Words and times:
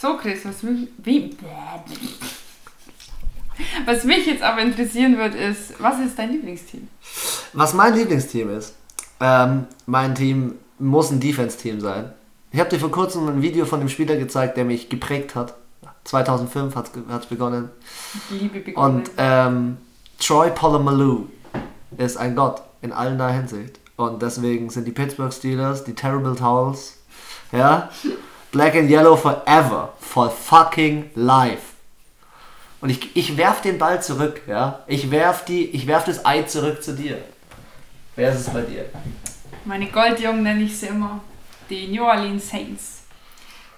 So, 0.00 0.16
Chris, 0.16 0.44
was 0.44 0.62
mich, 0.62 0.88
wie, 0.98 1.36
was 3.84 4.04
mich 4.04 4.26
jetzt 4.26 4.42
aber 4.44 4.62
interessieren 4.62 5.18
wird, 5.18 5.34
ist, 5.34 5.74
was 5.80 5.98
ist 5.98 6.16
dein 6.16 6.30
Lieblingsteam? 6.30 6.86
Was 7.52 7.74
mein 7.74 7.94
Lieblingsteam 7.94 8.48
ist? 8.56 8.76
Ähm, 9.18 9.66
mein 9.86 10.14
Team 10.14 10.54
muss 10.78 11.10
ein 11.10 11.18
Defense-Team 11.18 11.80
sein. 11.80 12.12
Ich 12.52 12.60
habe 12.60 12.70
dir 12.70 12.78
vor 12.78 12.92
kurzem 12.92 13.26
ein 13.28 13.42
Video 13.42 13.66
von 13.66 13.80
dem 13.80 13.88
Spieler 13.88 14.14
gezeigt, 14.14 14.56
der 14.56 14.64
mich 14.64 14.88
geprägt 14.88 15.34
hat. 15.34 15.54
2005 16.04 16.76
hat 16.76 16.90
es 16.94 17.26
begonnen. 17.26 17.68
Liebe 18.30 18.60
begonnen. 18.60 19.00
Und 19.00 19.10
ähm, 19.18 19.78
Troy 20.20 20.50
Polamalu 20.50 21.24
ist 21.96 22.16
ein 22.16 22.36
Gott 22.36 22.62
in 22.82 22.92
allerlei 22.92 23.32
Hinsicht. 23.32 23.80
Und 23.96 24.22
deswegen 24.22 24.70
sind 24.70 24.86
die 24.86 24.92
Pittsburgh 24.92 25.32
Steelers, 25.32 25.82
die 25.82 25.94
Terrible 25.94 26.36
Towels, 26.36 26.98
ja, 27.50 27.90
Black 28.50 28.76
and 28.76 28.90
Yellow 28.90 29.16
forever, 29.16 29.90
for 29.98 30.30
fucking 30.30 31.10
life. 31.14 31.74
Und 32.80 32.90
ich, 32.90 33.14
ich 33.16 33.36
werf 33.36 33.60
den 33.60 33.78
Ball 33.78 34.02
zurück, 34.02 34.42
ja. 34.46 34.84
Ich 34.86 35.10
werf, 35.10 35.44
die, 35.44 35.66
ich 35.66 35.86
werf 35.86 36.04
das 36.04 36.24
Ei 36.24 36.42
zurück 36.42 36.82
zu 36.82 36.94
dir. 36.94 37.18
Wer 38.16 38.32
ist 38.32 38.40
es 38.40 38.50
bei 38.50 38.62
dir? 38.62 38.86
Meine 39.64 39.86
Goldjungen 39.86 40.42
nenne 40.42 40.62
ich 40.62 40.78
sie 40.78 40.86
immer. 40.86 41.20
Die 41.68 41.88
New 41.88 42.04
Orleans 42.04 42.48
Saints. 42.48 43.02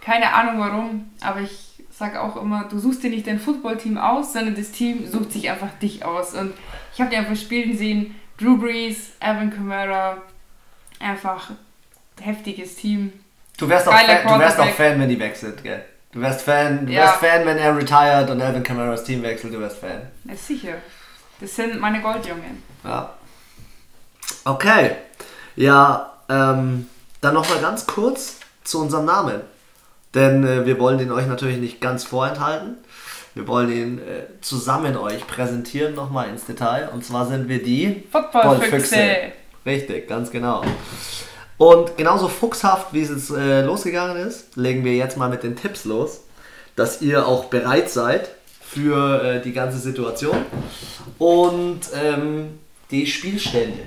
Keine 0.00 0.32
Ahnung 0.32 0.60
warum, 0.60 1.10
aber 1.20 1.40
ich 1.40 1.70
sage 1.90 2.20
auch 2.22 2.36
immer, 2.36 2.64
du 2.64 2.78
suchst 2.78 3.02
dir 3.02 3.10
nicht 3.10 3.26
dein 3.26 3.40
Footballteam 3.40 3.98
aus, 3.98 4.32
sondern 4.32 4.54
das 4.54 4.70
Team 4.70 5.06
sucht 5.06 5.32
sich 5.32 5.50
einfach 5.50 5.70
dich 5.82 6.04
aus. 6.04 6.34
Und 6.34 6.54
ich 6.94 7.00
habe 7.00 7.10
die 7.10 7.16
einfach 7.16 7.36
spielen 7.36 7.76
sehen. 7.76 8.14
Drew 8.38 8.56
Brees, 8.56 9.10
Evan 9.20 9.50
Kamara, 9.50 10.18
einfach 10.98 11.50
heftiges 12.20 12.76
Team. 12.76 13.12
Du 13.60 13.68
wärst, 13.68 13.86
auch 13.86 13.92
Fan, 13.92 14.26
du 14.26 14.38
wärst 14.38 14.58
auch 14.58 14.70
Fan, 14.70 14.98
wenn 14.98 15.08
die 15.08 15.20
wechselt, 15.20 15.62
gell? 15.62 15.84
Du 16.12 16.20
wärst 16.20 16.42
Fan, 16.42 16.86
du 16.86 16.92
ja. 16.92 17.02
wärst 17.02 17.16
Fan, 17.16 17.44
wenn 17.44 17.58
er 17.58 17.76
retired 17.76 18.30
und 18.30 18.40
Evan 18.40 18.62
Kamaras 18.62 19.04
Team 19.04 19.22
wechselt, 19.22 19.52
du 19.52 19.60
wärst 19.60 19.76
Fan. 19.76 20.00
Ja, 20.24 20.34
sicher. 20.34 20.74
Das 21.40 21.54
sind 21.54 21.78
meine 21.78 22.00
Goldjungen. 22.00 22.62
Ja. 22.82 23.14
Okay. 24.44 24.92
Ja, 25.56 26.14
ähm, 26.30 26.88
dann 27.20 27.34
nochmal 27.34 27.60
ganz 27.60 27.86
kurz 27.86 28.38
zu 28.64 28.80
unserem 28.80 29.04
Namen. 29.04 29.42
Denn 30.14 30.44
äh, 30.44 30.64
wir 30.64 30.78
wollen 30.80 30.98
ihn 30.98 31.12
euch 31.12 31.26
natürlich 31.26 31.58
nicht 31.58 31.80
ganz 31.82 32.04
vorenthalten. 32.04 32.78
Wir 33.34 33.46
wollen 33.46 33.70
ihn 33.70 33.98
äh, 33.98 34.40
zusammen 34.40 34.96
euch 34.96 35.26
präsentieren 35.26 35.94
nochmal 35.94 36.28
ins 36.30 36.46
Detail. 36.46 36.88
Und 36.92 37.04
zwar 37.04 37.26
sind 37.26 37.48
wir 37.48 37.62
die 37.62 38.04
Footballfüchse. 38.10 39.32
Richtig, 39.66 40.08
ganz 40.08 40.30
genau. 40.30 40.64
Und 41.60 41.98
genauso 41.98 42.28
fuchshaft, 42.28 42.94
wie 42.94 43.02
es 43.02 43.28
äh, 43.28 43.60
losgegangen 43.60 44.16
ist, 44.16 44.56
legen 44.56 44.82
wir 44.82 44.94
jetzt 44.94 45.18
mal 45.18 45.28
mit 45.28 45.42
den 45.42 45.56
Tipps 45.56 45.84
los, 45.84 46.22
dass 46.74 47.02
ihr 47.02 47.26
auch 47.26 47.44
bereit 47.50 47.90
seid 47.90 48.30
für 48.62 49.22
äh, 49.22 49.42
die 49.42 49.52
ganze 49.52 49.76
Situation 49.76 50.38
und 51.18 51.80
ähm, 52.02 52.58
die 52.90 53.06
Spielstände. 53.06 53.82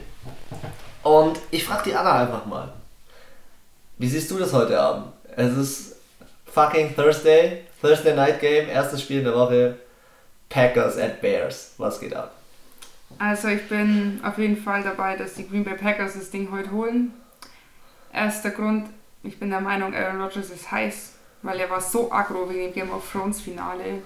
Und 1.02 1.40
ich 1.50 1.64
frage 1.64 1.90
die 1.90 1.96
Anna 1.96 2.22
einfach 2.22 2.46
mal, 2.46 2.72
wie 3.98 4.08
siehst 4.08 4.30
du 4.30 4.38
das 4.38 4.54
heute 4.54 4.80
Abend? 4.80 5.08
Es 5.36 5.58
ist 5.58 5.96
fucking 6.46 6.96
Thursday, 6.96 7.64
Thursday 7.82 8.16
Night 8.16 8.40
Game, 8.40 8.70
erstes 8.70 9.02
Spiel 9.02 9.18
in 9.18 9.24
der 9.24 9.34
Woche, 9.34 9.78
Packers 10.48 10.96
at 11.00 11.22
Bears. 11.22 11.74
Was 11.80 12.00
geht 12.00 12.16
ab? 12.16 12.36
Also 13.18 13.48
ich 13.48 13.68
bin 13.68 14.20
auf 14.24 14.38
jeden 14.38 14.58
Fall 14.58 14.84
dabei, 14.84 15.18
dass 15.18 15.34
die 15.34 15.50
Green 15.50 15.64
Bay 15.64 15.74
Packers 15.74 16.14
das 16.14 16.30
Ding 16.30 16.50
heute 16.52 16.70
holen. 16.70 17.14
Erster 18.14 18.52
Grund, 18.52 18.88
ich 19.24 19.40
bin 19.40 19.50
der 19.50 19.60
Meinung, 19.60 19.94
Aaron 19.94 20.22
Rodgers 20.22 20.52
ist 20.52 20.72
heiß, 20.72 21.16
weil 21.42 21.60
er 21.60 21.70
war 21.70 21.82
so 21.82 22.12
aggro 22.12 22.48
wegen 22.48 22.66
dem 22.66 22.74
Game 22.74 22.92
of 22.92 23.12
Thrones 23.12 23.42
Finale. 23.42 24.04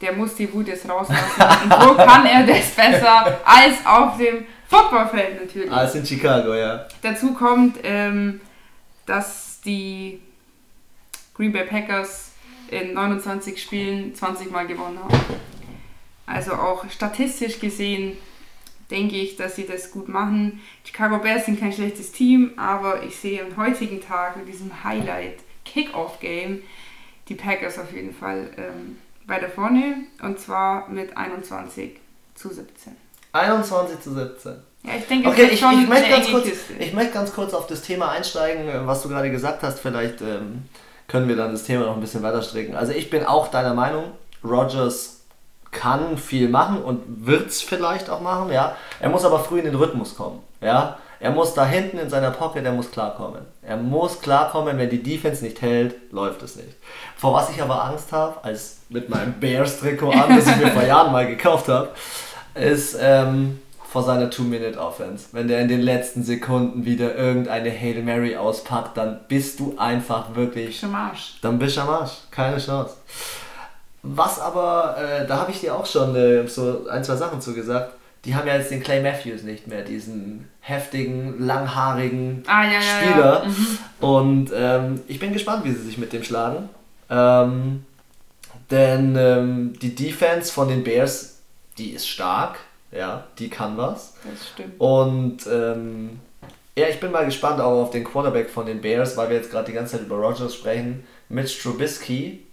Der 0.00 0.12
muss 0.12 0.36
die 0.36 0.52
Wut 0.52 0.68
jetzt 0.68 0.88
rauslassen. 0.88 1.42
Und 1.64 1.70
wo 1.70 1.94
kann 1.94 2.24
er 2.24 2.46
das 2.46 2.70
besser 2.70 3.40
als 3.44 3.84
auf 3.84 4.16
dem 4.16 4.46
Footballfeld 4.68 5.40
natürlich? 5.40 5.72
Als 5.72 5.96
in 5.96 6.06
Chicago, 6.06 6.54
ja. 6.54 6.86
Dazu 7.02 7.34
kommt, 7.34 7.78
ähm, 7.82 8.40
dass 9.06 9.60
die 9.64 10.22
Green 11.34 11.52
Bay 11.52 11.64
Packers 11.64 12.30
in 12.70 12.94
29 12.94 13.60
Spielen 13.60 14.14
20 14.14 14.52
Mal 14.52 14.68
gewonnen 14.68 15.00
haben. 15.02 15.18
Also 16.26 16.52
auch 16.52 16.88
statistisch 16.90 17.58
gesehen 17.58 18.16
denke 18.90 19.16
ich, 19.16 19.36
dass 19.36 19.56
sie 19.56 19.66
das 19.66 19.90
gut 19.90 20.08
machen. 20.08 20.60
Chicago 20.84 21.18
Bears 21.18 21.46
sind 21.46 21.60
kein 21.60 21.72
schlechtes 21.72 22.12
Team, 22.12 22.52
aber 22.56 23.02
ich 23.02 23.16
sehe 23.16 23.42
am 23.42 23.56
heutigen 23.56 24.00
Tag 24.00 24.36
mit 24.36 24.48
diesem 24.48 24.84
Highlight 24.84 25.38
Kickoff 25.64 26.20
Game 26.20 26.62
die 27.28 27.34
Packers 27.34 27.78
auf 27.78 27.92
jeden 27.92 28.14
Fall 28.14 28.50
ähm, 28.56 28.98
weiter 29.26 29.48
vorne 29.48 30.04
und 30.22 30.40
zwar 30.40 30.88
mit 30.88 31.16
21 31.16 31.98
zu 32.34 32.48
17. 32.48 32.96
21 33.32 34.00
zu 34.00 34.14
17. 34.14 34.52
Ja, 34.84 34.92
ich 34.96 35.06
denke, 35.06 35.28
okay, 35.28 35.48
ich, 35.52 35.60
ich, 35.60 35.88
möchte 35.88 36.08
ganz 36.08 36.30
kurz, 36.30 36.46
ich 36.78 36.92
möchte 36.94 37.12
ganz 37.12 37.32
kurz 37.34 37.52
auf 37.52 37.66
das 37.66 37.82
Thema 37.82 38.10
einsteigen, 38.10 38.68
äh, 38.68 38.86
was 38.86 39.02
du 39.02 39.08
gerade 39.08 39.30
gesagt 39.30 39.62
hast. 39.62 39.80
Vielleicht 39.80 40.22
ähm, 40.22 40.62
können 41.08 41.28
wir 41.28 41.36
dann 41.36 41.52
das 41.52 41.64
Thema 41.64 41.86
noch 41.86 41.94
ein 41.94 42.00
bisschen 42.00 42.22
weiter 42.22 42.42
stricken. 42.42 42.74
Also 42.74 42.92
ich 42.92 43.10
bin 43.10 43.24
auch 43.24 43.48
deiner 43.48 43.74
Meinung, 43.74 44.12
Rogers 44.42 45.17
kann 45.70 46.16
viel 46.18 46.48
machen 46.48 46.82
und 46.82 47.26
wird 47.26 47.48
es 47.48 47.62
vielleicht 47.62 48.10
auch 48.10 48.20
machen, 48.20 48.52
ja. 48.52 48.76
Er 49.00 49.10
muss 49.10 49.24
aber 49.24 49.38
früh 49.40 49.58
in 49.58 49.64
den 49.66 49.74
Rhythmus 49.74 50.16
kommen, 50.16 50.40
ja. 50.60 50.98
Er 51.20 51.32
muss 51.32 51.52
da 51.52 51.66
hinten 51.66 51.98
in 51.98 52.08
seiner 52.08 52.30
Pocket, 52.30 52.64
er 52.64 52.72
muss 52.72 52.92
klarkommen. 52.92 53.42
Er 53.62 53.76
muss 53.76 54.20
klarkommen, 54.20 54.78
wenn 54.78 54.88
die 54.88 55.02
Defense 55.02 55.42
nicht 55.44 55.60
hält, 55.62 56.12
läuft 56.12 56.42
es 56.42 56.54
nicht. 56.54 56.76
Vor 57.16 57.34
was 57.34 57.50
ich 57.50 57.60
aber 57.60 57.84
Angst 57.84 58.12
habe, 58.12 58.44
als 58.44 58.82
mit 58.88 59.08
meinem 59.08 59.34
Bears-Trikot 59.40 60.12
an, 60.12 60.36
das 60.36 60.46
ich 60.46 60.56
mir 60.56 60.68
vor 60.68 60.84
Jahren 60.84 61.10
mal 61.10 61.26
gekauft 61.26 61.66
habe, 61.68 61.88
ist 62.54 62.96
ähm, 63.00 63.58
vor 63.90 64.04
seiner 64.04 64.30
Two-Minute-Offense. 64.30 65.28
Wenn 65.32 65.48
der 65.48 65.60
in 65.60 65.68
den 65.68 65.80
letzten 65.80 66.22
Sekunden 66.22 66.84
wieder 66.84 67.16
irgendeine 67.16 67.70
Hail 67.70 68.02
Mary 68.02 68.36
auspackt, 68.36 68.96
dann 68.96 69.20
bist 69.26 69.58
du 69.58 69.74
einfach 69.76 70.36
wirklich... 70.36 70.84
Am 70.84 70.94
Arsch. 70.94 71.38
Dann 71.42 71.58
bist 71.58 71.78
du 71.78 71.80
am 71.80 71.88
Arsch. 71.88 72.12
Keine 72.30 72.58
Chance. 72.58 72.94
Was 74.02 74.40
aber, 74.40 74.96
äh, 74.98 75.26
da 75.26 75.38
habe 75.38 75.50
ich 75.50 75.60
dir 75.60 75.74
auch 75.74 75.86
schon 75.86 76.14
äh, 76.14 76.46
so 76.46 76.86
ein, 76.88 77.02
zwei 77.04 77.16
Sachen 77.16 77.40
zu 77.40 77.54
gesagt. 77.54 77.94
Die 78.24 78.34
haben 78.34 78.46
ja 78.46 78.56
jetzt 78.56 78.70
den 78.70 78.82
Clay 78.82 79.00
Matthews 79.00 79.42
nicht 79.42 79.68
mehr, 79.68 79.82
diesen 79.82 80.48
heftigen, 80.60 81.44
langhaarigen 81.44 82.42
ah, 82.46 82.64
ja, 82.64 82.80
Spieler. 82.80 83.16
Ja, 83.18 83.42
ja. 83.42 83.44
Mhm. 83.44 83.78
Und 84.00 84.50
ähm, 84.54 85.00
ich 85.06 85.18
bin 85.18 85.32
gespannt, 85.32 85.64
wie 85.64 85.72
sie 85.72 85.82
sich 85.82 85.98
mit 85.98 86.12
dem 86.12 86.24
schlagen. 86.24 86.68
Ähm, 87.10 87.84
denn 88.70 89.16
ähm, 89.16 89.78
die 89.80 89.94
Defense 89.94 90.52
von 90.52 90.68
den 90.68 90.84
Bears, 90.84 91.38
die 91.78 91.90
ist 91.90 92.08
stark. 92.08 92.58
Ja, 92.90 93.24
die 93.38 93.50
kann 93.50 93.76
was. 93.76 94.14
Das 94.24 94.48
stimmt. 94.48 94.80
Und 94.80 95.46
ähm, 95.46 96.20
ja, 96.76 96.88
ich 96.88 97.00
bin 97.00 97.10
mal 97.10 97.24
gespannt 97.24 97.60
auch 97.60 97.82
auf 97.82 97.90
den 97.90 98.04
Quarterback 98.04 98.48
von 98.48 98.66
den 98.66 98.80
Bears, 98.80 99.16
weil 99.16 99.28
wir 99.28 99.36
jetzt 99.36 99.50
gerade 99.50 99.66
die 99.66 99.72
ganze 99.72 99.96
Zeit 99.96 100.06
über 100.06 100.16
Rogers 100.16 100.54
sprechen. 100.54 101.04
Mitch 101.28 101.60
Trubisky 101.62 102.46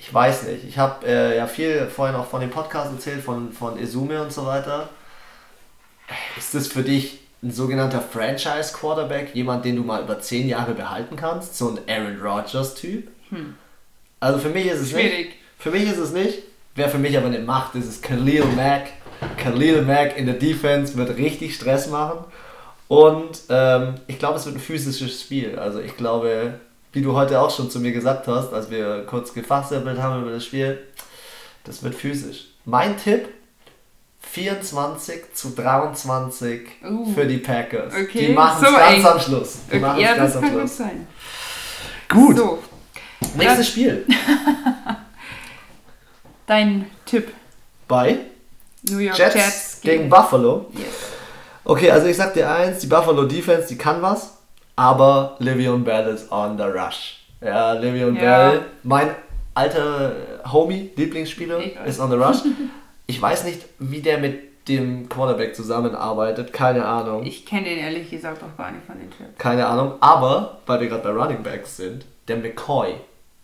ich 0.00 0.12
weiß 0.12 0.44
nicht. 0.44 0.64
Ich 0.64 0.78
habe 0.78 1.06
äh, 1.06 1.36
ja 1.36 1.46
viel 1.46 1.86
vorhin 1.86 2.16
auch 2.16 2.26
von 2.26 2.40
dem 2.40 2.48
Podcast 2.48 2.90
erzählt, 2.90 3.22
von, 3.22 3.52
von 3.52 3.78
Izume 3.78 4.22
und 4.22 4.32
so 4.32 4.46
weiter. 4.46 4.88
Ist 6.38 6.54
das 6.54 6.68
für 6.68 6.82
dich 6.82 7.20
ein 7.42 7.50
sogenannter 7.50 8.00
Franchise-Quarterback, 8.00 9.34
jemand, 9.34 9.66
den 9.66 9.76
du 9.76 9.82
mal 9.82 10.02
über 10.02 10.18
zehn 10.18 10.48
Jahre 10.48 10.72
behalten 10.72 11.16
kannst? 11.16 11.58
So 11.58 11.68
ein 11.68 11.80
Aaron 11.86 12.18
Rodgers-Typ? 12.18 13.08
Hm. 13.28 13.56
Also 14.20 14.38
für 14.38 14.48
mich 14.48 14.66
ist 14.66 14.80
es 14.80 14.90
Schwierig. 14.90 15.18
nicht. 15.18 15.30
Für 15.58 15.70
mich 15.70 15.84
ist 15.84 15.98
es 15.98 16.12
nicht. 16.12 16.44
Wer 16.74 16.88
für 16.88 16.98
mich 16.98 17.18
aber 17.18 17.26
eine 17.26 17.40
Macht 17.40 17.74
ist, 17.74 17.86
ist 17.86 18.02
Khalil 18.02 18.44
Mack. 18.56 18.88
Khalil 19.36 19.82
Mack 19.82 20.16
in 20.16 20.24
der 20.24 20.36
Defense 20.36 20.96
wird 20.96 21.18
richtig 21.18 21.54
Stress 21.54 21.88
machen. 21.88 22.24
Und 22.88 23.42
ähm, 23.50 23.96
ich 24.06 24.18
glaube, 24.18 24.38
es 24.38 24.46
wird 24.46 24.56
ein 24.56 24.60
physisches 24.60 25.20
Spiel. 25.20 25.58
Also 25.58 25.78
ich 25.78 25.94
glaube, 25.98 26.58
wie 26.92 27.02
du 27.02 27.14
heute 27.14 27.40
auch 27.40 27.54
schon 27.54 27.70
zu 27.70 27.80
mir 27.80 27.92
gesagt 27.92 28.26
hast, 28.26 28.52
als 28.52 28.70
wir 28.70 29.04
kurz 29.06 29.32
gefachsimpelt 29.32 30.00
haben 30.00 30.22
über 30.22 30.32
das 30.32 30.44
Spiel, 30.44 30.78
das 31.64 31.82
wird 31.82 31.94
physisch. 31.94 32.48
Mein 32.64 32.98
Tipp, 32.98 33.28
24 34.22 35.34
zu 35.34 35.50
23 35.50 36.68
uh, 36.84 37.14
für 37.14 37.26
die 37.26 37.38
Packers. 37.38 37.94
Okay, 37.94 38.28
die 38.28 38.32
machen 38.32 38.62
es 38.62 38.70
so 38.70 38.76
ganz 38.76 38.96
eng. 38.96 39.06
am 39.06 39.20
Schluss. 39.20 39.58
Die 39.66 39.70
okay, 39.70 39.80
machen 39.80 40.00
ja, 40.00 40.14
ganz 40.14 40.32
das 40.32 40.36
am 40.36 40.42
kann 40.42 40.52
Schluss. 40.52 40.76
sein. 40.76 41.06
Gut. 42.08 42.36
So. 42.36 42.58
Nächstes 43.36 43.68
Spiel. 43.68 44.06
Dein 46.46 46.90
Tipp. 47.06 47.32
Bei 47.86 48.18
New 48.82 48.98
York 48.98 49.16
Jets, 49.16 49.34
Jets 49.34 49.80
gegen, 49.82 49.98
gegen 49.98 50.10
Buffalo. 50.10 50.66
Yes. 50.72 50.84
Okay, 51.64 51.90
also 51.90 52.06
ich 52.06 52.16
sag 52.16 52.34
dir 52.34 52.50
eins, 52.50 52.80
die 52.80 52.86
Buffalo 52.86 53.24
Defense, 53.24 53.68
die 53.68 53.78
kann 53.78 54.02
was 54.02 54.39
aber 54.76 55.36
Livion 55.38 55.84
Bell 55.84 56.08
ist 56.08 56.30
on 56.30 56.56
the 56.56 56.64
rush. 56.64 57.20
Ja, 57.40 57.72
Livion 57.72 58.16
ja. 58.16 58.50
Bell, 58.50 58.60
mein 58.82 59.10
alter 59.54 60.12
Homie, 60.50 60.90
Lieblingsspieler, 60.96 61.60
ist 61.84 62.00
on 62.00 62.10
the 62.10 62.16
rush. 62.16 62.38
Ich 63.06 63.20
weiß 63.20 63.42
nicht, 63.42 63.66
wie 63.80 64.02
der 64.02 64.18
mit 64.18 64.68
dem 64.68 65.08
Quarterback 65.08 65.56
zusammenarbeitet, 65.56 66.52
keine 66.52 66.84
Ahnung. 66.84 67.24
Ich 67.24 67.44
kenne 67.44 67.64
den 67.64 67.78
ehrlich 67.78 68.08
gesagt 68.08 68.40
auch 68.42 68.56
gar 68.56 68.70
nicht 68.70 68.86
von 68.86 68.96
den 68.98 69.10
Trips. 69.10 69.36
Keine 69.36 69.66
Ahnung, 69.66 69.94
aber, 70.00 70.60
weil 70.66 70.80
wir 70.80 70.88
gerade 70.88 71.02
bei 71.02 71.10
Running 71.10 71.42
Backs 71.42 71.76
sind, 71.76 72.04
der 72.28 72.36
McCoy, 72.36 72.94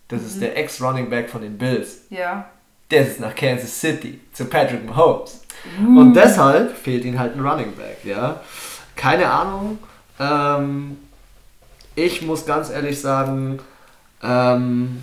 Das 0.06 0.20
mhm. 0.20 0.26
ist 0.26 0.43
der 0.43 0.56
Ex-Running 0.56 1.11
Back 1.11 1.29
von 1.29 1.43
den 1.43 1.58
Bills. 1.58 2.02
Ja. 2.11 2.49
Der 2.93 3.02
ist 3.02 3.19
nach 3.19 3.34
Kansas 3.34 3.81
City 3.81 4.20
zu 4.32 4.44
Patrick 4.44 4.87
Mahomes. 4.87 5.43
Uh. 5.81 6.00
Und 6.00 6.14
deshalb 6.14 6.76
fehlt 6.76 7.05
ihm 7.05 7.19
halt 7.19 7.34
ein 7.34 7.44
Running 7.44 7.72
Back, 7.75 8.05
ja. 8.05 8.40
Keine 8.94 9.29
Ahnung. 9.29 9.79
Ähm, 10.20 10.96
ich 11.96 12.22
muss 12.22 12.46
ganz 12.46 12.70
ehrlich 12.70 13.00
sagen, 13.00 13.58
ähm, 14.22 15.02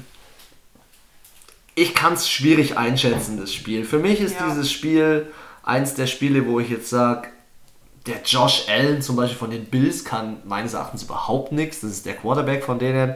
ich 1.75 1.93
kann 1.93 2.13
es 2.13 2.29
schwierig 2.29 2.77
einschätzen, 2.77 3.37
das 3.37 3.53
Spiel. 3.53 3.83
Für 3.83 3.99
mich 3.99 4.21
ist 4.21 4.35
ja. 4.39 4.47
dieses 4.47 4.71
Spiel 4.71 5.31
eins 5.63 5.95
der 5.95 6.07
Spiele, 6.07 6.45
wo 6.45 6.59
ich 6.59 6.69
jetzt 6.69 6.89
sage, 6.89 7.29
der 8.05 8.21
Josh 8.23 8.67
Allen 8.69 9.01
zum 9.01 9.15
Beispiel 9.15 9.37
von 9.37 9.49
den 9.49 9.65
Bills 9.65 10.03
kann 10.03 10.37
meines 10.45 10.73
Erachtens 10.73 11.03
überhaupt 11.03 11.51
nichts. 11.51 11.81
Das 11.81 11.91
ist 11.91 12.05
der 12.05 12.15
Quarterback 12.15 12.63
von 12.63 12.77
denen. 12.79 13.15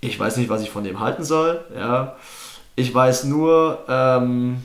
Ich 0.00 0.18
weiß 0.18 0.36
nicht, 0.36 0.48
was 0.48 0.62
ich 0.62 0.70
von 0.70 0.84
dem 0.84 1.00
halten 1.00 1.24
soll. 1.24 1.64
Ja. 1.74 2.16
Ich 2.76 2.94
weiß 2.94 3.24
nur, 3.24 3.84
ähm, 3.88 4.64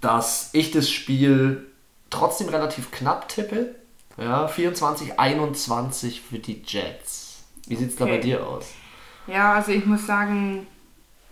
dass 0.00 0.50
ich 0.52 0.70
das 0.70 0.90
Spiel 0.90 1.66
trotzdem 2.10 2.48
relativ 2.48 2.90
knapp 2.90 3.28
tippe. 3.28 3.74
Ja, 4.16 4.46
24, 4.46 5.18
21 5.18 6.20
für 6.20 6.38
die 6.38 6.62
Jets. 6.64 7.44
Wie 7.66 7.76
sieht 7.76 7.90
es 7.90 8.00
okay. 8.00 8.04
da 8.04 8.16
bei 8.16 8.18
dir 8.18 8.46
aus? 8.46 8.66
Ja, 9.26 9.54
also 9.54 9.72
ich 9.72 9.86
muss 9.86 10.06
sagen, 10.06 10.66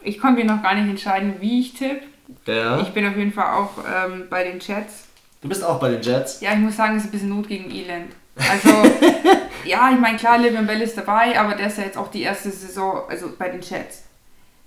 ich 0.02 0.18
konnte 0.18 0.42
mir 0.42 0.46
noch 0.46 0.62
gar 0.62 0.74
nicht 0.74 0.88
entscheiden, 0.88 1.34
wie 1.40 1.60
ich 1.60 1.74
tippe. 1.74 2.06
Ja. 2.46 2.80
Ich 2.80 2.88
bin 2.88 3.06
auf 3.06 3.16
jeden 3.16 3.32
Fall 3.32 3.54
auch 3.54 3.70
ähm, 3.86 4.26
bei 4.30 4.44
den 4.44 4.58
Jets. 4.58 5.06
Du 5.42 5.48
bist 5.48 5.62
auch 5.62 5.78
bei 5.78 5.90
den 5.90 6.02
Jets? 6.02 6.40
Ja, 6.40 6.52
ich 6.52 6.58
muss 6.58 6.76
sagen, 6.76 6.96
es 6.96 7.02
ist 7.02 7.08
ein 7.08 7.12
bisschen 7.12 7.28
Not 7.28 7.48
gegen 7.48 7.70
Elend. 7.70 8.12
Also, 8.36 8.68
ja, 9.64 9.90
ich 9.92 9.98
meine, 9.98 10.16
klar, 10.16 10.38
Livian 10.38 10.66
Bell 10.66 10.80
ist 10.80 10.96
dabei, 10.96 11.38
aber 11.38 11.54
der 11.54 11.66
ist 11.66 11.78
ja 11.78 11.84
jetzt 11.84 11.98
auch 11.98 12.10
die 12.10 12.22
erste 12.22 12.50
Saison, 12.50 13.02
also 13.08 13.30
bei 13.38 13.48
den 13.48 13.60
Jets. 13.60 14.04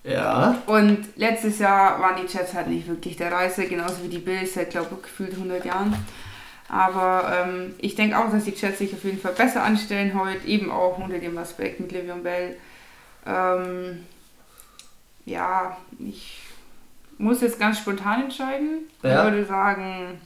Ja. 0.03 0.61
Und 0.67 0.99
letztes 1.15 1.57
Jahr 1.59 1.99
waren 1.99 2.15
die 2.17 2.31
Jets 2.31 2.53
halt 2.53 2.67
nicht 2.67 2.87
wirklich 2.87 3.17
der 3.17 3.31
Reise, 3.31 3.65
genauso 3.65 4.03
wie 4.03 4.09
die 4.09 4.19
Bills 4.19 4.53
seit, 4.53 4.69
glaube 4.69 4.89
ich, 4.95 5.01
gefühlt 5.03 5.33
100 5.33 5.65
Jahren. 5.65 5.95
Aber 6.75 7.31
ähm, 7.33 7.73
ich 7.77 7.95
denke 7.95 8.19
auch, 8.19 8.29
dass 8.29 8.43
die 8.43 8.51
Jets 8.51 8.79
sich 8.79 8.93
auf 8.93 9.05
jeden 9.05 9.17
Fall 9.17 9.31
besser 9.31 9.63
anstellen 9.63 10.19
heute, 10.19 10.45
eben 10.45 10.69
auch 10.69 10.97
unter 10.97 11.19
dem 11.19 11.37
Aspekt 11.37 11.79
mit 11.79 11.93
Livian 11.93 12.21
Bell. 12.21 12.57
Ähm, 13.25 14.05
ja, 15.23 15.77
ich 15.99 16.41
muss 17.17 17.39
jetzt 17.39 17.59
ganz 17.61 17.77
spontan 17.77 18.23
entscheiden. 18.23 18.89
Ja. 19.03 19.25
Ich 19.25 19.31
würde 19.31 19.45
sagen 19.45 20.19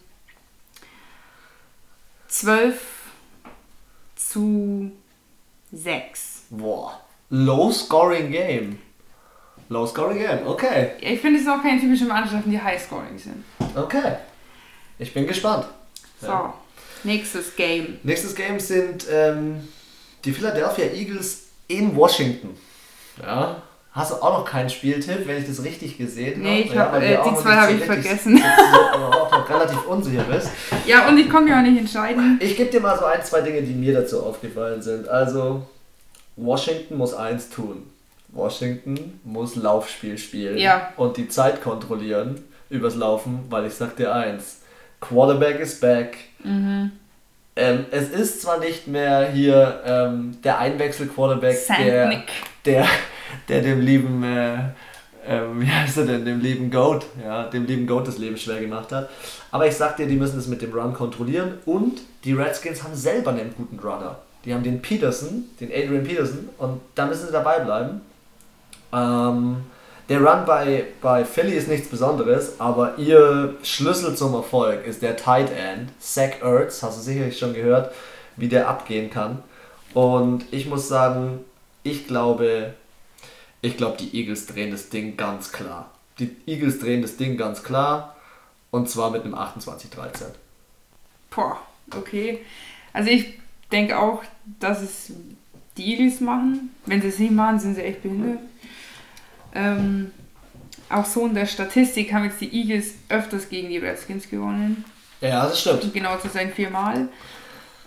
12 2.30 2.82
zu 4.16 4.92
6. 5.72 6.46
Boah, 6.50 7.00
low 7.30 7.72
scoring 7.72 8.32
game. 8.32 8.80
Low 9.70 9.86
scoring 9.86 10.18
game, 10.18 10.48
okay. 10.48 10.94
Ich 11.00 11.22
finde 11.22 11.40
es 11.40 11.48
auch 11.48 11.62
keine 11.62 11.80
typischen 11.80 12.08
Mannschaften, 12.08 12.50
die 12.50 12.60
high 12.60 12.84
scoring 12.84 13.20
sind. 13.20 13.46
Okay. 13.76 14.16
Ich 14.98 15.14
bin 15.14 15.28
gespannt. 15.28 15.68
So, 16.22 16.28
ja. 16.28 16.54
nächstes 17.04 17.56
Game. 17.56 18.00
Nächstes 18.04 18.36
Game 18.36 18.60
sind 18.60 19.06
ähm, 19.12 19.68
die 20.26 20.32
Philadelphia 20.32 20.86
Eagles 20.86 21.44
in 21.68 21.96
Washington. 21.96 22.58
Ja, 23.22 23.62
Hast 23.92 24.12
du 24.12 24.16
auch 24.16 24.40
noch 24.40 24.46
keinen 24.46 24.70
Spieltipp, 24.70 25.28
wenn 25.28 25.40
ich 25.40 25.48
das 25.48 25.64
richtig 25.64 25.98
gesehen 25.98 26.36
habe? 26.36 26.42
Nee, 26.42 26.62
ich 26.62 26.74
ja, 26.74 26.92
hab, 26.92 27.02
äh, 27.02 27.18
die 27.18 27.36
zwei 27.36 27.56
habe 27.56 27.74
ich 27.74 27.84
vergessen. 27.84 28.42
Aber 28.94 29.24
auch 29.24 29.32
noch 29.32 29.50
relativ 29.50 29.84
unsicher 29.88 30.24
bist. 30.24 30.50
Ja, 30.86 31.08
und 31.08 31.18
ich 31.18 31.30
konnte 31.30 31.50
mir 31.50 31.58
auch 31.58 31.64
nicht 31.64 31.80
entscheiden. 31.80 32.40
Ich 32.40 32.56
gebe 32.56 32.70
dir 32.70 32.82
mal 32.82 32.98
so 32.98 33.06
ein, 33.06 33.24
zwei 33.24 33.42
Dinge, 33.42 33.64
die 33.64 33.74
mir 33.74 33.94
dazu 33.94 34.24
aufgefallen 34.24 34.82
sind. 34.82 35.10
Also, 35.10 35.64
Washington 36.36 36.98
muss 36.98 37.16
eins 37.16 37.50
tun. 37.50 37.90
Washington 38.30 39.20
muss 39.24 39.56
Laufspiel 39.56 40.20
spielen 40.20 40.60
ja. 40.60 40.94
und 40.96 41.18
die 41.18 41.28
Zeit 41.28 41.64
kontrollieren 41.64 42.44
übers 42.70 42.96
Laufen, 42.96 43.46
weil 43.50 43.66
ich 43.66 43.74
sag 43.74 43.96
dir 43.96 44.14
eins, 44.14 44.59
Quarterback 45.00 45.60
is 45.60 45.80
back. 45.80 46.18
Mhm. 46.44 46.92
Ähm, 47.56 47.86
es 47.92 48.10
ist 48.10 48.42
zwar 48.42 48.60
nicht 48.60 48.88
mehr 48.88 49.30
hier 49.32 49.82
ähm, 49.86 50.38
der 50.44 50.60
Einwechsel-Quarterback, 50.60 51.58
der, 51.68 52.24
der, 52.66 52.88
der 53.50 53.62
dem 53.62 53.82
lieben, 53.82 54.24
äh, 54.24 54.56
äh, 55.28 55.42
wie 55.56 55.68
heißt 55.68 55.98
er 55.98 56.06
denn, 56.06 56.26
dem 56.26 56.40
lieben 56.40 56.72
Goat, 56.72 57.06
ja, 57.22 57.44
dem 57.44 57.66
lieben 57.66 57.86
Goat 57.86 58.08
das 58.08 58.18
Leben 58.18 58.38
schwer 58.38 58.62
gemacht 58.62 58.92
hat. 58.92 59.10
Aber 59.52 59.68
ich 59.68 59.76
sag 59.76 59.98
dir, 59.98 60.08
die 60.08 60.16
müssen 60.16 60.40
es 60.40 60.48
mit 60.48 60.62
dem 60.62 60.72
Run 60.74 60.94
kontrollieren 60.94 61.56
und 61.66 62.00
die 62.24 62.34
Redskins 62.34 62.84
haben 62.84 62.96
selber 62.96 63.32
einen 63.32 63.54
guten 63.56 63.78
Runner. 63.80 64.18
Die 64.46 64.54
haben 64.54 64.64
den 64.64 64.82
Peterson, 64.82 65.46
den 65.60 65.70
Adrian 65.70 66.04
Peterson 66.04 66.50
und 66.58 66.80
da 66.96 67.06
müssen 67.08 67.26
sie 67.26 67.34
dabei 67.34 67.60
bleiben. 67.60 68.02
Ähm, 68.94 69.58
der 70.10 70.22
Run 70.22 70.46
bei, 70.46 70.86
bei 71.02 71.24
Philly 71.24 71.54
ist 71.54 71.68
nichts 71.68 71.88
Besonderes, 71.88 72.60
aber 72.60 72.98
ihr 72.98 73.56
Schlüssel 73.62 74.16
zum 74.16 74.34
Erfolg 74.34 74.86
ist 74.86 75.04
der 75.04 75.16
Tight 75.16 75.52
End, 75.52 75.92
Zach 76.00 76.42
Ertz, 76.42 76.82
hast 76.82 76.98
du 76.98 77.02
sicherlich 77.02 77.38
schon 77.38 77.54
gehört, 77.54 77.94
wie 78.36 78.48
der 78.48 78.68
abgehen 78.68 79.12
kann. 79.12 79.44
Und 79.94 80.46
ich 80.52 80.68
muss 80.68 80.88
sagen, 80.88 81.42
ich 81.84 82.08
glaube, 82.08 82.74
ich 83.62 83.78
glaube, 83.78 83.98
die 83.98 84.18
Eagles 84.20 84.48
drehen 84.48 84.72
das 84.72 84.90
Ding 84.90 85.16
ganz 85.16 85.52
klar. 85.52 85.92
Die 86.18 86.36
Eagles 86.48 86.80
drehen 86.80 87.04
das 87.04 87.18
Ding 87.18 87.38
ganz 87.38 87.64
klar 87.64 88.16
und 88.72 88.90
zwar 88.90 89.12
mit 89.12 89.24
einem 89.24 89.36
28-13. 89.36 90.26
Boah, 91.30 91.60
okay. 91.96 92.40
Also 92.94 93.12
ich 93.12 93.40
denke 93.72 94.00
auch, 94.00 94.24
dass 94.60 94.82
es 94.82 95.12
die 95.78 95.94
Eagles 95.94 96.20
machen. 96.20 96.76
Wenn 96.88 97.02
sie 97.02 97.10
es 97.10 97.20
nicht 97.20 97.32
machen, 97.32 97.60
sind 97.60 97.76
sie 97.76 97.84
echt 97.84 98.02
behindert. 98.02 98.40
Ähm, 99.54 100.12
auch 100.90 101.06
so 101.06 101.26
in 101.26 101.36
der 101.36 101.46
Statistik 101.46 102.14
haben 102.14 102.26
jetzt 102.26 102.42
die 102.42 102.54
Eagles 102.54 102.96
öfters 103.10 103.50
gegen 103.50 103.70
die 103.70 103.78
Redskins 103.78 104.30
gewonnen. 104.30 104.86
Ja, 105.22 105.48
das 105.48 105.62
stimmt. 105.62 105.84
Um 105.84 105.94
genau 105.94 106.18
zu 106.18 106.30
sein, 106.30 106.52
viermal. 106.52 107.10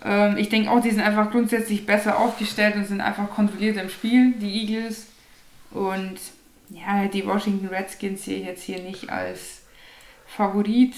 Ähm, 0.05 0.37
ich 0.37 0.49
denke 0.49 0.71
auch, 0.71 0.81
die 0.81 0.91
sind 0.91 1.01
einfach 1.01 1.31
grundsätzlich 1.31 1.87
besser 1.87 2.19
aufgestellt 2.19 2.77
und 2.77 2.87
sind 2.87 3.01
einfach 3.01 3.31
kontrolliert 3.31 3.77
im 3.77 3.89
Spiel, 3.89 4.33
die 4.33 4.63
Eagles. 4.63 5.07
Und 5.71 6.19
ja, 6.71 7.07
die 7.07 7.27
Washington 7.27 7.69
Redskins 7.69 8.25
sehe 8.25 8.39
ich 8.39 8.47
jetzt 8.47 8.63
hier 8.63 8.81
nicht 8.81 9.11
als 9.11 9.63
Favorit. 10.27 10.95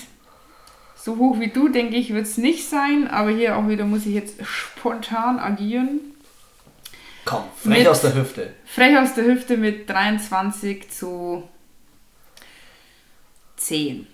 So 0.96 1.16
hoch 1.18 1.38
wie 1.38 1.48
du, 1.48 1.68
denke 1.68 1.96
ich, 1.96 2.14
wird 2.14 2.26
es 2.26 2.38
nicht 2.38 2.68
sein, 2.68 3.08
aber 3.08 3.30
hier 3.30 3.56
auch 3.56 3.68
wieder 3.68 3.84
muss 3.84 4.06
ich 4.06 4.14
jetzt 4.14 4.44
spontan 4.44 5.38
agieren. 5.38 6.00
Komm, 7.24 7.44
frech 7.56 7.78
mit, 7.78 7.88
aus 7.88 8.02
der 8.02 8.14
Hüfte. 8.14 8.54
Frech 8.66 8.98
aus 8.98 9.14
der 9.14 9.24
Hüfte 9.24 9.56
mit 9.56 9.88
23 9.88 10.90
zu 10.90 11.48
10. 13.56 14.06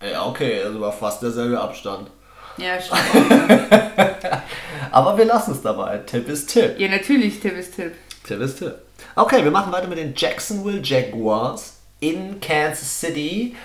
Ja, 0.00 0.26
okay, 0.26 0.62
also 0.62 0.80
war 0.80 0.92
fast 0.92 1.22
derselbe 1.22 1.60
Abstand. 1.60 2.10
Ja, 2.56 2.80
stimmt. 2.80 3.72
aber 4.90 5.18
wir 5.18 5.24
lassen 5.24 5.52
es 5.52 5.62
dabei. 5.62 5.98
Tipp 5.98 6.28
ist 6.28 6.50
Tipp. 6.50 6.78
Ja, 6.78 6.88
natürlich, 6.88 7.40
Tipp 7.40 7.56
ist 7.56 7.74
Tipp. 7.74 7.94
Tipp 8.24 8.40
ist 8.40 8.58
Tipp. 8.58 8.74
Okay, 9.14 9.42
wir 9.42 9.50
machen 9.50 9.72
weiter 9.72 9.88
mit 9.88 9.98
den 9.98 10.14
Jacksonville 10.14 10.80
Jaguars 10.82 11.78
in 12.00 12.40
Kansas 12.40 13.00
City 13.00 13.56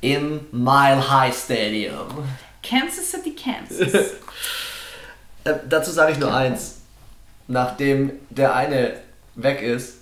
im 0.00 0.46
Mile 0.50 1.10
High 1.10 1.36
Stadium. 1.36 2.08
Kansas 2.62 3.10
City, 3.10 3.34
Kansas. 3.34 3.94
äh, 5.44 5.54
dazu 5.68 5.90
sage 5.92 6.12
ich 6.12 6.18
nur 6.18 6.34
eins. 6.34 6.75
Nachdem 7.48 8.12
der 8.30 8.54
eine 8.54 8.94
weg 9.34 9.62
ist 9.62 9.98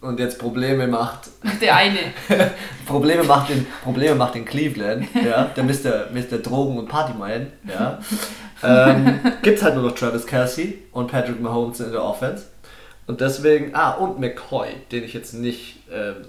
und 0.00 0.18
jetzt 0.18 0.38
Probleme 0.38 0.86
macht. 0.86 1.28
Der 1.60 1.76
eine. 1.76 1.98
Probleme 2.86 3.24
macht 3.24 3.50
in, 3.50 3.66
Probleme 3.82 4.14
macht 4.14 4.36
in 4.36 4.44
Cleveland, 4.44 5.06
ja, 5.14 5.44
der 5.44 5.64
Mr. 5.64 6.08
Mr. 6.12 6.38
Drogen- 6.38 6.78
und 6.78 6.88
Partyman, 6.88 7.48
ja. 7.68 7.98
ähm, 8.62 9.20
gibt 9.42 9.62
halt 9.62 9.74
nur 9.74 9.84
noch 9.84 9.94
Travis 9.94 10.26
Kelsey 10.26 10.82
und 10.92 11.10
Patrick 11.10 11.40
Mahomes 11.40 11.80
in 11.80 11.92
der 11.92 12.02
Offense. 12.02 12.44
Und 13.06 13.20
deswegen, 13.20 13.74
ah, 13.74 13.92
und 13.92 14.20
McCoy, 14.20 14.68
den 14.92 15.04
ich 15.04 15.14
jetzt 15.14 15.34
nicht 15.34 15.82
ähm, 15.92 16.26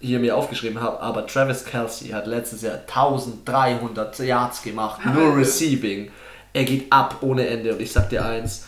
hier 0.00 0.18
mir 0.18 0.36
aufgeschrieben 0.36 0.80
habe, 0.80 1.00
aber 1.00 1.26
Travis 1.26 1.64
Kelsey 1.64 2.08
hat 2.08 2.26
letztes 2.26 2.62
Jahr 2.62 2.78
1300 2.88 4.18
Yards 4.20 4.62
gemacht, 4.62 5.00
nur 5.04 5.36
Receiving. 5.36 6.10
Er 6.52 6.64
geht 6.64 6.90
ab 6.90 7.18
ohne 7.20 7.46
Ende 7.46 7.74
und 7.74 7.82
ich 7.82 7.92
sag 7.92 8.08
dir 8.08 8.24
eins, 8.24 8.66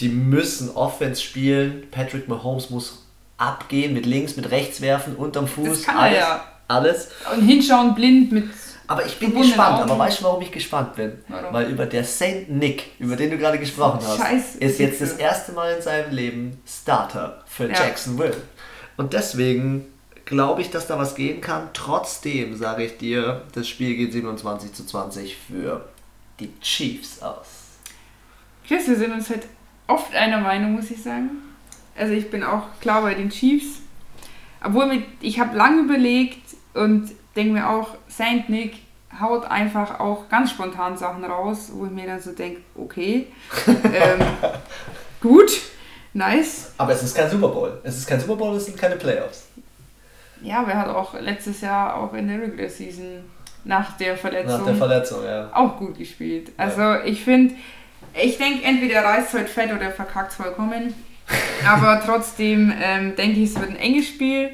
die 0.00 0.08
müssen 0.08 0.70
Offense 0.70 1.22
spielen. 1.22 1.84
Patrick 1.90 2.28
Mahomes 2.28 2.70
muss 2.70 3.04
abgehen, 3.36 3.94
mit 3.94 4.06
links, 4.06 4.36
mit 4.36 4.50
rechts 4.50 4.80
werfen, 4.80 5.16
unterm 5.16 5.46
Fuß. 5.46 5.68
Das 5.68 5.82
kann 5.82 5.96
alles, 5.96 6.18
er 6.18 6.20
ja. 6.20 6.44
Alles. 6.68 7.08
Und 7.34 7.46
hinschauen 7.46 7.94
blind 7.94 8.32
mit 8.32 8.44
aber 8.86 9.06
ich 9.06 9.18
bin 9.18 9.34
gespannt, 9.34 9.80
aber 9.80 9.98
weißt 9.98 10.20
du, 10.20 10.24
warum 10.24 10.42
ich 10.42 10.52
gespannt 10.52 10.94
bin? 10.94 11.12
Warum? 11.28 11.54
Weil 11.54 11.70
über 11.70 11.86
der 11.86 12.04
Saint 12.04 12.50
Nick, 12.50 12.90
über 12.98 13.16
den 13.16 13.30
du 13.30 13.38
gerade 13.38 13.58
gesprochen 13.58 14.00
hast, 14.02 14.18
Scheiß 14.18 14.56
ist 14.56 14.78
jetzt 14.78 15.00
das 15.00 15.14
erste 15.14 15.52
Mal 15.52 15.76
in 15.76 15.82
seinem 15.82 16.12
Leben 16.12 16.62
Starter 16.66 17.42
für 17.46 17.64
ja. 17.64 17.72
Jacksonville. 17.72 18.36
Und 18.96 19.14
deswegen 19.14 19.86
glaube 20.26 20.60
ich, 20.60 20.70
dass 20.70 20.86
da 20.86 20.98
was 20.98 21.14
gehen 21.14 21.40
kann. 21.40 21.70
Trotzdem 21.72 22.56
sage 22.56 22.84
ich 22.84 22.98
dir, 22.98 23.42
das 23.52 23.68
Spiel 23.68 23.96
geht 23.96 24.12
27 24.12 24.74
zu 24.74 24.84
20 24.84 25.36
für 25.36 25.88
die 26.38 26.52
Chiefs 26.60 27.22
aus. 27.22 27.46
Chris, 28.66 28.86
wir 28.86 28.96
sind 28.96 29.12
uns 29.12 29.30
halt 29.30 29.46
oft 29.86 30.14
einer 30.14 30.38
Meinung, 30.38 30.72
muss 30.72 30.90
ich 30.90 31.02
sagen. 31.02 31.30
Also 31.96 32.12
ich 32.12 32.30
bin 32.30 32.42
auch 32.42 32.62
klar 32.80 33.02
bei 33.02 33.14
den 33.14 33.30
Chiefs. 33.30 33.80
Obwohl 34.62 35.02
ich 35.20 35.38
habe 35.38 35.56
lange 35.56 35.82
überlegt 35.82 36.42
und 36.72 37.10
denke 37.36 37.52
mir 37.52 37.68
auch, 37.68 37.90
Saint 38.08 38.48
Nick 38.48 38.78
haut 39.20 39.44
einfach 39.44 40.00
auch 40.00 40.28
ganz 40.28 40.50
spontan 40.50 40.96
Sachen 40.96 41.24
raus, 41.24 41.70
wo 41.72 41.86
ich 41.86 41.92
mir 41.92 42.06
dann 42.06 42.20
so 42.20 42.32
denke, 42.32 42.62
okay, 42.74 43.28
ähm, 43.66 44.26
gut, 45.20 45.50
nice. 46.12 46.72
Aber 46.78 46.92
es 46.92 47.02
ist 47.02 47.14
kein 47.14 47.30
Super 47.30 47.48
Bowl. 47.48 47.80
Es 47.84 47.98
ist 47.98 48.06
kein 48.06 48.20
Super 48.20 48.36
Bowl, 48.36 48.56
es 48.56 48.66
sind 48.66 48.78
keine 48.78 48.96
Playoffs. 48.96 49.48
Ja, 50.42 50.60
aber 50.60 50.72
er 50.72 50.78
hat 50.80 50.88
auch 50.88 51.14
letztes 51.20 51.60
Jahr 51.60 51.96
auch 51.96 52.12
in 52.14 52.28
der 52.28 52.40
Regular 52.40 52.68
Season 52.68 53.24
nach 53.64 53.96
der 53.96 54.16
Verletzung, 54.16 54.58
nach 54.58 54.66
der 54.66 54.74
Verletzung 54.74 55.24
ja. 55.24 55.50
auch 55.54 55.78
gut 55.78 55.96
gespielt. 55.96 56.52
Also 56.56 56.80
ja. 56.80 57.04
ich 57.04 57.24
finde, 57.24 57.54
ich 58.14 58.38
denke, 58.38 58.64
entweder 58.64 59.04
reißt 59.04 59.34
heute 59.34 59.46
fett 59.46 59.72
oder 59.72 59.90
verkackt 59.90 60.32
vollkommen. 60.32 60.94
aber 61.66 62.02
trotzdem 62.06 62.72
ähm, 62.80 63.16
denke 63.16 63.40
ich, 63.40 63.50
es 63.50 63.60
wird 63.60 63.70
ein 63.70 63.76
enges 63.76 64.08
Spiel 64.08 64.50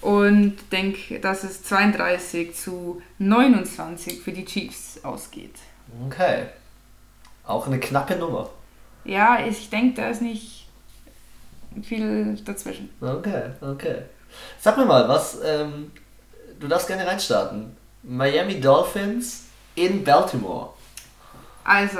und 0.00 0.56
denke, 0.70 1.18
dass 1.20 1.44
es 1.44 1.62
32 1.64 2.54
zu 2.54 3.02
29 3.18 4.20
für 4.22 4.32
die 4.32 4.44
Chiefs 4.44 5.00
ausgeht. 5.02 5.56
Okay. 6.06 6.46
Auch 7.44 7.66
eine 7.66 7.80
knappe 7.80 8.16
Nummer. 8.16 8.50
Ja, 9.04 9.40
ich 9.46 9.70
denke, 9.70 10.00
da 10.00 10.10
ist 10.10 10.22
nicht 10.22 10.68
viel 11.82 12.36
dazwischen. 12.44 12.90
Okay, 13.00 13.44
okay. 13.60 14.02
Sag 14.60 14.76
mir 14.76 14.84
mal, 14.84 15.08
was, 15.08 15.38
ähm, 15.42 15.90
du 16.60 16.68
darfst 16.68 16.88
gerne 16.88 17.06
reinstarten. 17.06 17.76
Miami 18.02 18.60
Dolphins 18.60 19.46
in 19.74 20.04
Baltimore. 20.04 20.70
Also, 21.64 21.98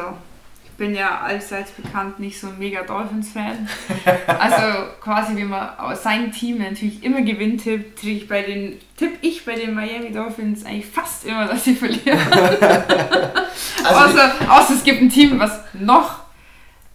bin 0.78 0.94
ja 0.94 1.20
allseits 1.20 1.72
bekannt 1.72 2.20
nicht 2.20 2.40
so 2.40 2.46
ein 2.46 2.58
mega 2.58 2.82
Dolphins-Fan. 2.82 3.68
Also 4.26 4.86
quasi, 5.00 5.36
wie 5.36 5.44
man 5.44 5.70
sein 5.94 6.30
Team 6.32 6.58
natürlich 6.58 7.02
immer 7.02 7.22
gewinnt, 7.22 7.64
tippt, 7.64 8.04
ich 8.04 8.28
bei 8.28 8.42
den, 8.42 8.78
tipp 8.96 9.18
ich 9.20 9.44
bei 9.44 9.54
den 9.54 9.74
Miami 9.74 10.12
Dolphins 10.12 10.64
eigentlich 10.64 10.86
fast 10.86 11.26
immer, 11.26 11.46
dass 11.46 11.64
sie 11.64 11.74
verlieren. 11.74 12.18
also 13.84 14.00
außer, 14.00 14.32
außer 14.48 14.74
es 14.74 14.84
gibt 14.84 15.02
ein 15.02 15.10
Team, 15.10 15.38
was 15.38 15.60
noch 15.74 16.20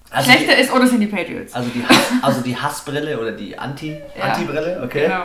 also 0.10 0.32
schlechter 0.32 0.56
die, 0.56 0.62
ist 0.62 0.72
oder 0.72 0.88
sind 0.88 1.02
die 1.02 1.08
Patriots. 1.08 1.54
Also 1.54 1.70
die, 1.70 1.84
Hass, 1.86 2.12
also 2.22 2.42
die 2.42 2.56
Hassbrille 2.56 3.20
oder 3.20 3.34
die 3.34 3.58
Anti, 3.58 3.98
ja, 4.18 4.24
Anti-Brille, 4.24 4.82
okay. 4.84 5.08
Genau. 5.08 5.24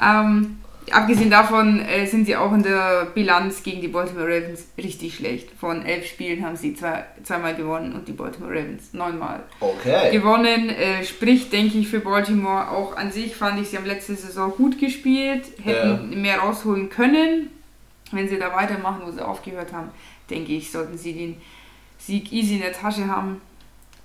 Ähm, 0.00 0.58
Abgesehen 0.92 1.30
davon 1.30 1.80
äh, 1.80 2.06
sind 2.06 2.26
sie 2.26 2.36
auch 2.36 2.52
in 2.52 2.62
der 2.62 3.06
Bilanz 3.14 3.62
gegen 3.62 3.80
die 3.80 3.88
Baltimore 3.88 4.26
Ravens 4.26 4.68
richtig 4.76 5.16
schlecht. 5.16 5.50
Von 5.58 5.84
elf 5.84 6.06
Spielen 6.06 6.44
haben 6.44 6.56
sie 6.56 6.74
zwei, 6.74 7.04
zweimal 7.22 7.54
gewonnen 7.54 7.92
und 7.92 8.06
die 8.08 8.12
Baltimore 8.12 8.52
Ravens 8.52 8.92
neunmal 8.92 9.42
okay. 9.60 10.10
gewonnen. 10.10 10.70
Äh, 10.70 11.04
sprich, 11.04 11.50
denke 11.50 11.78
ich, 11.78 11.88
für 11.88 12.00
Baltimore 12.00 12.70
auch 12.70 12.96
an 12.96 13.10
sich 13.10 13.36
fand 13.36 13.60
ich, 13.60 13.68
sie 13.68 13.76
haben 13.76 13.86
letzte 13.86 14.14
Saison 14.14 14.52
gut 14.52 14.78
gespielt, 14.78 15.44
hätten 15.62 16.12
ja. 16.12 16.16
mehr 16.16 16.38
rausholen 16.38 16.90
können. 16.90 17.50
Wenn 18.12 18.28
sie 18.28 18.38
da 18.38 18.54
weitermachen, 18.54 19.02
wo 19.04 19.10
sie 19.10 19.24
aufgehört 19.24 19.72
haben, 19.72 19.90
denke 20.30 20.52
ich, 20.52 20.70
sollten 20.70 20.96
sie 20.96 21.12
den 21.12 21.36
Sieg 21.98 22.32
easy 22.32 22.54
in 22.54 22.60
der 22.60 22.72
Tasche 22.72 23.06
haben. 23.06 23.40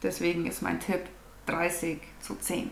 Deswegen 0.01 0.45
ist 0.45 0.61
mein 0.61 0.79
Tipp 0.79 1.01
30 1.45 1.99
zu 2.19 2.35
10 2.35 2.69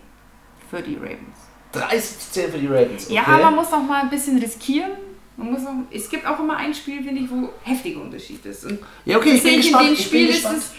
für 0.70 0.82
die 0.82 0.96
Ravens. 0.96 1.51
30 1.72 2.20
zu 2.20 2.32
10 2.32 2.52
für 2.52 2.58
die 2.58 2.68
Ravens. 2.68 3.06
Okay. 3.06 3.16
Ja, 3.16 3.24
man 3.28 3.56
muss 3.56 3.72
auch 3.72 3.82
mal 3.82 4.02
ein 4.02 4.10
bisschen 4.10 4.38
riskieren. 4.38 4.92
Man 5.38 5.54
muss 5.54 5.66
auch, 5.66 5.74
es 5.92 6.10
gibt 6.10 6.26
auch 6.26 6.40
immer 6.40 6.58
ein 6.58 6.74
Spiel, 6.74 7.04
finde 7.04 7.22
ich, 7.22 7.30
wo 7.30 7.50
heftiger 7.64 8.02
Unterschied 8.02 8.46
ist. 8.46 8.66
Und 8.66 8.80
ja, 9.06 9.18
okay, 9.18 9.34
ich 9.34 9.44
bin 9.44 9.56
gespannt. 9.58 9.90
In 9.90 9.96
dem 9.96 10.04
Spiel 10.04 10.30
ist 10.30 10.46
es 10.46 10.72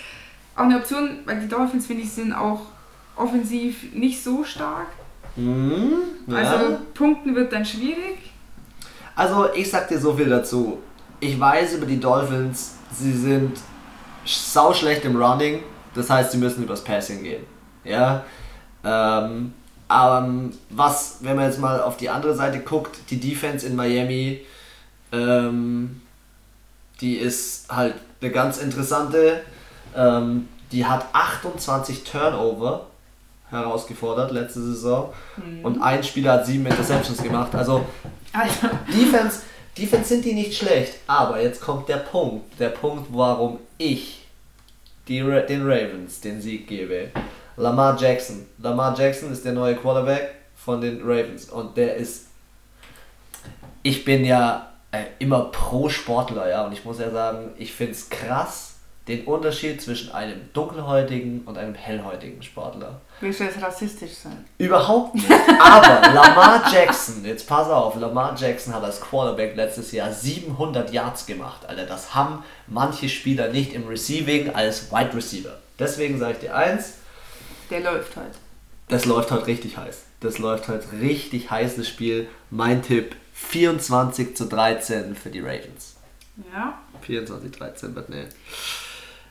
auch 0.54 0.64
eine 0.64 0.76
Option, 0.76 1.18
weil 1.24 1.40
die 1.40 1.48
Dolphins, 1.48 1.86
finde 1.86 2.02
ich, 2.02 2.10
sind 2.10 2.32
auch 2.32 2.60
offensiv 3.16 3.92
nicht 3.92 4.22
so 4.22 4.44
stark. 4.44 4.88
Mhm, 5.36 5.94
ja. 6.26 6.36
Also 6.36 6.78
Punkten 6.94 7.34
wird 7.34 7.52
dann 7.52 7.64
schwierig. 7.64 8.32
Also 9.14 9.52
ich 9.54 9.70
sag 9.70 9.88
dir 9.88 9.98
so 9.98 10.14
viel 10.14 10.28
dazu. 10.28 10.78
Ich 11.20 11.38
weiß 11.38 11.74
über 11.74 11.86
die 11.86 12.00
Dolphins, 12.00 12.76
sie 12.92 13.12
sind 13.12 13.58
sau 14.24 14.72
schlecht 14.72 15.04
im 15.04 15.16
Running. 15.16 15.62
Das 15.94 16.08
heißt, 16.08 16.32
sie 16.32 16.38
müssen 16.38 16.64
übers 16.64 16.82
Passing 16.82 17.22
gehen. 17.22 17.44
Ja. 17.84 18.24
Ähm, 18.84 19.52
ähm, 19.90 20.52
was, 20.70 21.18
wenn 21.20 21.36
man 21.36 21.46
jetzt 21.46 21.58
mal 21.58 21.80
auf 21.82 21.96
die 21.96 22.08
andere 22.08 22.34
Seite 22.34 22.60
guckt, 22.60 22.98
die 23.10 23.20
Defense 23.20 23.66
in 23.66 23.76
Miami, 23.76 24.42
ähm, 25.12 26.00
die 27.00 27.16
ist 27.16 27.70
halt 27.70 27.94
eine 28.20 28.30
ganz 28.30 28.58
interessante. 28.58 29.40
Ähm, 29.94 30.48
die 30.70 30.86
hat 30.86 31.06
28 31.12 32.04
Turnover 32.04 32.86
herausgefordert 33.50 34.30
letzte 34.30 34.62
Saison 34.62 35.12
mhm. 35.36 35.64
und 35.64 35.82
ein 35.82 36.02
Spieler 36.02 36.32
hat 36.32 36.46
sieben 36.46 36.64
Interceptions 36.64 37.22
gemacht. 37.22 37.54
Also 37.54 37.84
Alter. 38.32 38.70
Defense, 38.88 39.42
Defense 39.76 40.08
sind 40.08 40.24
die 40.24 40.32
nicht 40.32 40.56
schlecht, 40.56 40.94
aber 41.06 41.42
jetzt 41.42 41.60
kommt 41.60 41.88
der 41.88 41.98
Punkt, 41.98 42.58
der 42.58 42.70
Punkt, 42.70 43.08
warum 43.12 43.58
ich 43.76 44.26
die, 45.08 45.20
den 45.20 45.62
Ravens 45.62 46.20
den 46.20 46.40
Sieg 46.40 46.66
gebe. 46.66 47.10
Lamar 47.56 47.98
Jackson. 47.98 48.46
Lamar 48.58 48.98
Jackson 48.98 49.32
ist 49.32 49.44
der 49.44 49.52
neue 49.52 49.76
Quarterback 49.76 50.34
von 50.54 50.80
den 50.80 51.00
Ravens 51.02 51.50
und 51.50 51.76
der 51.76 51.96
ist. 51.96 52.26
Ich 53.82 54.04
bin 54.04 54.24
ja 54.24 54.72
äh, 54.92 55.04
immer 55.18 55.46
pro 55.46 55.88
Sportler, 55.88 56.48
ja, 56.48 56.64
und 56.64 56.72
ich 56.72 56.84
muss 56.84 57.00
ja 57.00 57.10
sagen, 57.10 57.50
ich 57.58 57.72
finde 57.72 57.92
es 57.92 58.08
krass, 58.08 58.72
den 59.08 59.24
Unterschied 59.24 59.82
zwischen 59.82 60.12
einem 60.12 60.40
dunkelhäutigen 60.52 61.40
und 61.40 61.58
einem 61.58 61.74
hellhäutigen 61.74 62.40
Sportler. 62.42 63.00
Willst 63.20 63.40
du 63.40 63.44
jetzt 63.44 63.60
rassistisch 63.60 64.12
sein? 64.14 64.44
Überhaupt 64.58 65.14
nicht. 65.14 65.28
Aber 65.30 66.08
Lamar 66.14 66.62
Jackson, 66.72 67.24
jetzt 67.24 67.48
pass 67.48 67.68
auf, 67.68 67.96
Lamar 67.96 68.36
Jackson 68.38 68.72
hat 68.72 68.84
als 68.84 69.00
Quarterback 69.00 69.56
letztes 69.56 69.90
Jahr 69.90 70.12
700 70.12 70.92
Yards 70.92 71.26
gemacht, 71.26 71.68
Alter. 71.68 71.86
Das 71.86 72.14
haben 72.14 72.44
manche 72.68 73.08
Spieler 73.08 73.48
nicht 73.48 73.72
im 73.72 73.88
Receiving 73.88 74.54
als 74.54 74.92
Wide 74.92 75.14
Receiver. 75.14 75.58
Deswegen 75.80 76.18
sage 76.18 76.34
ich 76.34 76.38
dir 76.38 76.54
eins, 76.54 76.98
der 77.72 77.80
läuft 77.80 78.16
halt. 78.16 78.34
Das 78.88 79.06
läuft 79.06 79.30
halt 79.30 79.46
richtig 79.46 79.78
heiß. 79.78 80.04
Das 80.20 80.38
läuft 80.38 80.68
halt 80.68 80.84
richtig 81.00 81.50
heißes 81.50 81.88
Spiel. 81.88 82.28
Mein 82.50 82.82
Tipp 82.82 83.16
24 83.32 84.36
zu 84.36 84.44
13 84.44 85.16
für 85.16 85.30
die 85.30 85.40
Ravens. 85.40 85.96
Ja. 86.52 86.78
24 87.00 87.50
13 87.50 87.94
wird 87.94 88.10
eine 88.10 88.28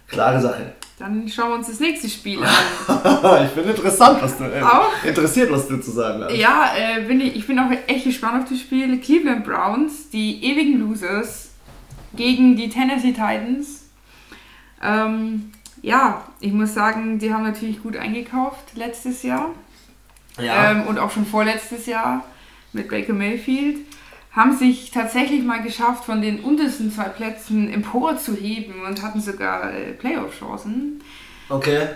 klare 0.07 0.41
Sache. 0.41 0.73
Dann 0.97 1.27
schauen 1.29 1.49
wir 1.49 1.55
uns 1.55 1.67
das 1.67 1.79
nächste 1.79 2.09
Spiel 2.09 2.43
an. 2.43 2.49
ich 3.45 3.51
bin 3.51 3.69
interessant, 3.69 4.21
was 4.21 4.37
du 4.37 4.43
äh, 4.43 4.61
auch, 4.61 5.03
interessiert, 5.03 5.51
was 5.51 5.67
du 5.67 5.77
zu 5.77 5.91
sagen 5.91 6.23
hast. 6.23 6.35
Ja, 6.35 6.73
äh, 6.75 7.01
bin 7.01 7.21
ich, 7.21 7.35
ich 7.35 7.47
bin 7.47 7.59
auch 7.59 7.71
echt 7.87 8.05
gespannt 8.05 8.43
auf 8.43 8.49
das 8.49 8.59
Spiel. 8.59 8.99
Cleveland 8.99 9.45
Browns, 9.45 10.09
die 10.09 10.43
ewigen 10.43 10.79
Losers 10.79 11.49
gegen 12.15 12.55
die 12.55 12.69
Tennessee 12.69 13.11
Titans. 13.11 13.85
Ähm, 14.81 15.51
ja, 15.81 16.25
ich 16.39 16.53
muss 16.53 16.73
sagen, 16.73 17.19
die 17.19 17.33
haben 17.33 17.43
natürlich 17.43 17.81
gut 17.81 17.97
eingekauft 17.97 18.75
letztes 18.75 19.23
Jahr. 19.23 19.49
Ja. 20.39 20.71
Ähm, 20.71 20.87
und 20.87 20.99
auch 20.99 21.11
schon 21.11 21.25
vorletztes 21.25 21.85
Jahr 21.85 22.23
mit 22.73 22.89
Baker 22.89 23.13
Mayfield. 23.13 23.79
Haben 24.31 24.55
sich 24.55 24.91
tatsächlich 24.91 25.43
mal 25.43 25.61
geschafft, 25.61 26.05
von 26.05 26.21
den 26.21 26.39
untersten 26.39 26.91
zwei 26.91 27.09
Plätzen 27.09 27.71
empor 27.71 28.17
zu 28.17 28.33
heben 28.33 28.85
und 28.85 29.01
hatten 29.01 29.19
sogar 29.19 29.73
äh, 29.73 29.91
Playoff-Chancen. 29.91 31.03
Okay. 31.49 31.87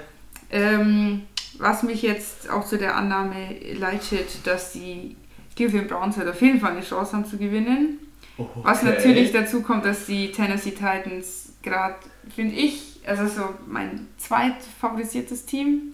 Ähm, 0.49 1.21
was 1.57 1.83
mich 1.83 2.01
jetzt 2.01 2.49
auch 2.49 2.65
zu 2.65 2.77
der 2.77 2.97
Annahme 2.97 3.55
leitet, 3.73 4.45
dass 4.45 4.73
die 4.73 5.15
Cleveland 5.55 5.87
Browns 5.87 6.17
halt 6.17 6.27
auf 6.27 6.41
jeden 6.41 6.59
Fall 6.59 6.71
eine 6.71 6.81
Chance 6.81 7.13
haben 7.13 7.25
zu 7.25 7.37
gewinnen. 7.37 7.99
Okay. 8.37 8.59
Was 8.63 8.83
natürlich 8.83 9.31
dazu 9.31 9.61
kommt, 9.61 9.85
dass 9.85 10.05
die 10.05 10.31
Tennessee 10.33 10.71
Titans 10.71 11.53
gerade, 11.63 11.95
finde 12.35 12.55
ich, 12.55 12.94
also 13.05 13.27
so 13.27 13.49
mein 13.67 14.07
zweitfavorisiertes 14.17 15.45
Team. 15.45 15.93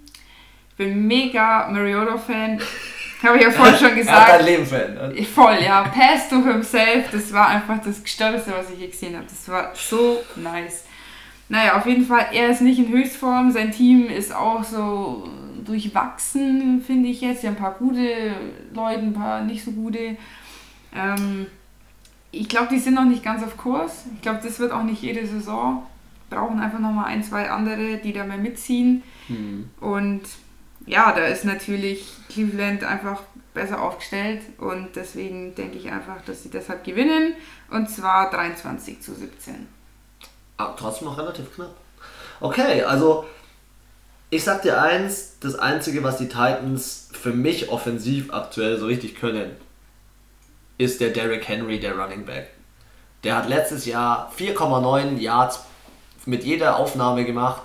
Ich 0.71 0.75
bin 0.77 1.07
mega 1.07 1.67
Mariota-Fan. 1.69 2.59
Habe 3.23 3.37
ich 3.37 3.43
ja 3.43 3.51
vorhin 3.51 3.77
schon 3.77 3.95
gesagt. 3.95 4.29
er 4.29 4.33
hat 4.39 4.45
Leben 4.45 4.65
verändert. 4.65 5.19
Voll, 5.27 5.59
ja. 5.63 5.83
Pass 5.83 6.27
to 6.27 6.43
himself, 6.43 7.11
das 7.11 7.31
war 7.31 7.49
einfach 7.49 7.79
das 7.79 8.01
Gestörteste, 8.01 8.51
was 8.51 8.71
ich 8.71 8.79
je 8.79 8.87
gesehen 8.87 9.15
habe. 9.15 9.25
Das 9.25 9.47
war 9.47 9.75
so 9.75 10.23
nice. 10.37 10.85
Naja, 11.47 11.77
auf 11.77 11.85
jeden 11.85 12.05
Fall, 12.05 12.27
er 12.31 12.49
ist 12.49 12.61
nicht 12.61 12.79
in 12.79 12.87
Höchstform. 12.87 13.51
Sein 13.51 13.71
Team 13.71 14.07
ist 14.07 14.33
auch 14.33 14.63
so 14.63 15.29
durchwachsen, 15.65 16.81
finde 16.81 17.09
ich 17.09 17.21
jetzt. 17.21 17.43
Ja, 17.43 17.51
ein 17.51 17.57
paar 17.57 17.75
gute 17.75 18.33
Leute, 18.73 19.01
ein 19.01 19.13
paar 19.13 19.43
nicht 19.43 19.63
so 19.63 19.71
gute. 19.71 20.17
Ähm, 20.95 21.45
ich 22.31 22.49
glaube, 22.49 22.69
die 22.71 22.79
sind 22.79 22.95
noch 22.95 23.05
nicht 23.05 23.23
ganz 23.23 23.43
auf 23.43 23.55
Kurs. 23.55 24.05
Ich 24.15 24.21
glaube, 24.21 24.39
das 24.41 24.59
wird 24.59 24.71
auch 24.71 24.83
nicht 24.83 25.03
jede 25.03 25.27
Saison 25.27 25.85
brauchen 26.31 26.59
einfach 26.59 26.79
nochmal 26.79 27.05
ein, 27.05 27.23
zwei 27.23 27.51
andere, 27.51 27.97
die 27.97 28.13
da 28.13 28.23
mehr 28.23 28.37
mitziehen. 28.37 29.03
Mhm. 29.27 29.69
Und 29.79 30.23
ja, 30.87 31.11
da 31.11 31.25
ist 31.25 31.45
natürlich 31.45 32.07
Cleveland 32.29 32.83
einfach 32.83 33.21
besser 33.53 33.79
aufgestellt 33.81 34.41
und 34.57 34.95
deswegen 34.95 35.53
denke 35.53 35.77
ich 35.77 35.91
einfach, 35.91 36.21
dass 36.25 36.41
sie 36.41 36.49
deshalb 36.49 36.83
gewinnen 36.83 37.33
und 37.69 37.89
zwar 37.89 38.31
23 38.31 39.01
zu 39.01 39.13
17. 39.13 39.67
Aber 40.57 40.75
trotzdem 40.75 41.09
noch 41.09 41.17
relativ 41.17 41.53
knapp. 41.53 41.75
Okay, 42.39 42.81
also 42.81 43.25
Ich 44.33 44.45
sag 44.45 44.61
dir 44.61 44.81
eins, 44.81 45.33
das 45.41 45.55
Einzige, 45.55 46.03
was 46.03 46.17
die 46.17 46.29
Titans 46.29 47.09
für 47.11 47.33
mich 47.33 47.69
offensiv 47.69 48.31
aktuell 48.33 48.79
so 48.79 48.85
richtig 48.85 49.15
können, 49.15 49.57
ist 50.77 51.01
der 51.01 51.09
Derrick 51.09 51.45
Henry, 51.49 51.81
der 51.81 51.97
Running 51.97 52.25
Back. 52.25 52.47
Der 53.25 53.35
hat 53.35 53.49
letztes 53.49 53.85
Jahr 53.85 54.31
4,9 54.39 55.17
Yards 55.17 55.65
mit 56.25 56.43
jeder 56.43 56.77
Aufnahme 56.77 57.25
gemacht. 57.25 57.61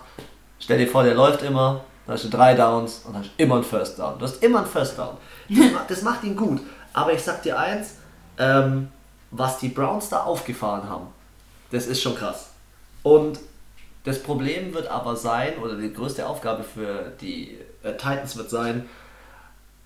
Stell 0.58 0.78
dir 0.78 0.88
vor, 0.88 1.02
der 1.02 1.14
läuft 1.14 1.42
immer, 1.42 1.84
dann 2.06 2.14
hast 2.14 2.24
du 2.24 2.28
drei 2.28 2.54
Downs 2.54 3.02
und 3.04 3.14
dann 3.14 3.22
hast 3.22 3.32
du 3.36 3.42
immer 3.42 3.56
ein 3.56 3.64
First 3.64 3.98
Down. 3.98 4.18
Du 4.18 4.24
hast 4.24 4.42
immer 4.42 4.60
ein 4.60 4.66
First 4.66 4.98
Down. 4.98 5.16
Das, 5.48 5.58
macht, 5.72 5.90
das 5.90 6.02
macht 6.02 6.24
ihn 6.24 6.36
gut. 6.36 6.60
Aber 6.92 7.12
ich 7.12 7.22
sag 7.22 7.42
dir 7.42 7.58
eins, 7.58 7.96
ähm, 8.38 8.88
was 9.30 9.58
die 9.58 9.68
Browns 9.68 10.08
da 10.08 10.22
aufgefahren 10.22 10.88
haben, 10.88 11.08
das 11.70 11.86
ist 11.86 12.00
schon 12.00 12.14
krass. 12.14 12.50
Und 13.02 13.38
das 14.04 14.22
Problem 14.22 14.72
wird 14.72 14.86
aber 14.86 15.16
sein, 15.16 15.58
oder 15.62 15.76
die 15.76 15.92
größte 15.92 16.26
Aufgabe 16.26 16.62
für 16.62 17.12
die 17.20 17.58
äh, 17.82 17.92
Titans 17.92 18.36
wird 18.36 18.50
sein, 18.50 18.88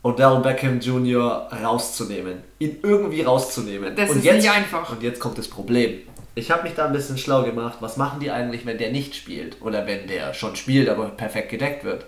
Odell 0.03 0.41
Beckham 0.41 0.81
Jr. 0.81 1.49
rauszunehmen. 1.63 2.43
Ihn 2.59 2.79
irgendwie 2.83 3.23
rauszunehmen. 3.23 3.95
Das 3.95 4.11
und 4.11 4.19
ist 4.19 4.25
jetzt, 4.25 4.37
nicht 4.37 4.51
einfach. 4.51 4.91
Und 4.91 5.03
jetzt 5.03 5.21
kommt 5.21 5.37
das 5.37 5.49
Problem. 5.49 6.01
Ich 6.35 6.51
habe 6.51 6.63
mich 6.63 6.75
da 6.75 6.87
ein 6.87 6.93
bisschen 6.93 7.19
schlau 7.19 7.43
gemacht. 7.43 7.79
Was 7.81 7.97
machen 7.97 8.21
die 8.21 8.31
eigentlich, 8.31 8.65
wenn 8.67 8.79
der 8.79 8.93
nicht 8.93 9.15
spielt? 9.15 9.61
Oder 9.63 9.87
wenn 9.87 10.07
der 10.07 10.33
schon 10.35 10.57
spielt, 10.57 10.89
aber 10.89 11.09
perfekt 11.09 11.51
gedeckt 11.51 11.85
wird? 11.85 12.07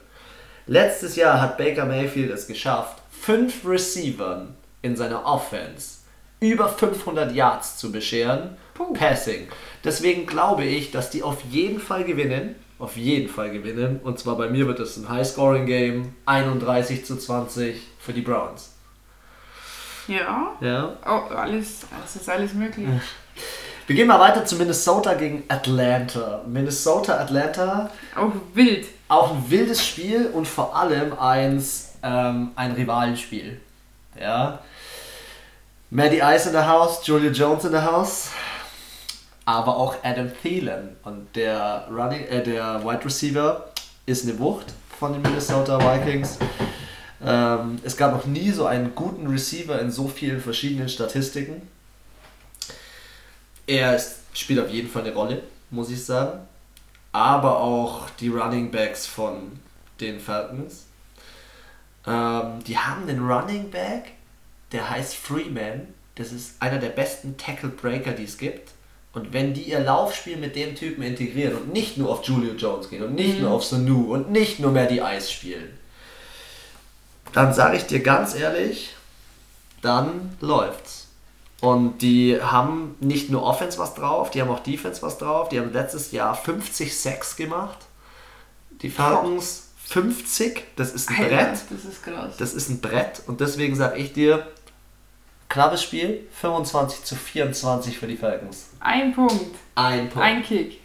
Letztes 0.66 1.16
Jahr 1.16 1.40
hat 1.40 1.58
Baker 1.58 1.86
Mayfield 1.86 2.30
es 2.30 2.46
geschafft, 2.46 2.98
fünf 3.10 3.66
Receivern 3.66 4.54
in 4.80 4.96
seiner 4.96 5.26
Offense 5.26 5.98
über 6.40 6.68
500 6.68 7.32
Yards 7.32 7.78
zu 7.78 7.92
bescheren. 7.92 8.56
Puh. 8.74 8.92
Passing. 8.92 9.48
Deswegen 9.84 10.26
glaube 10.26 10.64
ich, 10.64 10.90
dass 10.90 11.10
die 11.10 11.22
auf 11.22 11.42
jeden 11.50 11.78
Fall 11.80 12.04
gewinnen. 12.04 12.56
Auf 12.78 12.96
jeden 12.96 13.28
Fall 13.28 13.52
gewinnen. 13.52 14.00
Und 14.02 14.18
zwar 14.18 14.36
bei 14.36 14.48
mir 14.48 14.66
wird 14.66 14.80
es 14.80 14.96
ein 14.96 15.08
High-Scoring-Game. 15.08 16.14
31 16.26 17.04
zu 17.04 17.16
20 17.16 17.80
für 17.98 18.12
die 18.12 18.22
Browns. 18.22 18.74
Ja. 20.08 20.56
Ja. 20.60 20.96
Oh, 21.06 21.32
alles, 21.32 21.82
es 22.04 22.16
ist 22.16 22.28
alles 22.28 22.54
möglich. 22.54 22.88
Wir 23.88 23.96
gehen 23.96 24.06
mal 24.06 24.20
weiter 24.20 24.44
zu 24.44 24.54
Minnesota 24.56 25.14
gegen 25.14 25.42
Atlanta. 25.48 26.42
Minnesota, 26.46 27.18
Atlanta. 27.18 27.90
Auch 28.14 28.30
wild. 28.54 28.86
Auch 29.08 29.32
ein 29.32 29.50
wildes 29.50 29.84
Spiel 29.84 30.30
und 30.32 30.46
vor 30.46 30.76
allem 30.76 31.18
eins, 31.18 31.94
ähm, 32.02 32.52
ein 32.54 32.72
Rivalenspiel. 32.72 33.60
Ja. 34.18 34.60
Maddie 35.90 36.20
Ice 36.22 36.48
in 36.48 36.52
the 36.52 36.62
house, 36.62 37.04
Julia 37.04 37.30
Jones 37.32 37.64
in 37.64 37.72
the 37.72 37.78
house, 37.78 38.30
aber 39.44 39.76
auch 39.76 39.96
Adam 40.04 40.30
Thielen. 40.40 40.96
Und 41.02 41.34
der, 41.34 41.88
Running, 41.90 42.24
äh, 42.28 42.42
der 42.42 42.84
Wide 42.84 43.04
Receiver 43.04 43.66
ist 44.06 44.26
eine 44.26 44.38
Wucht 44.38 44.66
von 44.98 45.12
den 45.12 45.22
Minnesota 45.22 45.78
Vikings. 45.78 46.38
Ähm, 47.24 47.78
es 47.82 47.96
gab 47.96 48.12
noch 48.12 48.26
nie 48.26 48.52
so 48.52 48.64
einen 48.64 48.94
guten 48.94 49.26
Receiver 49.26 49.80
in 49.80 49.90
so 49.90 50.06
vielen 50.06 50.40
verschiedenen 50.40 50.88
Statistiken. 50.88 51.62
Er 53.72 53.96
ist, 53.96 54.16
spielt 54.34 54.60
auf 54.60 54.68
jeden 54.68 54.90
Fall 54.90 55.00
eine 55.00 55.14
Rolle, 55.14 55.42
muss 55.70 55.88
ich 55.88 56.04
sagen. 56.04 56.40
Aber 57.10 57.58
auch 57.58 58.10
die 58.20 58.28
Running 58.28 58.70
Backs 58.70 59.06
von 59.06 59.50
den 59.98 60.20
Falcons. 60.20 60.84
Ähm, 62.06 62.62
die 62.66 62.76
haben 62.76 63.08
einen 63.08 63.26
Running 63.26 63.70
Back, 63.70 64.12
der 64.72 64.90
heißt 64.90 65.14
Freeman. 65.14 65.88
Das 66.16 66.32
ist 66.32 66.60
einer 66.60 66.76
der 66.76 66.90
besten 66.90 67.38
Tackle 67.38 67.70
Breaker, 67.70 68.12
die 68.12 68.24
es 68.24 68.36
gibt. 68.36 68.72
Und 69.14 69.32
wenn 69.32 69.54
die 69.54 69.62
ihr 69.62 69.80
Laufspiel 69.80 70.36
mit 70.36 70.54
dem 70.54 70.76
Typen 70.76 71.02
integrieren 71.02 71.56
und 71.56 71.72
nicht 71.72 71.96
nur 71.96 72.10
auf 72.10 72.24
Julio 72.24 72.52
Jones 72.52 72.90
gehen 72.90 73.02
und 73.02 73.14
nicht 73.14 73.36
mhm. 73.36 73.44
nur 73.44 73.52
auf 73.52 73.64
Sanu 73.64 74.12
und 74.12 74.30
nicht 74.30 74.60
nur 74.60 74.72
mehr 74.72 74.86
die 74.86 75.00
Eis 75.00 75.32
spielen, 75.32 75.78
dann 77.32 77.54
sage 77.54 77.78
ich 77.78 77.86
dir 77.86 78.00
ganz 78.00 78.34
ehrlich, 78.34 78.90
dann 79.80 80.36
läuft's. 80.42 81.01
Und 81.62 81.98
die 82.02 82.42
haben 82.42 82.96
nicht 82.98 83.30
nur 83.30 83.44
Offense 83.44 83.78
was 83.78 83.94
drauf, 83.94 84.32
die 84.32 84.42
haben 84.42 84.50
auch 84.50 84.58
Defense 84.64 85.00
was 85.00 85.18
drauf. 85.18 85.48
Die 85.48 85.60
haben 85.60 85.72
letztes 85.72 86.10
Jahr 86.10 86.34
50 86.34 86.98
Sacks 86.98 87.36
gemacht. 87.36 87.78
Die 88.82 88.90
Falcons 88.90 89.68
50, 89.84 90.64
das 90.74 90.92
ist 90.92 91.08
ein 91.08 91.22
Alter, 91.22 91.28
Brett. 91.28 91.60
Das 91.70 91.84
ist 91.84 92.02
krass. 92.02 92.36
Das 92.36 92.54
ist 92.54 92.68
ein 92.68 92.80
Brett 92.80 93.22
und 93.28 93.40
deswegen 93.40 93.76
sage 93.76 93.98
ich 93.98 94.12
dir, 94.12 94.44
Knappes 95.48 95.84
Spiel, 95.84 96.26
25 96.40 97.04
zu 97.04 97.14
24 97.14 97.96
für 97.96 98.08
die 98.08 98.16
Falcons. 98.16 98.70
Ein 98.80 99.14
Punkt. 99.14 99.54
Ein 99.76 100.08
Punkt. 100.08 100.26
Ein 100.26 100.42
Kick. 100.42 100.80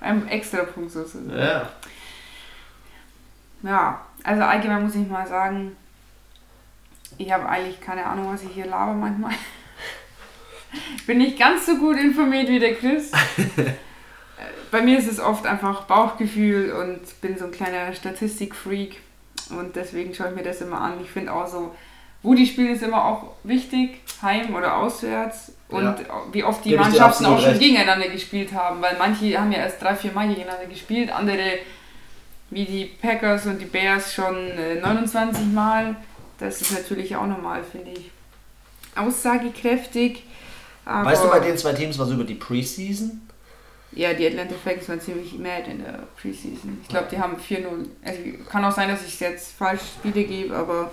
Ein 0.00 0.26
extra 0.26 0.64
Punkt 0.64 0.90
sozusagen. 0.90 1.30
Ja. 1.38 1.68
Ja, 3.62 4.00
also 4.24 4.42
allgemein 4.42 4.82
muss 4.82 4.96
ich 4.96 5.06
mal 5.06 5.28
sagen, 5.28 5.76
ich 7.16 7.30
habe 7.30 7.48
eigentlich 7.48 7.80
keine 7.80 8.04
Ahnung, 8.04 8.32
was 8.32 8.42
ich 8.42 8.50
hier 8.50 8.66
laber 8.66 8.94
manchmal. 8.94 9.34
Ich 10.96 11.06
bin 11.06 11.18
nicht 11.18 11.38
ganz 11.38 11.66
so 11.66 11.76
gut 11.76 11.98
informiert 11.98 12.48
wie 12.48 12.58
der 12.58 12.74
Chris. 12.74 13.10
Bei 14.70 14.82
mir 14.82 14.98
ist 14.98 15.10
es 15.10 15.20
oft 15.20 15.46
einfach 15.46 15.84
Bauchgefühl 15.84 16.72
und 16.72 17.20
bin 17.20 17.38
so 17.38 17.44
ein 17.44 17.52
kleiner 17.52 17.92
Statistikfreak 17.92 19.00
und 19.50 19.76
deswegen 19.76 20.14
schaue 20.14 20.30
ich 20.30 20.36
mir 20.36 20.42
das 20.42 20.60
immer 20.60 20.80
an. 20.80 20.94
Ich 21.02 21.10
finde 21.10 21.32
auch 21.32 21.46
so, 21.46 21.74
wo 22.22 22.34
die 22.34 22.46
spielen, 22.46 22.74
ist 22.74 22.82
immer 22.82 23.04
auch 23.04 23.34
wichtig, 23.44 24.00
heim 24.22 24.54
oder 24.54 24.78
auswärts. 24.78 25.52
Und 25.68 25.84
ja. 25.84 25.96
wie 26.32 26.44
oft 26.44 26.64
die 26.64 26.70
Gebe 26.70 26.82
Mannschaften 26.82 27.26
auch 27.26 27.38
schon 27.38 27.50
recht. 27.50 27.60
gegeneinander 27.60 28.08
gespielt 28.08 28.52
haben, 28.52 28.80
weil 28.80 28.96
manche 28.98 29.38
haben 29.38 29.52
ja 29.52 29.58
erst 29.58 29.82
drei, 29.82 29.94
vier 29.94 30.12
Mal 30.12 30.28
gegeneinander 30.28 30.66
gespielt, 30.66 31.10
andere 31.10 31.58
wie 32.50 32.64
die 32.64 32.84
Packers 32.84 33.46
und 33.46 33.60
die 33.60 33.66
Bears 33.66 34.14
schon 34.14 34.36
äh, 34.50 34.76
29 34.80 35.46
Mal. 35.52 35.96
Das 36.38 36.60
ist 36.60 36.72
natürlich 36.72 37.14
auch 37.16 37.26
normal, 37.26 37.62
finde 37.64 37.92
ich. 37.92 38.10
Aussagekräftig. 38.96 40.24
Weißt 40.84 41.24
du 41.24 41.28
bei 41.28 41.40
den 41.40 41.56
zwei 41.56 41.72
Teams 41.72 41.98
was 41.98 42.10
über 42.10 42.24
die 42.24 42.34
Preseason? 42.34 43.20
Ja, 43.92 44.12
die 44.12 44.26
Atlanta 44.26 44.54
Falcons 44.62 44.88
waren 44.88 45.00
ziemlich 45.00 45.38
mad 45.38 45.70
in 45.70 45.78
der 45.78 46.00
Preseason. 46.20 46.78
Ich 46.82 46.88
glaube, 46.88 47.06
die 47.10 47.18
haben 47.18 47.36
4-0. 47.36 47.64
Also 48.04 48.20
kann 48.50 48.64
auch 48.64 48.72
sein, 48.72 48.88
dass 48.88 49.06
ich 49.06 49.14
es 49.14 49.20
jetzt 49.20 49.52
falsch 49.52 49.82
wiedergebe, 50.02 50.54
aber 50.54 50.90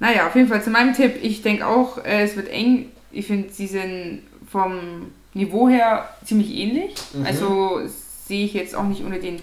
naja, 0.00 0.26
auf 0.26 0.34
jeden 0.34 0.48
Fall 0.48 0.62
zu 0.62 0.70
meinem 0.70 0.94
Tipp. 0.94 1.16
Ich 1.22 1.42
denke 1.42 1.66
auch, 1.66 1.98
äh, 2.04 2.22
es 2.22 2.36
wird 2.36 2.48
eng. 2.48 2.90
Ich 3.10 3.26
finde, 3.26 3.50
sie 3.50 3.66
sind 3.66 4.22
vom 4.50 5.12
Niveau 5.34 5.68
her 5.68 6.08
ziemlich 6.24 6.50
ähnlich. 6.50 6.94
Mhm. 7.12 7.26
Also 7.26 7.80
sehe 8.26 8.44
ich 8.44 8.54
jetzt 8.54 8.74
auch 8.74 8.84
nicht 8.84 9.02
unter 9.02 9.18
den 9.18 9.40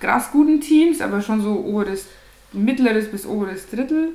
grasguten 0.00 0.60
Teams, 0.60 1.00
aber 1.00 1.22
schon 1.22 1.42
so 1.42 1.64
oberes, 1.64 2.06
mittleres 2.52 3.10
bis 3.10 3.26
oberes 3.26 3.70
Drittel. 3.70 4.10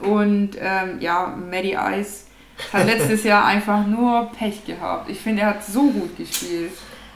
Und 0.00 0.50
ähm, 0.58 1.00
ja, 1.00 1.36
Maddie 1.50 1.76
Ice 1.98 2.24
hat 2.72 2.86
letztes 2.86 3.24
Jahr 3.24 3.44
einfach 3.44 3.86
nur 3.86 4.30
Pech 4.36 4.64
gehabt. 4.64 5.10
Ich 5.10 5.18
finde, 5.18 5.42
er 5.42 5.48
hat 5.48 5.64
so 5.64 5.90
gut 5.90 6.16
gespielt. 6.16 6.72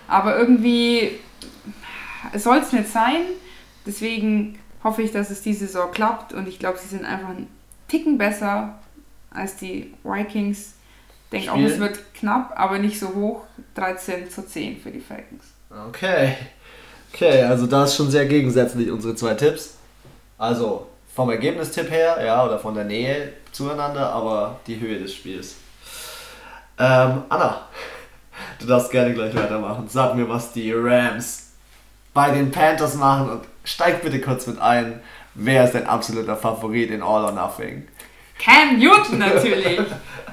Aber 0.09 0.39
irgendwie 0.39 1.13
soll 2.35 2.59
es 2.59 2.73
nicht 2.73 2.89
sein. 2.91 3.23
Deswegen 3.85 4.59
hoffe 4.83 5.03
ich, 5.03 5.13
dass 5.13 5.31
es 5.31 5.43
diese 5.43 5.67
Saison 5.67 5.91
klappt. 5.91 6.33
Und 6.33 6.49
ich 6.49 6.59
glaube, 6.59 6.79
sie 6.79 6.89
sind 6.89 7.05
einfach 7.05 7.31
ein 7.31 7.49
Ticken 7.89 8.19
besser 8.19 8.79
als 9.31 9.57
die 9.57 9.93
Vikings. 10.05 10.75
Ich 11.25 11.31
denke 11.31 11.53
auch, 11.53 11.59
es 11.59 11.79
wird 11.79 12.15
knapp, 12.15 12.55
aber 12.57 12.79
nicht 12.79 12.99
so 12.99 13.15
hoch. 13.15 13.43
13 13.75 14.31
zu 14.31 14.47
10 14.47 14.81
für 14.81 14.91
die 14.91 15.01
Falcons. 15.01 15.45
Okay. 15.89 16.37
Okay, 17.13 17.43
also 17.43 17.67
da 17.67 17.85
ist 17.85 17.97
schon 17.97 18.11
sehr 18.11 18.27
gegensätzlich 18.27 18.91
unsere 18.91 19.15
zwei 19.15 19.35
Tipps. 19.35 19.77
Also 20.39 20.87
vom 21.16 21.31
Ergebnistipp 21.31 21.90
her, 21.90 22.22
ja, 22.22 22.44
oder 22.44 22.59
von 22.59 22.74
der 22.74 22.85
Nähe 22.85 23.33
zueinander, 23.50 24.12
aber 24.12 24.61
die 24.66 24.79
Höhe 24.79 24.98
des 24.98 25.14
Spiels. 25.14 25.57
Ähm, 26.79 27.22
Anna, 27.31 27.62
du 28.61 28.66
darfst 28.66 28.90
gerne 28.90 29.14
gleich 29.14 29.35
weitermachen. 29.35 29.88
Sag 29.88 30.14
mir, 30.14 30.29
was 30.29 30.52
die 30.52 30.70
Rams 30.74 31.55
bei 32.12 32.31
den 32.31 32.50
Panthers 32.50 32.94
machen 32.96 33.31
und 33.31 33.40
steig 33.64 34.02
bitte 34.02 34.20
kurz 34.20 34.46
mit 34.46 34.61
ein. 34.61 35.00
Wer 35.35 35.64
ist 35.64 35.74
dein 35.74 35.87
absoluter 35.87 36.37
Favorit 36.37 36.90
in 36.90 37.02
All 37.02 37.24
or 37.24 37.33
Nothing? 37.33 37.88
Cam 38.38 38.79
Newton 38.79 39.18
natürlich. 39.18 39.81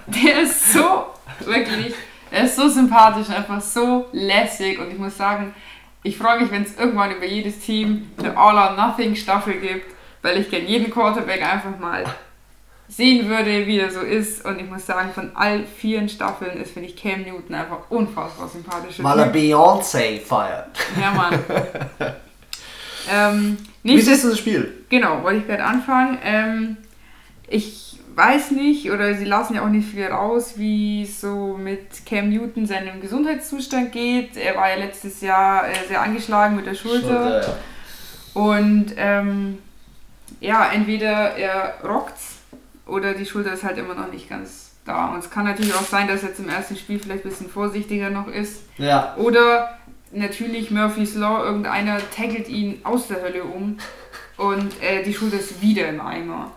Der 0.07 0.41
ist 0.41 0.73
so, 0.73 1.05
wirklich, 1.39 1.93
er 2.29 2.43
ist 2.43 2.57
so 2.57 2.67
sympathisch, 2.67 3.29
einfach 3.29 3.61
so 3.61 4.07
lässig 4.11 4.79
und 4.79 4.91
ich 4.91 4.97
muss 4.97 5.15
sagen, 5.15 5.55
ich 6.03 6.17
freue 6.17 6.41
mich, 6.41 6.51
wenn 6.51 6.63
es 6.63 6.77
irgendwann 6.77 7.15
über 7.15 7.25
jedes 7.25 7.59
Team 7.59 8.11
eine 8.17 8.37
All 8.37 8.57
or 8.57 8.75
Nothing 8.75 9.15
Staffel 9.15 9.53
gibt, 9.53 9.92
weil 10.23 10.39
ich 10.39 10.49
gerne 10.49 10.65
jeden 10.65 10.89
Quarterback 10.89 11.43
einfach 11.43 11.77
mal 11.77 12.05
sehen 12.87 13.29
würde, 13.29 13.67
wie 13.67 13.79
er 13.79 13.91
so 13.91 13.99
ist. 13.99 14.43
Und 14.45 14.59
ich 14.59 14.69
muss 14.69 14.85
sagen, 14.85 15.11
von 15.13 15.31
all 15.35 15.65
vielen 15.65 16.09
Staffeln 16.09 16.57
ist, 16.57 16.71
finde 16.71 16.89
ich, 16.89 16.95
Cam 16.95 17.21
Newton 17.21 17.55
einfach 17.55 17.89
unfassbar 17.89 18.47
sympathisch. 18.47 18.95
Weil 19.03 19.19
er 19.19 19.33
Beyoncé 19.33 20.19
feiert. 20.19 20.69
Ja, 20.99 21.11
Mann. 21.11 21.39
ähm, 23.11 23.57
nicht, 23.83 23.97
Wie 23.97 24.01
siehst 24.01 24.23
du 24.23 24.29
das 24.29 24.39
Spiel? 24.39 24.85
Genau, 24.89 25.23
wollte 25.23 25.39
ich 25.39 25.47
gerade 25.47 25.63
anfangen. 25.63 26.17
Ähm, 26.23 26.77
ich 27.47 27.99
weiß 28.15 28.51
nicht, 28.51 28.91
oder 28.91 29.15
sie 29.15 29.25
lassen 29.25 29.55
ja 29.55 29.65
auch 29.65 29.69
nicht 29.69 29.89
viel 29.89 30.05
raus, 30.05 30.53
wie 30.57 31.03
es 31.03 31.19
so 31.19 31.57
mit 31.57 32.05
Cam 32.05 32.29
Newton 32.29 32.65
seinem 32.65 33.01
Gesundheitszustand 33.01 33.91
geht. 33.91 34.37
Er 34.37 34.55
war 34.55 34.69
ja 34.69 34.75
letztes 34.75 35.19
Jahr 35.21 35.67
äh, 35.67 35.73
sehr 35.87 36.01
angeschlagen 36.01 36.55
mit 36.55 36.65
der 36.65 36.75
Schulter. 36.75 37.41
Schulter 37.41 37.47
ja. 38.35 38.41
Und 38.41 38.93
ähm, 38.97 39.57
ja, 40.43 40.69
entweder 40.71 41.35
er 41.37 41.75
rockt's 41.83 42.35
oder 42.85 43.13
die 43.13 43.25
Schulter 43.25 43.53
ist 43.53 43.63
halt 43.63 43.77
immer 43.77 43.95
noch 43.95 44.11
nicht 44.11 44.29
ganz 44.29 44.71
da. 44.85 45.07
Und 45.07 45.19
es 45.19 45.29
kann 45.29 45.45
natürlich 45.45 45.73
auch 45.73 45.85
sein, 45.85 46.07
dass 46.07 46.21
er 46.21 46.35
zum 46.35 46.49
ersten 46.49 46.75
Spiel 46.75 46.99
vielleicht 46.99 47.23
ein 47.23 47.29
bisschen 47.29 47.49
vorsichtiger 47.49 48.09
noch 48.09 48.27
ist. 48.27 48.63
Ja. 48.77 49.15
Oder 49.15 49.77
natürlich 50.11 50.69
Murphy's 50.69 51.15
Law, 51.15 51.45
irgendeiner 51.45 51.97
tackelt 52.13 52.49
ihn 52.49 52.81
aus 52.83 53.07
der 53.07 53.21
Hölle 53.21 53.45
um 53.45 53.77
und 54.35 54.81
äh, 54.81 55.01
die 55.03 55.13
Schulter 55.13 55.39
ist 55.39 55.61
wieder 55.61 55.87
im 55.87 56.01
Eimer. 56.01 56.51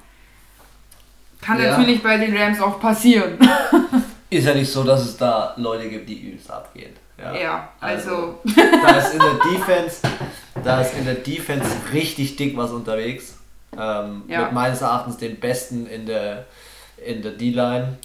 Kann 1.40 1.62
ja. 1.62 1.70
natürlich 1.70 2.02
bei 2.02 2.16
den 2.16 2.36
Rams 2.36 2.60
auch 2.60 2.80
passieren. 2.80 3.38
ist 4.30 4.46
ja 4.46 4.54
nicht 4.54 4.70
so, 4.70 4.82
dass 4.82 5.02
es 5.02 5.16
da 5.16 5.54
Leute 5.56 5.88
gibt, 5.88 6.08
die 6.08 6.28
übelst 6.28 6.50
abgehen. 6.50 6.92
Ja, 7.18 7.34
ja 7.34 7.68
also. 7.80 8.40
also 8.44 8.60
da 8.82 8.98
ist 8.98 9.12
in 9.14 9.20
der 9.20 9.52
Defense, 9.52 10.02
da 10.64 10.80
ist 10.80 10.94
in 10.98 11.04
der 11.04 11.14
Defense 11.14 11.70
richtig 11.92 12.34
dick 12.34 12.56
was 12.56 12.72
unterwegs. 12.72 13.35
Ähm, 13.78 14.22
ja. 14.28 14.44
Mit 14.44 14.52
meines 14.52 14.80
Erachtens 14.80 15.16
den 15.16 15.38
besten 15.38 15.86
in 15.86 16.06
der 16.06 16.46
in 17.04 17.22
der 17.22 17.32
D-Line. 17.32 17.98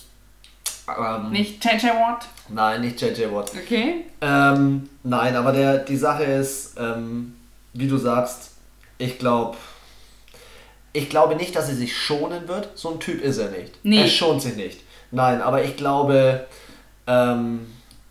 Ähm, 0.88 1.31
nicht 1.31 1.63
JJ 1.63 1.88
Watt? 1.88 2.27
Nein, 2.49 2.81
nicht 2.81 3.01
JJ 3.01 3.31
Watt. 3.31 3.51
Okay. 3.55 4.05
Ähm, 4.19 4.89
nein, 5.03 5.36
aber 5.36 5.51
der, 5.51 5.79
die 5.79 5.95
Sache 5.95 6.23
ist, 6.23 6.75
ähm, 6.77 7.36
wie 7.73 7.88
du 7.88 7.97
sagst, 7.97 8.51
ich 8.97 9.17
glaube, 9.17 9.57
ich 10.93 11.10
glaube 11.10 11.36
nicht, 11.36 11.55
dass 11.55 11.69
er 11.69 11.75
sich 11.75 11.95
schonen 11.95 12.47
wird. 12.47 12.77
So 12.77 12.91
ein 12.91 12.99
Typ 12.99 13.21
ist 13.21 13.38
er 13.38 13.49
nicht. 13.49 13.73
Nee. 13.84 14.01
Er 14.01 14.07
schont 14.07 14.41
sich 14.41 14.55
nicht. 14.55 14.81
Nein, 15.12 15.41
aber 15.41 15.63
ich 15.63 15.77
glaube, 15.77 16.45
ähm, 17.07 17.67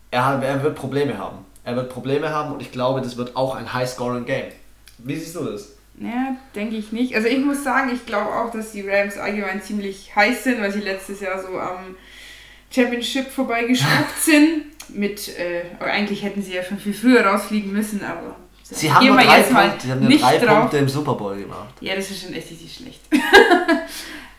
er, 0.09 0.41
er 0.41 0.63
wird 0.63 0.75
Probleme 0.75 1.17
haben. 1.17 1.45
Er 1.63 1.75
wird 1.75 1.89
Probleme 1.89 2.29
haben 2.29 2.53
und 2.53 2.61
ich 2.61 2.71
glaube, 2.71 3.01
das 3.01 3.17
wird 3.17 3.35
auch 3.35 3.55
ein 3.55 3.71
High-Scoring-Game. 3.71 4.51
Wie 4.97 5.15
siehst 5.15 5.35
du 5.35 5.45
das? 5.45 5.73
Ja, 6.01 6.35
denke 6.55 6.75
ich 6.75 6.91
nicht. 6.91 7.15
Also 7.15 7.27
ich 7.27 7.39
muss 7.39 7.63
sagen, 7.63 7.91
ich 7.93 8.05
glaube 8.05 8.31
auch, 8.31 8.51
dass 8.51 8.71
die 8.71 8.87
Rams 8.87 9.17
allgemein 9.17 9.61
ziemlich 9.61 10.15
heiß 10.15 10.43
sind, 10.43 10.61
weil 10.61 10.71
sie 10.71 10.79
letztes 10.79 11.21
Jahr 11.21 11.41
so 11.41 11.59
am 11.59 11.95
Championship 12.71 13.29
vorbeigeschraubt 13.29 14.17
sind. 14.19 14.65
Mit, 14.89 15.37
äh, 15.37 15.63
eigentlich 15.79 16.23
hätten 16.23 16.41
sie 16.41 16.53
ja 16.53 16.63
schon 16.63 16.79
viel 16.79 16.93
früher 16.93 17.25
rausfliegen 17.25 17.71
müssen, 17.71 18.03
aber 18.03 18.35
Sie 18.63 18.91
haben, 18.91 19.05
nur 19.05 19.17
drei, 19.17 19.41
Punkte, 19.41 19.85
sie 19.85 19.91
haben 19.91 19.99
nur 20.07 20.17
drei 20.17 20.39
Punkte 20.39 20.77
im 20.77 20.87
Super 20.87 21.15
Bowl 21.15 21.35
gemacht. 21.35 21.73
Ja, 21.81 21.93
das 21.93 22.09
ist 22.09 22.23
schon 22.23 22.33
echt 22.33 22.51
richtig 22.51 22.73
schlecht. 22.73 23.01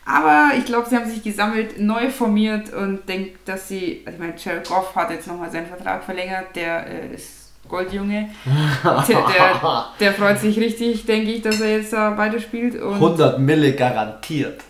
Aber 0.05 0.57
ich 0.57 0.64
glaube, 0.64 0.88
sie 0.88 0.96
haben 0.96 1.09
sich 1.09 1.22
gesammelt, 1.22 1.79
neu 1.79 2.11
formiert 2.11 2.72
und 2.72 3.09
denkt, 3.09 3.46
dass 3.46 3.68
sie, 3.68 4.03
also 4.05 4.16
ich 4.16 4.20
meine, 4.20 4.35
Jared 4.37 4.66
Goff 4.66 4.94
hat 4.96 5.11
jetzt 5.11 5.27
nochmal 5.27 5.51
seinen 5.51 5.66
Vertrag 5.66 6.03
verlängert, 6.03 6.57
der 6.57 6.87
äh, 6.87 7.14
ist 7.14 7.41
Goldjunge. 7.72 8.28
der, 9.08 9.90
der, 9.98 10.12
freut 10.12 10.38
sich 10.38 10.58
richtig, 10.58 11.06
denke 11.06 11.32
ich, 11.32 11.40
dass 11.40 11.58
er 11.58 11.78
jetzt 11.78 11.94
da 11.94 12.18
weiterspielt. 12.18 12.74
Und 12.74 12.96
100 12.96 13.38
Mille 13.38 13.72
garantiert. 13.72 14.61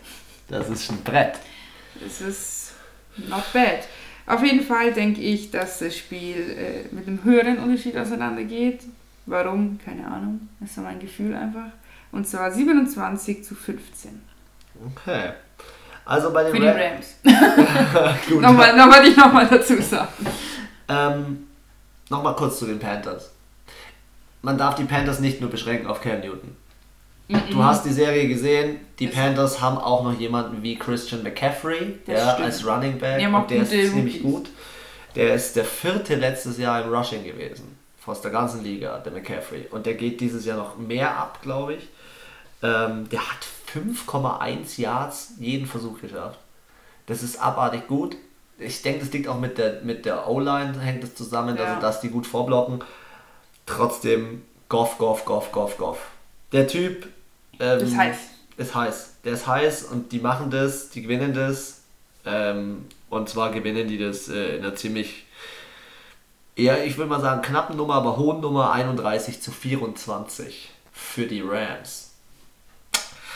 Das 0.48 0.70
ist 0.70 0.88
ein 0.88 1.02
Brett. 1.02 1.34
Das 2.00 2.20
ist 2.20 2.74
not 3.16 3.52
bad. 3.52 3.80
Auf 4.24 4.44
jeden 4.44 4.64
Fall 4.64 4.92
denke 4.92 5.20
ich, 5.20 5.50
dass 5.50 5.80
das 5.80 5.96
Spiel 5.96 6.56
äh, 6.56 6.94
mit 6.94 7.08
einem 7.08 7.24
höheren 7.24 7.58
Unterschied 7.58 7.96
auseinandergeht. 7.96 8.82
Warum? 9.26 9.80
Keine 9.84 10.06
Ahnung. 10.06 10.48
Das 10.60 10.68
ist 10.68 10.76
so 10.76 10.82
mein 10.82 11.00
Gefühl 11.00 11.34
einfach. 11.34 11.72
Und 12.12 12.28
zwar 12.28 12.52
27 12.52 13.42
zu 13.42 13.56
15. 13.56 14.22
Okay. 14.94 15.32
Also 16.04 16.32
bei 16.32 16.44
den 16.44 16.52
Für 16.52 16.60
die 16.60 16.68
Rams. 16.68 17.16
Gut. 18.28 18.40
nochmal, 18.40 18.76
noch 18.76 18.86
wollte 18.94 19.08
ich 19.08 19.16
nochmal 19.16 19.48
dazu 19.48 19.82
sagen. 19.82 20.08
Ähm, 20.88 21.48
nochmal 22.12 22.36
kurz 22.36 22.58
zu 22.58 22.66
den 22.66 22.78
Panthers. 22.78 23.32
Man 24.42 24.56
darf 24.58 24.76
die 24.76 24.84
Panthers 24.84 25.18
nicht 25.18 25.40
nur 25.40 25.50
beschränken 25.50 25.88
auf 25.88 26.00
Cam 26.00 26.20
Newton. 26.20 26.56
Du 27.50 27.64
hast 27.64 27.84
die 27.84 27.92
Serie 27.92 28.28
gesehen, 28.28 28.80
die 28.98 29.06
das 29.06 29.14
Panthers 29.14 29.60
haben 29.60 29.78
auch 29.78 30.04
noch 30.04 30.18
jemanden 30.18 30.62
wie 30.62 30.76
Christian 30.76 31.22
McCaffrey, 31.22 31.98
der 32.06 32.36
als 32.36 32.66
Running 32.66 32.98
Back 32.98 33.26
und 33.26 33.50
der 33.50 33.62
ist 33.62 33.70
ziemlich 33.70 34.22
gut. 34.22 34.50
Der 35.14 35.34
ist 35.34 35.56
der 35.56 35.64
vierte 35.64 36.14
letztes 36.14 36.58
Jahr 36.58 36.84
im 36.84 36.92
Rushing 36.92 37.24
gewesen 37.24 37.76
aus 38.06 38.20
der 38.20 38.30
ganzen 38.30 38.62
Liga, 38.62 38.98
der 38.98 39.12
McCaffrey. 39.12 39.68
Und 39.70 39.86
der 39.86 39.94
geht 39.94 40.20
dieses 40.20 40.44
Jahr 40.44 40.56
noch 40.56 40.76
mehr 40.76 41.16
ab, 41.16 41.38
glaube 41.42 41.74
ich. 41.74 41.88
Ähm, 42.62 43.08
der 43.08 43.20
hat 43.20 43.46
5,1 43.72 44.80
Yards 44.80 45.34
jeden 45.38 45.66
Versuch 45.66 46.00
geschafft. 46.00 46.38
Das 47.06 47.22
ist 47.22 47.40
abartig 47.40 47.86
gut. 47.86 48.16
Ich 48.58 48.82
denke, 48.82 49.00
das 49.00 49.12
liegt 49.12 49.28
auch 49.28 49.38
mit 49.38 49.58
der, 49.58 49.80
mit 49.82 50.04
der 50.04 50.28
O-Line, 50.28 50.78
hängt 50.80 51.02
das 51.02 51.14
zusammen, 51.14 51.56
ja. 51.56 51.64
also 51.64 51.80
dass 51.80 52.00
die 52.00 52.08
gut 52.08 52.26
vorblocken. 52.26 52.82
Trotzdem 53.66 54.42
Goff, 54.68 54.98
Goff, 54.98 55.24
Goff, 55.24 55.52
Goff, 55.52 55.76
Goff. 55.78 55.98
Der 56.52 56.66
Typ 56.66 57.08
ähm, 57.58 57.78
ist 57.80 57.96
heiß. 57.96 58.16
Ist 58.56 58.74
heiß. 58.74 59.10
Der 59.24 59.32
ist 59.32 59.46
heiß 59.46 59.82
und 59.84 60.12
die 60.12 60.18
machen 60.18 60.50
das, 60.50 60.90
die 60.90 61.02
gewinnen 61.02 61.34
das. 61.34 61.82
Ähm, 62.24 62.86
und 63.10 63.28
zwar 63.28 63.50
gewinnen 63.50 63.88
die 63.88 63.98
das 63.98 64.28
äh, 64.28 64.56
in 64.56 64.64
einer 64.64 64.74
ziemlich 64.74 65.26
eher, 66.56 66.84
ich 66.84 66.96
würde 66.96 67.10
mal 67.10 67.20
sagen, 67.20 67.42
knappen 67.42 67.76
Nummer, 67.76 67.94
aber 67.94 68.16
hohen 68.16 68.40
Nummer 68.40 68.72
31 68.72 69.40
zu 69.40 69.50
24 69.50 70.70
für 70.92 71.26
die 71.26 71.40
Rams. 71.40 72.12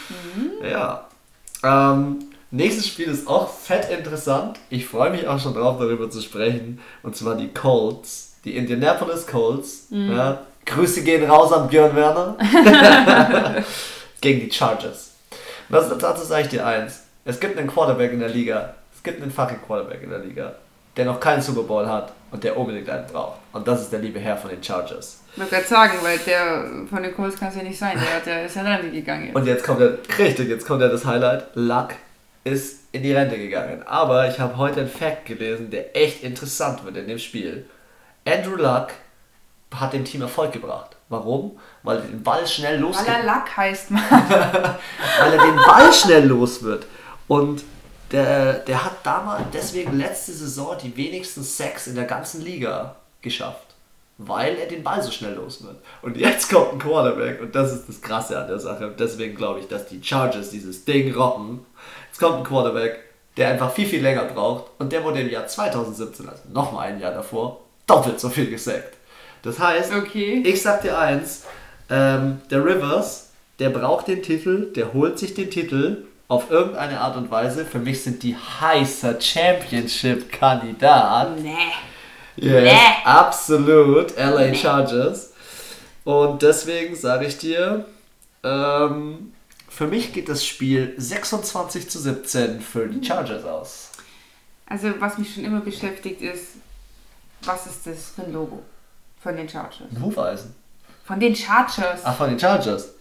Mhm. 0.09 0.65
Ja. 0.65 1.09
Ähm, 1.63 2.26
nächstes 2.51 2.89
Spiel 2.89 3.09
ist 3.09 3.27
auch 3.29 3.49
fett 3.49 3.91
interessant. 3.91 4.59
Ich 4.71 4.87
freue 4.87 5.11
mich 5.11 5.27
auch 5.27 5.41
schon 5.41 5.55
drauf, 5.55 5.79
darüber 5.79 6.11
zu 6.11 6.21
sprechen. 6.21 6.81
Und 7.03 7.17
zwar 7.17 7.37
die 7.37 7.49
Colts, 7.49 8.37
die 8.45 8.57
Indianapolis 8.57 9.27
Colts. 9.27 9.87
Mhm. 9.91 10.13
Ja. 10.13 10.43
Grüße 10.65 11.03
gehen 11.03 11.31
raus 11.31 11.53
an 11.53 11.69
Björn 11.69 11.95
Werner. 11.95 12.37
Gegen 14.21 14.41
die 14.41 14.51
Chargers. 14.51 15.13
Was, 15.69 15.97
dazu 15.99 16.25
sage 16.25 16.43
ich 16.43 16.49
dir 16.49 16.67
eins. 16.67 17.03
Es 17.25 17.39
gibt 17.39 17.57
einen 17.57 17.69
Quarterback 17.69 18.13
in 18.13 18.21
der 18.21 18.29
Liga. 18.29 18.75
Es 18.95 19.03
gibt 19.03 19.23
einen 19.23 19.31
fucking 19.31 19.63
Quarterback 19.65 20.03
in 20.03 20.11
der 20.11 20.21
Liga 20.21 20.55
der 20.97 21.05
noch 21.05 21.21
keinen 21.21 21.43
Super 21.43 21.63
Bowl 21.63 21.87
hat 21.87 22.13
und 22.31 22.43
der 22.43 22.57
unbedingt 22.57 22.89
einen 22.89 23.07
braucht. 23.07 23.39
Und 23.53 23.69
das 23.69 23.83
ist 23.83 23.93
der 23.93 24.01
liebe 24.01 24.19
Herr 24.19 24.37
von 24.37 24.51
den 24.51 24.63
Chargers. 24.63 25.21
Ich 25.33 25.39
wollte 25.39 25.55
gerade 25.55 25.67
sagen, 25.67 25.93
weil 26.03 26.19
der 26.19 26.65
von 26.89 27.03
den 27.03 27.15
Colts 27.15 27.39
kann 27.39 27.49
es 27.49 27.57
ja 27.57 27.63
nicht 27.63 27.79
sein. 27.79 27.99
Der, 27.99 28.21
der 28.21 28.47
ist 28.47 28.57
ja 28.57 28.63
Rente 28.63 28.91
gegangen. 28.91 29.35
Und 29.35 29.47
jetzt 29.47 29.65
kommt 29.65 29.81
der, 29.81 29.99
richtig, 30.19 30.49
jetzt 30.49 30.67
kommt 30.67 30.81
ja 30.81 30.89
das 30.89 31.05
Highlight. 31.05 31.49
Luck 31.55 31.91
ist 32.47 32.85
in 32.93 33.03
die 33.03 33.13
Rente 33.13 33.37
gegangen. 33.37 33.83
Aber 33.87 34.29
ich 34.29 34.39
habe 34.39 34.57
heute 34.57 34.81
einen 34.81 34.89
Fact 34.89 35.27
gelesen, 35.27 35.71
der 35.71 35.97
echt 35.97 36.23
interessant 36.23 36.85
wird 36.85 36.97
in 36.97 37.09
dem 37.09 37.19
Spiel. 37.19 37.69
Andrew 38.25 38.55
Luck 38.57 38.89
hat 39.75 39.93
dem 39.93 40.05
Team 40.05 40.23
Erfolg 40.23 40.53
gebracht. 40.53 40.97
Warum? 41.09 41.59
Weil 41.83 41.99
er 41.99 42.05
den 42.05 42.23
Ball 42.23 42.47
schnell 42.47 42.79
los 42.79 42.97
Weil 42.99 43.15
er 43.15 43.25
Luck 43.25 43.57
heißt, 43.57 43.91
man. 43.91 44.03
Weil 44.11 45.33
er 45.33 45.45
den 45.45 45.57
Ball 45.57 45.93
schnell 45.93 46.27
los 46.27 46.63
wird. 46.63 46.87
Und 47.27 47.65
der, 48.13 48.55
der 48.61 48.85
hat 48.85 49.05
damals 49.05 49.43
deswegen 49.53 49.99
letzte 49.99 50.33
Saison 50.33 50.77
die 50.81 50.97
wenigsten 50.97 51.43
Sacks 51.43 51.89
in 51.89 51.97
der 51.97 52.05
ganzen 52.05 52.43
Liga 52.43 52.97
geschafft. 53.23 53.75
Weil 54.19 54.57
er 54.57 54.67
den 54.67 54.83
Ball 54.83 55.03
so 55.03 55.11
schnell 55.11 55.35
los 55.35 55.63
wird. 55.63 55.77
Und 56.03 56.17
jetzt 56.17 56.51
kommt 56.51 56.73
ein 56.73 56.79
Quarterback 56.79 57.41
und 57.41 57.55
das 57.55 57.73
ist 57.73 57.89
das 57.89 58.01
Krasse 58.01 58.39
an 58.41 58.47
der 58.47 58.61
Sache. 58.61 58.87
Und 58.87 59.01
deswegen 59.01 59.35
glaube 59.35 59.61
ich, 59.61 59.69
dass 59.69 59.87
die 59.87 60.03
Chargers 60.03 60.51
dieses 60.51 60.85
Ding 60.85 61.13
rocken. 61.13 61.67
Jetzt 62.17 62.23
kommt 62.23 62.39
ein 62.39 62.45
Quarterback, 62.45 63.01
der 63.37 63.51
einfach 63.51 63.71
viel, 63.73 63.87
viel 63.87 64.01
länger 64.01 64.25
braucht 64.25 64.71
und 64.79 64.91
der 64.91 65.05
wurde 65.05 65.21
im 65.21 65.29
Jahr 65.29 65.47
2017, 65.47 66.27
also 66.27 66.41
nochmal 66.51 66.89
ein 66.89 66.99
Jahr 66.99 67.13
davor, 67.13 67.61
doppelt 67.87 68.19
so 68.19 68.31
viel 68.31 68.49
gesackt. 68.49 68.97
Das 69.43 69.59
heißt, 69.59 69.93
okay. 69.93 70.43
ich 70.43 70.63
sag 70.63 70.81
dir 70.81 70.99
eins, 70.99 71.45
ähm, 71.91 72.41
der 72.51 72.65
Rivers, 72.65 73.33
der 73.59 73.69
braucht 73.69 74.09
den 74.09 74.23
Titel, 74.23 74.73
der 74.73 74.95
holt 74.95 75.19
sich 75.19 75.35
den 75.35 75.51
Titel 75.51 76.07
auf 76.27 76.51
irgendeine 76.51 77.03
Art 77.03 77.19
und 77.19 77.31
Weise. 77.31 77.67
Für 77.67 77.81
mich 77.81 78.03
sind 78.03 78.23
die 78.23 78.35
heißer 78.35 79.21
Championship-Kandidat. 79.21 81.39
Nee. 81.39 81.55
Yes, 82.37 82.63
nee. 82.63 82.79
absolut. 83.05 84.17
LA 84.17 84.47
nee. 84.47 84.55
Chargers. 84.55 85.35
Und 86.05 86.41
deswegen 86.41 86.97
sage 86.97 87.27
ich 87.27 87.37
dir, 87.37 87.85
ähm, 88.43 89.35
für 89.77 89.87
mich 89.87 90.15
geht 90.15 90.31
das 90.31 90.43
Spiel 90.43 90.95
26 90.97 91.91
zu 91.91 91.99
17 91.99 92.63
für 92.63 92.87
die 92.87 93.07
Chargers 93.07 93.45
aus. 93.45 93.91
Also, 94.65 94.89
was 95.01 95.19
mich 95.19 95.35
schon 95.35 95.45
immer 95.45 95.61
beschäftigt 95.61 96.23
ist, 96.23 96.55
was 97.43 97.67
ist 97.67 97.87
das 97.87 98.13
für 98.17 98.23
ein 98.23 98.33
Logo 98.33 98.63
von 99.21 99.37
den 99.37 99.47
Chargers? 99.47 99.83
Ein 99.95 100.03
Hufeisen. 100.03 100.55
Von 101.05 101.21
den 101.21 101.37
Chargers. 101.37 102.01
Ach, 102.05 102.17
von 102.17 102.31
den 102.31 102.41
Chargers. 102.41 102.95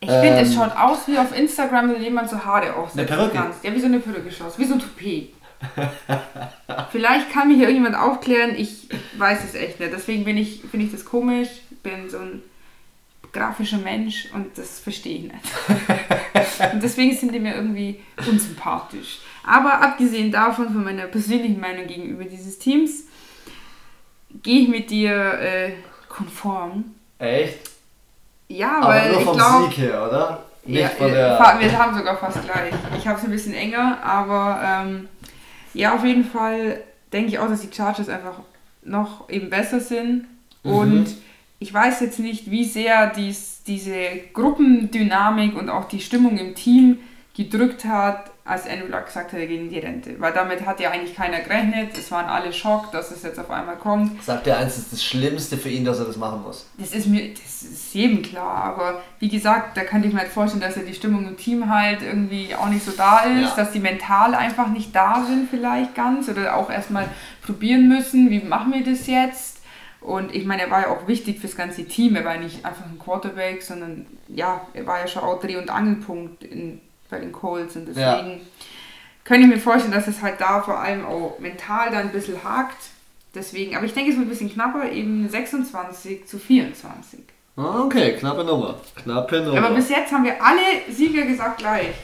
Ich 0.00 0.08
ähm, 0.08 0.22
finde, 0.22 0.40
es 0.40 0.54
schaut 0.54 0.74
aus 0.74 1.00
wie 1.08 1.18
auf 1.18 1.36
Instagram, 1.36 1.92
wenn 1.92 2.02
jemand 2.02 2.30
so 2.30 2.42
Haare 2.42 2.74
aufsetzt. 2.74 2.98
Eine 2.98 3.06
Perücke? 3.06 3.36
Kannst. 3.36 3.62
Ja, 3.62 3.74
wie 3.74 3.80
so 3.80 3.86
eine 3.86 4.00
Perücke 4.00 4.32
schaust, 4.32 4.58
wie 4.58 4.64
so 4.64 4.74
ein 4.74 4.80
Toupet. 4.80 5.34
Vielleicht 6.90 7.30
kann 7.30 7.48
mich 7.48 7.58
hier 7.58 7.68
irgendjemand 7.68 8.02
aufklären, 8.02 8.54
ich 8.56 8.88
weiß 9.18 9.44
es 9.44 9.54
echt 9.54 9.78
nicht. 9.78 9.92
Deswegen 9.92 10.24
bin 10.24 10.38
ich, 10.38 10.62
finde 10.70 10.86
ich 10.86 10.92
das 10.92 11.04
komisch, 11.04 11.50
bin 11.82 12.08
so 12.08 12.16
ein 12.16 12.42
grafischer 13.32 13.78
Mensch 13.78 14.28
und 14.32 14.56
das 14.56 14.80
verstehe 14.80 15.16
ich 15.18 15.22
nicht. 15.24 15.34
und 16.72 16.82
deswegen 16.82 17.16
sind 17.16 17.34
die 17.34 17.40
mir 17.40 17.54
irgendwie 17.54 18.00
unsympathisch. 18.26 19.18
Aber 19.44 19.80
abgesehen 19.80 20.30
davon, 20.30 20.66
von 20.66 20.84
meiner 20.84 21.06
persönlichen 21.06 21.60
Meinung 21.60 21.86
gegenüber 21.86 22.24
dieses 22.24 22.58
Teams, 22.58 23.04
gehe 24.42 24.62
ich 24.62 24.68
mit 24.68 24.90
dir 24.90 25.40
äh, 25.40 25.72
konform. 26.08 26.84
Echt? 27.18 27.70
Ja, 28.48 28.78
Aber 28.80 28.88
weil 28.88 29.12
nur 29.12 29.20
vom 29.20 29.32
ich 29.32 29.38
glaub, 29.38 29.68
Sieg 29.68 29.78
her, 29.78 30.06
oder? 30.06 30.44
Nicht 30.64 30.80
ja, 30.80 30.88
von 30.88 31.10
der... 31.10 31.56
Wir 31.60 31.78
haben 31.78 31.96
sogar 31.96 32.16
fast 32.16 32.44
gleich. 32.44 32.72
Ich 32.98 33.06
habe 33.06 33.18
es 33.18 33.24
ein 33.24 33.30
bisschen 33.30 33.54
enger, 33.54 33.98
aber 34.02 34.60
ähm, 34.64 35.08
ja, 35.74 35.94
auf 35.94 36.04
jeden 36.04 36.24
Fall 36.24 36.82
denke 37.12 37.28
ich 37.28 37.38
auch, 37.38 37.48
dass 37.48 37.60
die 37.60 37.74
Chargers 37.74 38.08
einfach 38.08 38.40
noch 38.82 39.28
eben 39.30 39.50
besser 39.50 39.80
sind. 39.80 40.26
Mhm. 40.62 40.70
Und 40.70 41.16
ich 41.58 41.72
weiß 41.72 42.00
jetzt 42.00 42.18
nicht, 42.18 42.50
wie 42.50 42.64
sehr 42.64 43.08
dies, 43.10 43.62
diese 43.66 43.92
Gruppendynamik 44.32 45.56
und 45.56 45.70
auch 45.70 45.88
die 45.88 46.00
Stimmung 46.00 46.38
im 46.38 46.54
Team 46.54 46.98
gedrückt 47.34 47.84
hat, 47.84 48.30
als 48.44 48.66
Andrew 48.66 48.88
Luck 48.88 49.06
gesagt 49.06 49.32
hat, 49.32 49.38
er 49.38 49.46
geht 49.46 49.60
in 49.60 49.68
die 49.68 49.78
Rente. 49.78 50.18
Weil 50.18 50.32
damit 50.32 50.64
hat 50.64 50.80
ja 50.80 50.90
eigentlich 50.90 51.14
keiner 51.14 51.40
gerechnet. 51.40 51.96
Es 51.96 52.10
waren 52.10 52.26
alle 52.26 52.52
schockt, 52.52 52.94
dass 52.94 53.10
es 53.10 53.22
jetzt 53.22 53.38
auf 53.38 53.50
einmal 53.50 53.76
kommt. 53.76 54.22
Sagt 54.24 54.46
er 54.46 54.56
eins, 54.58 54.78
ist 54.78 54.92
das 54.92 55.04
Schlimmste 55.04 55.58
für 55.58 55.68
ihn, 55.68 55.84
dass 55.84 55.98
er 55.98 56.06
das 56.06 56.16
machen 56.16 56.42
muss. 56.42 56.66
Das 56.78 56.92
ist 56.92 57.06
mir, 57.06 57.28
das 57.34 57.62
ist 57.62 57.94
jedem 57.94 58.22
klar. 58.22 58.64
Aber 58.64 59.02
wie 59.18 59.28
gesagt, 59.28 59.76
da 59.76 59.84
kann 59.84 60.02
ich 60.02 60.12
mir 60.12 60.20
halt 60.20 60.30
vorstellen, 60.30 60.62
dass 60.62 60.76
ja 60.76 60.82
die 60.82 60.94
Stimmung 60.94 61.28
im 61.28 61.36
Team 61.36 61.70
halt 61.70 62.02
irgendwie 62.02 62.54
auch 62.54 62.68
nicht 62.68 62.84
so 62.84 62.92
da 62.92 63.20
ist, 63.20 63.50
ja. 63.50 63.56
dass 63.56 63.72
die 63.72 63.80
mental 63.80 64.34
einfach 64.34 64.68
nicht 64.68 64.96
da 64.96 65.24
sind 65.28 65.50
vielleicht 65.50 65.94
ganz 65.94 66.28
oder 66.28 66.56
auch 66.56 66.70
erstmal 66.70 67.06
probieren 67.42 67.86
müssen, 67.86 68.30
wie 68.30 68.40
machen 68.40 68.72
wir 68.72 68.82
das 68.82 69.06
jetzt? 69.06 69.57
Und 70.00 70.34
ich 70.34 70.44
meine, 70.44 70.62
er 70.62 70.70
war 70.70 70.82
ja 70.82 70.88
auch 70.88 71.08
wichtig 71.08 71.40
fürs 71.40 71.56
ganze 71.56 71.84
Team. 71.84 72.16
Er 72.16 72.24
war 72.24 72.34
ja 72.34 72.40
nicht 72.40 72.64
einfach 72.64 72.84
ein 72.84 72.98
Quarterback, 72.98 73.62
sondern 73.62 74.06
ja, 74.28 74.66
er 74.72 74.86
war 74.86 75.00
ja 75.00 75.08
schon 75.08 75.22
auch 75.22 75.40
Dreh- 75.40 75.56
und 75.56 75.70
Angelpunkt 75.70 76.44
in 76.44 76.80
bei 77.08 77.18
den 77.18 77.32
Colts 77.32 77.76
und 77.76 77.86
deswegen 77.86 78.30
ja. 78.30 78.36
könnte 79.24 79.46
ich 79.46 79.54
mir 79.54 79.58
vorstellen, 79.58 79.94
dass 79.94 80.06
es 80.06 80.22
halt 80.22 80.40
da 80.40 80.62
vor 80.62 80.78
allem 80.78 81.04
auch 81.04 81.38
mental 81.38 81.90
dann 81.90 82.08
ein 82.08 82.12
bisschen 82.12 82.42
hakt. 82.44 82.90
Deswegen, 83.34 83.76
aber 83.76 83.84
ich 83.86 83.94
denke, 83.94 84.10
es 84.10 84.16
wird 84.16 84.26
ein 84.26 84.30
bisschen 84.30 84.52
knapper, 84.52 84.90
eben 84.90 85.28
26 85.28 86.26
zu 86.26 86.38
24. 86.38 87.20
Ah, 87.56 87.82
okay, 87.84 88.14
knappe 88.14 88.44
Nummer. 88.44 88.80
Knappe 89.02 89.40
Nummer. 89.40 89.58
Aber 89.58 89.74
bis 89.74 89.90
jetzt 89.90 90.12
haben 90.12 90.24
wir 90.24 90.42
alle 90.42 90.92
Sieger 90.92 91.22
gesagt 91.22 91.58
gleich. 91.58 91.94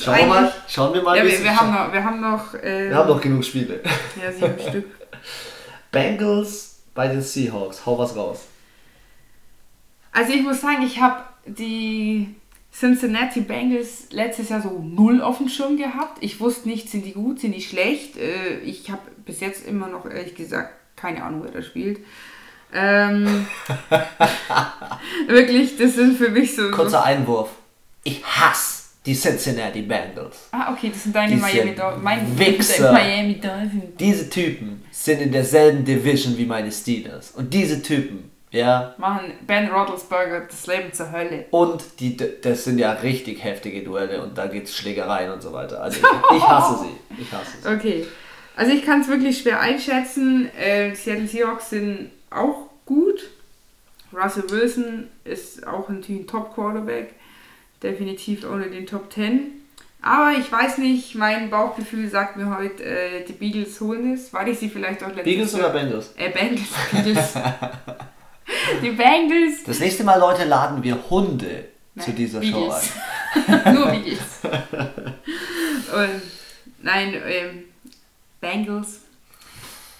Schauen 0.00 0.16
wir 0.16 0.26
mal, 0.26 0.52
schauen 0.66 0.94
wir 0.94 1.02
mal. 1.02 1.16
Ja, 1.16 1.24
wir, 1.24 1.42
wir, 1.42 1.60
haben 1.60 1.72
noch, 1.72 1.92
wir 1.92 2.04
haben 2.04 2.20
noch. 2.20 2.54
Äh, 2.54 2.88
wir 2.88 2.96
haben 2.96 3.08
noch 3.08 3.20
genug 3.20 3.44
Spiele. 3.44 3.80
Ja, 4.20 4.32
sieben 4.32 4.58
Stück. 4.58 4.86
Bengals 5.94 6.82
bei 6.94 7.08
den 7.08 7.22
Seahawks. 7.22 7.86
Hau 7.86 7.98
was 7.98 8.14
raus. 8.14 8.40
Also 10.12 10.32
ich 10.32 10.42
muss 10.42 10.60
sagen, 10.60 10.82
ich 10.82 11.00
habe 11.00 11.24
die 11.46 12.34
Cincinnati 12.72 13.40
Bengals 13.40 14.08
letztes 14.10 14.50
Jahr 14.50 14.60
so 14.60 14.78
null 14.82 15.22
auf 15.22 15.38
dem 15.38 15.48
Schirm 15.48 15.76
gehabt. 15.76 16.18
Ich 16.20 16.40
wusste 16.40 16.68
nicht, 16.68 16.90
sind 16.90 17.06
die 17.06 17.12
gut, 17.12 17.40
sind 17.40 17.52
die 17.52 17.62
schlecht. 17.62 18.16
Äh, 18.16 18.58
ich 18.58 18.90
habe 18.90 19.02
bis 19.24 19.40
jetzt 19.40 19.66
immer 19.66 19.88
noch 19.88 20.04
ehrlich 20.04 20.34
gesagt 20.34 20.74
keine 20.96 21.22
Ahnung, 21.22 21.42
wer 21.44 21.50
da 21.50 21.62
spielt. 21.62 22.00
Ähm, 22.72 23.46
wirklich, 25.26 25.76
das 25.76 25.94
sind 25.94 26.16
für 26.16 26.30
mich 26.30 26.56
so. 26.56 26.70
Kurzer 26.70 27.04
Einwurf. 27.04 27.50
Ich 28.04 28.24
hasse 28.24 28.83
die 29.04 29.14
Cincinnati 29.14 29.82
Bengals. 29.82 30.48
Ah, 30.52 30.72
okay, 30.72 30.90
das 30.90 31.02
sind 31.02 31.14
deine 31.14 31.34
Diese 31.34 31.42
Miami 31.42 31.74
Dolphins. 31.74 32.38
Wichser. 32.38 32.92
Miami 32.92 33.40
Dolphins. 33.40 33.96
Diese 33.98 34.30
Typen 34.30 34.82
sind 34.90 35.20
in 35.20 35.32
derselben 35.32 35.84
Division 35.84 36.36
wie 36.38 36.46
meine 36.46 36.72
Steelers. 36.72 37.32
Und 37.32 37.52
diese 37.52 37.82
Typen 37.82 38.30
ja. 38.54 38.94
Machen 38.98 39.32
Ben 39.48 39.68
Roethlisberger 39.68 40.42
das 40.42 40.66
Leben 40.68 40.92
zur 40.92 41.10
Hölle. 41.10 41.46
Und 41.50 41.98
die, 41.98 42.16
das 42.16 42.62
sind 42.62 42.78
ja 42.78 42.92
richtig 42.92 43.42
heftige 43.42 43.82
Duelle 43.82 44.22
und 44.22 44.38
da 44.38 44.46
geht 44.46 44.66
es 44.66 44.76
Schlägereien 44.76 45.32
und 45.32 45.42
so 45.42 45.52
weiter. 45.52 45.82
Also 45.82 45.98
ich, 45.98 46.04
ich, 46.36 46.42
hasse 46.48 46.84
sie. 46.84 47.20
Ich 47.20 47.32
hasse 47.32 47.50
sie. 47.60 47.68
Okay. 47.68 48.06
Also 48.54 48.72
ich 48.72 48.86
kann 48.86 49.00
es 49.00 49.08
wirklich 49.08 49.38
schwer 49.38 49.58
einschätzen. 49.58 50.48
Äh, 50.56 50.94
Seattle 50.94 51.26
Seahawks 51.26 51.70
sind 51.70 52.12
auch 52.30 52.70
gut. 52.86 53.28
Russell 54.12 54.48
Wilson 54.48 55.08
ist 55.24 55.66
auch 55.66 55.88
ein 55.88 56.26
Top-Quarterback. 56.26 57.14
Definitiv 57.82 58.44
ohne 58.44 58.70
den 58.70 58.86
Top 58.86 59.12
10. 59.12 59.52
Aber 60.04 60.32
ich 60.38 60.52
weiß 60.52 60.78
nicht, 60.78 61.14
mein 61.14 61.48
Bauchgefühl 61.48 62.10
sagt 62.10 62.36
mir 62.36 62.54
heute, 62.54 62.84
äh, 62.84 63.24
die 63.24 63.32
Beagles 63.32 63.80
holen 63.80 64.12
es, 64.12 64.32
weil 64.34 64.48
ich 64.48 64.58
sie 64.58 64.68
vielleicht 64.68 65.02
auch 65.02 65.08
letztes 65.08 65.24
Beagles 65.24 65.54
oder 65.54 65.70
Bengals? 65.70 66.12
Äh, 66.16 66.28
Bengals. 66.28 66.68
Beagles. 66.92 67.34
Die 68.82 68.90
Bengals. 68.90 69.64
Das 69.64 69.80
nächste 69.80 70.04
Mal, 70.04 70.18
Leute, 70.18 70.44
laden 70.44 70.82
wir 70.82 70.98
Hunde 71.08 71.64
nein, 71.94 72.04
zu 72.04 72.12
dieser 72.12 72.42
Show 72.42 72.70
ein. 72.70 73.74
Nur 73.74 73.86
Beagles. 73.86 74.20
Und 74.42 76.22
nein, 76.82 77.14
ähm, 77.26 77.64
Bengals. 78.40 79.00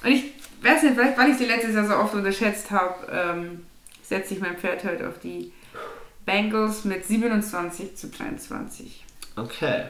Und 0.02 0.10
ich 0.10 0.24
weiß 0.60 0.82
nicht, 0.82 0.94
vielleicht, 0.94 1.16
weil 1.16 1.30
ich 1.30 1.38
sie 1.38 1.46
letztes 1.46 1.74
Jahr 1.74 1.86
so 1.86 1.94
oft 1.94 2.12
unterschätzt 2.12 2.70
habe, 2.70 2.94
ähm, 3.10 3.66
setze 4.02 4.34
ich 4.34 4.40
mein 4.40 4.58
Pferd 4.58 4.84
heute 4.84 5.08
auf 5.08 5.18
die 5.18 5.52
Bengals 6.24 6.84
mit 6.84 7.04
27 7.04 7.96
zu 7.96 8.08
23. 8.08 9.04
Okay. 9.36 9.84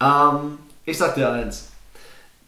Ähm, 0.00 0.58
ich 0.84 0.98
sag 0.98 1.14
dir 1.14 1.30
eins. 1.30 1.70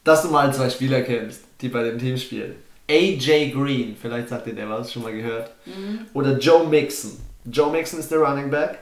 Dass 0.05 0.23
du 0.23 0.29
mal 0.29 0.53
zwei 0.53 0.69
Spieler 0.69 1.03
kennst, 1.03 1.43
die 1.61 1.69
bei 1.69 1.83
dem 1.85 1.99
Team 1.99 2.17
spielen. 2.17 2.57
AJ 2.91 3.51
Green, 3.51 3.97
vielleicht 4.01 4.29
sagt 4.29 4.47
ihr 4.49 4.55
der 4.55 4.69
was, 4.69 4.93
schon 4.93 5.03
mal 5.03 5.13
gehört. 5.13 5.53
Mhm. 5.65 6.07
Oder 6.13 6.37
Joe 6.39 6.67
Mixon. 6.67 7.13
Joe 7.45 7.71
Mixon 7.71 8.01
ist 8.01 8.11
der 8.11 8.19
Running 8.19 8.51
Back. 8.51 8.79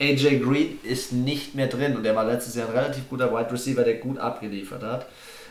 AJ 0.00 0.40
Green 0.40 0.80
ist 0.82 1.12
nicht 1.12 1.54
mehr 1.54 1.68
drin 1.68 1.96
und 1.96 2.04
er 2.04 2.16
war 2.16 2.24
letztes 2.24 2.56
Jahr 2.56 2.68
ein 2.68 2.74
relativ 2.74 3.08
guter 3.08 3.32
Wide 3.32 3.52
Receiver, 3.52 3.84
der 3.84 3.94
gut 3.94 4.18
abgeliefert 4.18 4.82
hat. 4.82 5.06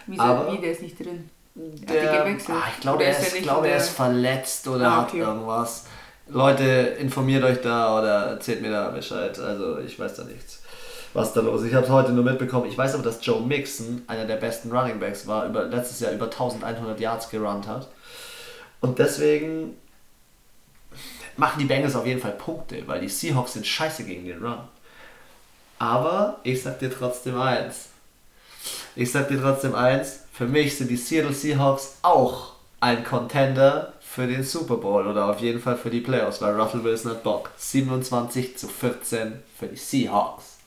Wieso, 0.06 0.22
Aber 0.22 0.52
wie, 0.52 0.58
der 0.60 0.72
ist 0.72 0.82
nicht 0.82 1.00
drin? 1.00 1.30
Der, 1.56 2.26
ah, 2.26 2.28
ich 2.28 2.82
glaube, 2.82 3.04
er, 3.04 3.12
ist, 3.12 3.42
glaub, 3.44 3.64
er 3.64 3.78
ist 3.78 3.90
verletzt 3.90 4.68
oder 4.68 4.88
ah, 4.88 5.04
okay. 5.04 5.22
hat 5.22 5.28
irgendwas. 5.28 5.86
Leute, 6.34 6.64
informiert 7.00 7.44
euch 7.44 7.62
da 7.62 7.98
oder 7.98 8.26
erzählt 8.26 8.62
mir 8.62 8.72
da 8.72 8.90
Bescheid. 8.90 9.38
Also 9.40 9.80
ich 9.80 9.98
weiß 9.98 10.16
da 10.16 10.24
nichts 10.24 10.64
was 11.14 11.34
da 11.34 11.42
los 11.42 11.62
ist. 11.62 11.68
Ich 11.68 11.74
habe 11.74 11.86
es 11.86 11.92
heute 11.92 12.12
nur 12.12 12.24
mitbekommen. 12.24 12.68
Ich 12.68 12.78
weiß 12.78 12.96
aber, 12.96 13.04
dass 13.04 13.26
Joe 13.26 13.42
Mixon 13.42 14.02
einer 14.08 14.26
der 14.26 14.38
besten 14.38 14.72
Running 14.72 15.00
Backs 15.00 15.28
war, 15.28 15.46
über, 15.46 15.66
letztes 15.66 16.00
Jahr 16.00 16.12
über 16.12 16.26
1100 16.26 17.00
Yards 17.00 17.30
gerannt 17.30 17.68
hat. 17.68 17.88
Und 18.82 19.00
deswegen 19.00 19.78
machen 21.38 21.60
die 21.60 21.66
Bengals 21.66 21.96
auf 21.96 22.06
jeden 22.06 22.20
Fall 22.20 22.34
Punkte, 22.34 22.88
weil 22.88 23.02
die 23.02 23.10
Seahawks 23.10 23.54
sind 23.54 23.66
scheiße 23.66 24.04
gegen 24.04 24.26
den 24.26 24.44
Run. 24.44 24.60
Aber 25.80 26.40
ich 26.44 26.62
sag 26.62 26.80
dir 26.80 26.92
trotzdem 26.92 27.40
eins. 27.40 27.90
Ich 28.96 29.12
sag 29.12 29.28
dir 29.28 29.42
trotzdem 29.42 29.76
eins. 29.76 30.22
Für 30.32 30.46
mich 30.46 30.78
sind 30.78 30.90
die 30.90 30.98
Seattle 30.98 31.34
Seahawks 31.34 31.98
auch 32.02 32.54
ein 32.80 33.04
Contender 33.04 33.93
für 34.14 34.28
den 34.28 34.44
Super 34.44 34.78
Bowl 34.78 35.08
oder 35.08 35.26
auf 35.26 35.40
jeden 35.40 35.60
Fall 35.60 35.76
für 35.76 35.90
die 35.90 36.02
Playoffs, 36.02 36.40
weil 36.40 36.54
Russell 36.54 36.84
Wilson 36.84 37.12
hat 37.12 37.24
Bock. 37.24 37.50
27 37.58 38.56
zu 38.56 38.68
14 38.68 39.42
für 39.58 39.66
die 39.66 39.76
Seahawks. 39.76 40.58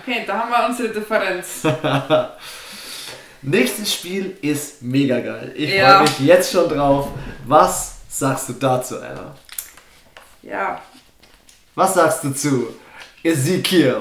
Okay, 0.00 0.24
da 0.26 0.40
haben 0.40 0.50
wir 0.50 0.68
unsere 0.68 0.88
Differenz. 0.92 1.62
Nächstes 3.42 3.94
Spiel 3.94 4.36
ist 4.42 4.82
mega 4.82 5.20
geil. 5.20 5.52
Ich 5.54 5.72
ja. 5.72 5.98
freue 5.98 6.02
mich 6.02 6.18
jetzt 6.20 6.50
schon 6.50 6.68
drauf. 6.68 7.08
Was 7.46 8.00
sagst 8.08 8.48
du 8.48 8.54
dazu, 8.54 8.96
Anna? 8.96 9.36
Ja. 10.42 10.82
Was 11.76 11.94
sagst 11.94 12.24
du 12.24 12.34
zu 12.34 12.74
Ezekiel? 13.22 14.00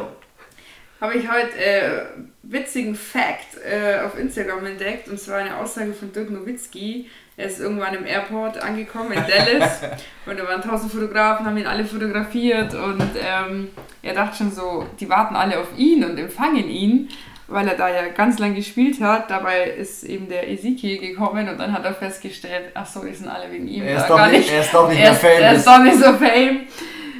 Habe 0.99 1.13
ich 1.13 1.31
heute 1.31 1.55
äh, 1.57 2.05
witzigen 2.41 2.95
Fact 2.95 3.55
äh, 3.63 3.99
auf 3.99 4.17
Instagram 4.17 4.65
entdeckt 4.65 5.07
und 5.07 5.19
zwar 5.19 5.37
eine 5.37 5.57
Aussage 5.57 5.93
von 5.93 6.11
Dirk 6.11 6.31
Nowitzki. 6.31 7.07
Er 7.39 7.45
ist 7.45 7.61
irgendwann 7.61 7.93
im 7.93 8.05
Airport 8.05 8.61
angekommen 8.61 9.13
in 9.13 9.23
Dallas 9.25 9.81
und 10.25 10.37
da 10.37 10.45
waren 10.45 10.61
tausend 10.61 10.91
Fotografen, 10.91 11.45
haben 11.45 11.57
ihn 11.57 11.67
alle 11.67 11.85
fotografiert 11.85 12.73
und 12.73 13.01
ähm, 13.17 13.69
er 14.01 14.13
dachte 14.13 14.39
schon 14.39 14.51
so, 14.51 14.85
die 14.99 15.07
warten 15.07 15.37
alle 15.37 15.57
auf 15.57 15.69
ihn 15.77 16.03
und 16.03 16.17
empfangen 16.17 16.67
ihn 16.67 17.07
weil 17.47 17.67
er 17.67 17.75
da 17.75 17.89
ja 17.89 18.09
ganz 18.09 18.37
lang 18.37 18.53
gespielt 18.53 19.01
hat. 19.01 19.31
Dabei 19.31 19.63
ist 19.71 20.03
eben 20.03 20.29
der 20.29 20.51
Ezekiel 20.51 20.99
gekommen 20.99 21.49
und 21.49 21.57
dann 21.57 21.73
hat 21.73 21.83
er 21.83 21.95
festgestellt, 21.95 22.65
ach 22.75 22.85
so, 22.85 23.03
die 23.03 23.15
sind 23.15 23.27
alle 23.27 23.51
wegen 23.51 23.67
ihm. 23.67 23.83
Er 23.83 23.97
ist, 23.97 24.07
doch 24.07 24.27
nicht, 24.29 24.51
er 24.51 24.61
ist 24.61 24.71
doch 24.71 24.87
nicht 24.87 24.99
mehr 25.01 25.13
Fame. 25.15 25.41
Er 25.41 25.53
ist 25.53 25.65
doch 25.65 25.79
nicht 25.79 25.97
so 25.97 26.13
Fame. 26.13 26.59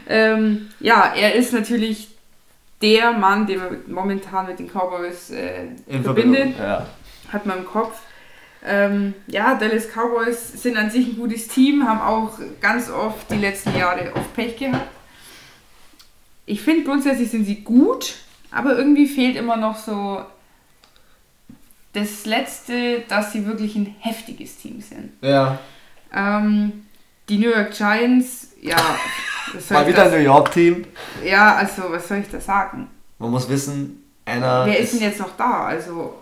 Ähm, 0.07 0.69
ja, 0.81 1.13
er 1.15 1.33
ist 1.33 1.51
natürlich 1.51 2.09
der 2.79 3.11
Mann, 3.13 3.47
den 3.47 3.57
man 3.57 3.77
momentan 3.87 4.45
mit 4.45 4.59
den 4.59 4.67
Cowboys 4.67 5.31
äh, 5.31 5.69
verbindet. 6.03 6.59
Ja. 6.59 6.85
Hat 7.33 7.47
man 7.47 7.59
im 7.59 7.65
Kopf. 7.65 7.99
Ähm, 8.65 9.13
ja, 9.27 9.55
Dallas 9.55 9.87
Cowboys 9.87 10.61
sind 10.61 10.75
an 10.75 10.89
sich 10.89 11.07
ein 11.07 11.15
gutes 11.15 11.47
Team, 11.47 11.87
haben 11.87 12.01
auch 12.01 12.39
ganz 12.59 12.89
oft 12.89 13.31
die 13.31 13.37
letzten 13.37 13.77
Jahre 13.77 14.11
oft 14.13 14.33
Pech 14.33 14.57
gehabt. 14.57 14.87
Ich 16.45 16.61
finde 16.61 16.83
grundsätzlich 16.83 17.31
sind 17.31 17.45
sie 17.45 17.61
gut, 17.61 18.15
aber 18.51 18.77
irgendwie 18.77 19.07
fehlt 19.07 19.37
immer 19.37 19.55
noch 19.55 19.77
so 19.77 20.23
das 21.93 22.25
Letzte, 22.25 23.01
dass 23.07 23.31
sie 23.31 23.45
wirklich 23.45 23.75
ein 23.75 23.95
heftiges 23.99 24.57
Team 24.57 24.81
sind. 24.81 25.11
Ja. 25.21 25.59
Ähm, 26.13 26.85
die 27.29 27.37
New 27.37 27.49
York 27.49 27.71
Giants, 27.71 28.49
ja. 28.61 28.77
Mal 29.69 29.87
wieder 29.87 30.05
ein 30.05 30.11
New 30.11 30.17
York-Team. 30.17 30.85
Ja, 31.23 31.55
also 31.55 31.83
was 31.89 32.07
soll 32.07 32.17
ich 32.17 32.29
da 32.29 32.39
sagen? 32.39 32.87
Man 33.19 33.31
muss 33.31 33.47
wissen, 33.49 34.03
einer. 34.25 34.65
Wer 34.65 34.79
ist, 34.79 34.93
ist 34.93 34.99
denn 34.99 35.09
jetzt 35.09 35.19
noch 35.19 35.35
da? 35.37 35.65
Also. 35.65 36.13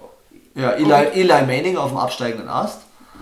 Ja, 0.57 0.71
Eli, 0.71 1.21
Eli 1.21 1.45
Manning 1.45 1.77
auf 1.77 1.89
dem 1.89 1.97
absteigenden 1.97 2.49
Ast. 2.49 2.81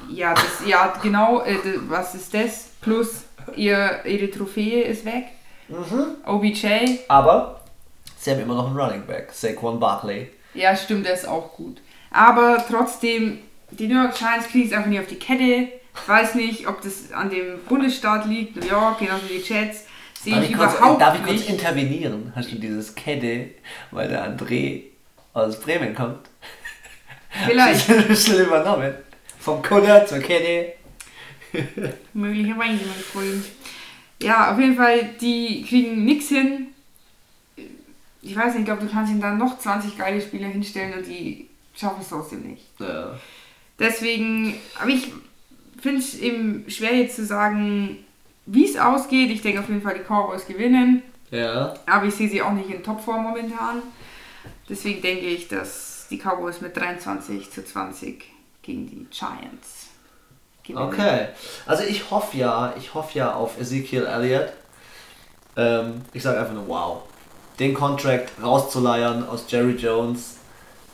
Ja, 0.10 0.34
das, 0.34 0.66
ja 0.66 0.94
genau. 1.02 1.42
Äh, 1.44 1.58
was 1.88 2.16
ist 2.16 2.34
das? 2.34 2.70
Plus 2.82 3.26
Ihr, 3.56 4.00
ihre 4.06 4.32
Trophäe 4.32 4.84
ist 4.84 5.06
weg. 5.06 5.26
Mhm. 5.68 6.16
OBJ. 6.26 6.68
Aber 7.08 7.62
sie 8.18 8.32
haben 8.32 8.40
immer 8.42 8.56
noch 8.56 8.68
einen 8.68 8.78
Running 8.78 9.06
Back, 9.06 9.30
Saquon 9.32 9.80
Barkley. 9.80 10.30
Ja, 10.54 10.76
stimmt, 10.76 11.06
der 11.06 11.14
ist 11.14 11.28
auch 11.28 11.54
gut. 11.54 11.82
Aber 12.12 12.64
trotzdem, 12.68 13.40
die 13.72 13.88
New 13.88 14.02
York 14.02 14.16
Giants 14.16 14.48
kriegen 14.48 14.68
es 14.68 14.74
einfach 14.74 14.90
nicht 14.90 15.00
auf 15.00 15.08
die 15.08 15.20
Kette. 15.20 15.68
Ich 15.94 16.08
weiß 16.08 16.36
nicht, 16.36 16.68
ob 16.68 16.82
das 16.82 17.12
an 17.12 17.30
dem 17.30 17.60
Bundesstaat 17.68 18.26
liegt, 18.26 18.56
New 18.56 18.66
York, 18.68 19.00
genauso 19.00 19.30
wie 19.30 19.38
die 19.40 19.54
Jets. 19.54 19.86
Sehe 20.22 20.34
Darf 20.34 20.44
ich 20.44 20.52
ich, 20.52 20.58
kurz, 20.58 20.74
überhaupt 20.76 21.02
darf 21.02 21.16
ich 21.16 21.22
nicht. 21.26 21.46
kurz 21.48 21.50
intervenieren? 21.50 22.34
Hast 22.36 22.52
du 22.52 22.56
dieses 22.56 22.96
Kette, 22.96 23.50
weil 23.92 24.08
der 24.10 24.26
André 24.28 24.84
aus 25.34 25.60
Bremen 25.60 25.94
kommt? 25.94 26.20
Vielleicht, 27.48 27.90
ist 28.10 28.28
schon 28.28 28.40
übernommen. 28.40 28.94
Vom 29.40 29.62
Kutter 29.62 30.06
zur 30.06 30.20
Kette. 30.20 30.74
möglicherweise, 32.14 32.86
mein 32.86 33.04
Freund. 33.12 33.46
Ja, 34.22 34.54
auf 34.54 34.60
jeden 34.60 34.76
Fall, 34.76 35.10
die 35.20 35.66
kriegen 35.68 36.06
nichts 36.06 36.30
hin. 36.30 36.68
Ich 38.22 38.36
weiß 38.36 38.54
nicht, 38.54 38.62
ich 38.62 38.66
glaube, 38.66 38.86
du 38.86 38.92
kannst 38.92 39.12
ihnen 39.12 39.22
dann 39.22 39.38
noch 39.38 39.60
20 39.60 39.98
geile 39.98 40.22
Spieler 40.22 40.48
hinstellen 40.48 40.94
und 40.98 41.06
die 41.06 41.50
schaffen 41.76 42.02
es 42.02 42.10
trotzdem 42.10 42.42
nicht. 42.42 42.64
Ja. 42.80 43.20
Deswegen, 43.78 44.56
aber 44.80 44.90
ich 44.90 45.12
finde 45.82 46.00
es 46.00 46.18
eben 46.18 46.66
schwer 46.70 46.96
jetzt 46.96 47.18
zu 47.18 47.26
sagen, 47.26 47.98
wie 48.46 48.66
es 48.66 48.78
ausgeht. 48.78 49.30
Ich 49.30 49.42
denke 49.42 49.60
auf 49.60 49.68
jeden 49.68 49.82
Fall, 49.82 49.96
die 49.96 50.04
Cowboys 50.04 50.48
gewinnen. 50.48 51.04
ja. 51.32 51.74
Aber 51.86 52.06
ich 52.06 52.16
sehe 52.16 52.30
sie 52.30 52.42
auch 52.42 52.54
nicht 52.54 52.70
in 52.70 52.84
Topform 52.84 53.24
momentan. 53.24 53.82
Deswegen 54.70 55.02
denke 55.02 55.26
ich, 55.26 55.48
dass 55.48 55.95
die 56.10 56.18
Cowboys 56.18 56.62
mit 56.62 56.76
23 56.76 57.52
zu 57.52 57.66
20 57.66 58.24
gegen 58.62 58.88
die 58.88 59.08
Giants 59.10 59.88
gewinnen. 60.64 60.88
Okay. 60.88 61.28
Also 61.66 61.84
ich 61.84 62.10
hoffe 62.12 62.38
ja, 62.38 62.74
ich 62.78 62.94
hoffe 62.94 63.18
ja 63.18 63.34
auf 63.34 63.60
Ezekiel 63.60 64.06
Elliott. 64.06 64.52
Ähm, 65.58 66.02
ich 66.14 66.24
sage 66.24 66.40
einfach 66.40 66.54
nur 66.54 66.68
wow. 66.68 67.04
Den 67.60 67.74
Contract 67.74 68.32
rauszuleiern 68.42 69.28
aus 69.28 69.46
Jerry 69.48 69.74
Jones. 69.74 70.38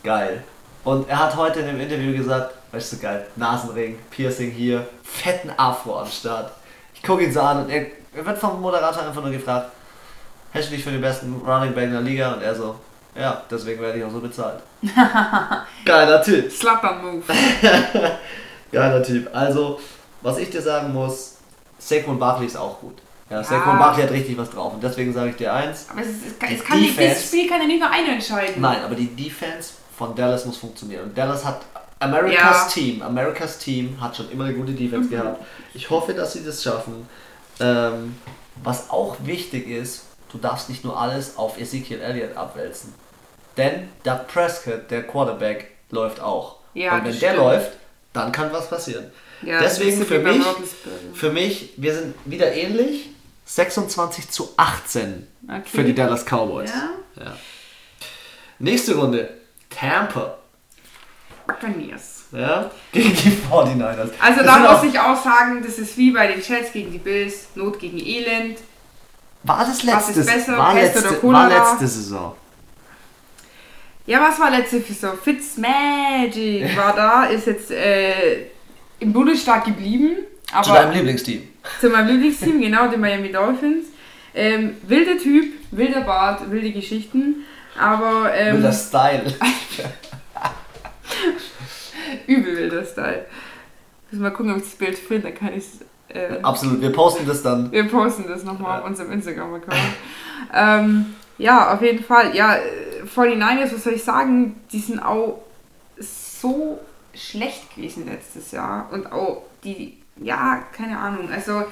Geil. 0.03 0.43
Und 0.83 1.09
er 1.09 1.19
hat 1.19 1.35
heute 1.35 1.59
in 1.59 1.67
dem 1.67 1.79
Interview 1.79 2.15
gesagt, 2.15 2.55
weißt 2.71 2.93
du 2.93 2.97
geil, 2.97 3.27
Nasenring, 3.35 3.99
Piercing 4.09 4.51
hier, 4.51 4.87
fetten 5.03 5.51
Afro 5.57 5.99
am 5.99 6.07
Start. 6.07 6.51
Ich 6.95 7.03
gucke 7.03 7.23
ihn 7.23 7.31
so 7.31 7.41
an 7.41 7.65
und 7.65 7.69
er, 7.69 7.87
er 8.15 8.25
wird 8.25 8.37
vom 8.37 8.59
Moderator 8.61 9.03
einfach 9.03 9.21
nur 9.21 9.31
gefragt, 9.31 9.71
hältst 10.51 10.71
du 10.71 10.75
dich 10.75 10.83
für 10.83 10.91
den 10.91 11.01
besten 11.01 11.41
Running 11.45 11.73
Back 11.73 11.85
in 11.85 11.91
der 11.91 12.01
Liga? 12.01 12.33
Und 12.33 12.41
er 12.41 12.55
so, 12.55 12.79
ja, 13.15 13.41
deswegen 13.49 13.81
werde 13.81 13.99
ich 13.99 14.03
auch 14.05 14.11
so 14.11 14.19
bezahlt. 14.19 14.59
Geiler 15.85 16.21
Typ. 16.23 16.51
Slapper-Move. 16.51 17.23
Geiler 18.71 19.03
Typ. 19.03 19.29
Also, 19.33 19.79
was 20.21 20.37
ich 20.37 20.49
dir 20.49 20.61
sagen 20.61 20.93
muss, 20.93 21.37
Saquon 21.79 22.19
Barkley 22.19 22.47
ist 22.47 22.55
auch 22.57 22.79
gut. 22.79 22.97
Ja, 23.29 23.37
Ja. 23.37 23.43
Saquon 23.43 23.77
Barkley 23.77 24.03
hat 24.03 24.11
richtig 24.11 24.37
was 24.37 24.49
drauf. 24.49 24.73
Und 24.73 24.83
deswegen 24.83 25.13
sage 25.13 25.31
ich 25.31 25.35
dir 25.35 25.53
eins. 25.53 25.87
Aber 25.89 26.01
es, 26.01 26.07
ist, 26.07 26.25
es, 26.27 26.39
kann- 26.39 26.53
es 26.53 26.63
kann 26.63 26.79
nicht, 26.79 26.91
Defense- 26.97 27.15
dieses 27.15 27.27
Spiel 27.27 27.49
kann 27.49 27.61
ja 27.61 27.67
nicht 27.67 27.79
nur 27.79 27.89
einer 27.89 28.13
entscheiden. 28.13 28.61
Nein, 28.61 28.77
aber 28.83 28.95
die 28.95 29.07
Defense 29.15 29.71
von 29.97 30.15
Dallas 30.15 30.45
muss 30.45 30.57
funktionieren. 30.57 31.03
Und 31.05 31.17
Dallas 31.17 31.43
hat 31.45 31.61
Americas 31.99 32.63
Ja. 32.63 32.67
Team. 32.71 33.01
Americas 33.01 33.57
Team 33.57 33.99
hat 33.99 34.15
schon 34.15 34.31
immer 34.31 34.45
eine 34.45 34.53
gute 34.53 34.71
Defense 34.73 35.07
Mhm. 35.07 35.11
gehabt. 35.21 35.45
Ich 35.73 35.89
hoffe, 35.89 36.13
dass 36.13 36.33
sie 36.33 36.43
das 36.45 36.63
schaffen. 36.63 37.07
Ähm, 37.59 38.15
was 38.63 38.89
auch 38.89 39.17
wichtig 39.23 39.67
ist, 39.67 40.05
du 40.31 40.37
darfst 40.37 40.69
nicht 40.69 40.83
nur 40.83 40.99
alles 40.99 41.37
auf 41.37 41.59
Ezekiel 41.59 41.99
Elliott 42.01 42.35
abwälzen. 42.37 42.93
Denn 43.57 43.89
Doug 44.03 44.27
Prescott, 44.27 44.89
der 44.89 45.03
Quarterback, 45.03 45.67
läuft 45.89 46.19
auch. 46.21 46.57
Ja, 46.73 46.95
Und 46.95 47.05
wenn 47.05 47.19
der 47.19 47.35
läuft, 47.35 47.71
dann 48.13 48.31
kann 48.31 48.51
was 48.53 48.69
passieren. 48.69 49.11
Ja, 49.41 49.59
Deswegen 49.59 50.05
für 50.05 50.19
mich, 50.19 50.43
für 51.13 51.31
mich, 51.31 51.73
wir 51.77 51.93
sind 51.95 52.15
wieder 52.25 52.53
ähnlich. 52.53 53.09
26 53.45 54.29
zu 54.29 54.53
18 54.55 55.27
Okay. 55.43 55.61
für 55.65 55.83
die 55.83 55.93
Dallas 55.95 56.23
Cowboys. 56.25 56.69
Ja, 56.69 57.23
Ja. 57.23 57.35
Nächste 58.59 58.95
Runde. 58.95 59.29
Tampa. 59.69 60.37
Buccaneers. 61.47 62.25
Ja? 62.31 62.69
Gegen 62.91 63.13
die 63.15 63.31
49ers. 63.49 64.09
Also 64.19 64.37
Das 64.43 64.45
da 64.45 64.59
muss 64.59 64.69
auch- 64.69 64.83
ich 64.83 64.99
auch 64.99 65.21
sagen, 65.21 65.61
das 65.65 65.77
ist 65.79 65.97
wie 65.97 66.11
bei 66.11 66.27
den 66.27 66.41
Jets 66.41 66.71
gegen 66.71 66.91
die 66.91 66.99
Bills, 66.99 67.47
Not 67.55 67.79
gegen 67.79 67.97
Elend. 67.99 68.59
War 69.43 69.59
das 69.59 69.69
Was 69.69 69.83
letzte, 69.83 70.19
ist 70.19 70.25
besser, 70.27 70.57
war, 70.57 70.73
Pest 70.73 70.95
letzte, 70.95 71.25
oder 71.25 71.37
war 71.37 71.49
letzte 71.49 71.87
Saison. 71.87 72.35
Ja, 74.05 74.21
was 74.21 74.39
war 74.39 74.51
letzte 74.51 74.81
Saison? 74.81 75.17
Fitzmagic 75.17 76.75
war 76.75 76.95
da, 76.95 77.25
ist 77.25 77.47
jetzt 77.47 77.71
äh, 77.71 78.47
im 78.99 79.13
Bundesstaat 79.13 79.65
geblieben. 79.65 80.17
Aber 80.51 80.63
Zu 80.63 80.73
deinem 80.73 80.91
Lieblingsteam. 80.93 81.47
zu 81.79 81.89
meinem 81.89 82.07
Lieblingsteam, 82.07 82.61
genau, 82.61 82.87
den 82.87 82.99
Miami 82.99 83.31
Dolphins. 83.31 83.87
Ähm, 84.33 84.77
wilder 84.83 85.17
Typ, 85.17 85.53
wilder 85.71 86.01
Bart, 86.01 86.49
wilde 86.51 86.71
Geschichten. 86.71 87.45
Aber 87.79 88.33
ähm, 88.33 88.57
Wilder 88.57 88.73
Style. 88.73 89.23
übel 92.27 92.57
wilder 92.57 92.83
Style. 92.83 93.25
Muss 94.11 94.21
mal 94.21 94.31
gucken, 94.31 94.51
ob 94.51 94.57
ich 94.57 94.63
das 94.63 94.75
Bild 94.75 94.97
finde, 94.97 95.29
dann 95.29 95.35
kann 95.35 95.49
ich 95.49 95.63
es. 95.63 95.79
Äh, 96.13 96.39
Absolut. 96.41 96.81
Wir 96.81 96.91
posten 96.91 97.25
das 97.25 97.41
dann. 97.43 97.71
Wir 97.71 97.87
posten 97.87 98.25
das 98.27 98.43
nochmal 98.43 98.77
Ja. 98.77 98.83
auf 98.83 98.85
unserem 98.89 99.11
Instagram-Account. 99.11 99.77
ähm, 100.53 101.15
ja, 101.37 101.73
auf 101.73 101.81
jeden 101.81 102.03
Fall. 102.03 102.35
Ja, 102.35 102.55
äh, 102.55 103.05
49ers, 103.05 103.73
was 103.73 103.83
soll 103.83 103.93
ich 103.93 104.03
sagen, 104.03 104.59
die 104.71 104.79
sind 104.79 104.99
auch 104.99 105.41
so 105.99 106.79
schlecht 107.13 107.75
gewesen 107.75 108.05
letztes 108.07 108.51
Jahr. 108.51 108.89
Und 108.91 109.11
auch 109.11 109.43
die, 109.63 109.97
ja, 110.17 110.63
keine 110.75 110.97
Ahnung. 110.97 111.29
Also, 111.31 111.63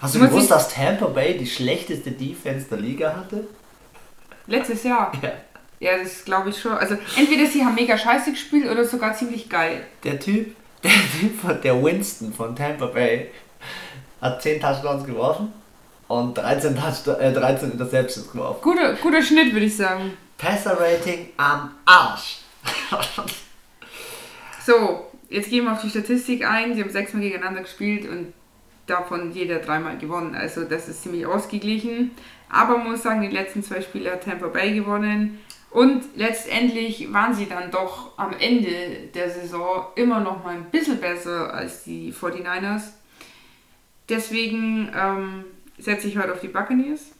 Hast 0.00 0.14
du 0.14 0.20
gewusst, 0.20 0.50
dass 0.50 0.72
Tampa 0.72 1.06
Bay 1.06 1.36
die 1.36 1.46
schlechteste 1.46 2.10
Defense 2.12 2.66
der 2.68 2.78
Liga 2.78 3.14
hatte? 3.16 3.46
letztes 4.46 4.82
Jahr. 4.82 5.12
Ja. 5.22 5.30
Ja, 5.78 5.96
das 6.02 6.24
glaube 6.24 6.50
ich 6.50 6.60
schon. 6.60 6.72
Also, 6.72 6.96
entweder 7.16 7.46
sie 7.46 7.64
haben 7.64 7.74
mega 7.74 7.96
scheiße 7.96 8.32
gespielt 8.32 8.68
oder 8.70 8.84
sogar 8.84 9.14
ziemlich 9.14 9.48
geil. 9.48 9.86
Der 10.04 10.18
Typ, 10.18 10.54
der 10.84 10.90
Typ 10.90 11.40
von 11.40 11.60
der 11.62 11.82
Winston 11.82 12.32
von 12.34 12.54
Tampa 12.56 12.86
Bay 12.86 13.30
hat 14.20 14.42
10 14.42 14.60
Touchdowns 14.60 15.04
geworfen 15.04 15.52
und 16.08 16.36
13, 16.36 16.76
Touchdown, 16.76 17.20
äh, 17.20 17.32
13 17.32 17.72
Interceptions 17.72 18.30
geworfen. 18.32 18.58
Guter, 18.62 18.94
guter 18.94 19.22
Schnitt, 19.22 19.52
würde 19.52 19.66
ich 19.66 19.76
sagen. 19.76 20.16
Passer 20.36 20.78
Rating 20.80 21.28
am 21.36 21.70
Arsch. 21.84 22.38
So, 24.66 25.10
jetzt 25.30 25.48
gehen 25.48 25.64
wir 25.64 25.72
auf 25.72 25.80
die 25.80 25.88
Statistik 25.88 26.46
ein. 26.46 26.74
Sie 26.74 26.82
haben 26.82 26.90
sechsmal 26.90 27.22
gegeneinander 27.22 27.62
gespielt 27.62 28.08
und 28.08 28.34
davon 28.86 29.32
jeder 29.32 29.58
dreimal 29.58 29.96
gewonnen. 29.96 30.34
Also 30.34 30.64
das 30.64 30.88
ist 30.88 31.02
ziemlich 31.02 31.26
ausgeglichen. 31.26 32.10
Aber 32.50 32.76
man 32.76 32.90
muss 32.90 33.02
sagen, 33.02 33.22
die 33.22 33.34
letzten 33.34 33.62
zwei 33.62 33.80
Spiele 33.80 34.12
hat 34.12 34.24
Tampa 34.24 34.48
Bay 34.48 34.74
gewonnen. 34.74 35.40
Und 35.70 36.02
letztendlich 36.16 37.12
waren 37.12 37.32
sie 37.32 37.46
dann 37.46 37.70
doch 37.70 38.18
am 38.18 38.32
Ende 38.38 39.08
der 39.14 39.30
Saison 39.30 39.86
immer 39.94 40.20
noch 40.20 40.44
mal 40.44 40.56
ein 40.56 40.70
bisschen 40.70 41.00
besser 41.00 41.54
als 41.54 41.84
die 41.84 42.12
49ers. 42.12 42.82
Deswegen 44.10 44.90
ähm, 44.94 45.44
setze 45.78 46.08
ich 46.08 46.18
heute 46.18 46.32
auf 46.32 46.40
die 46.40 46.48
Buccaneers. 46.48 47.12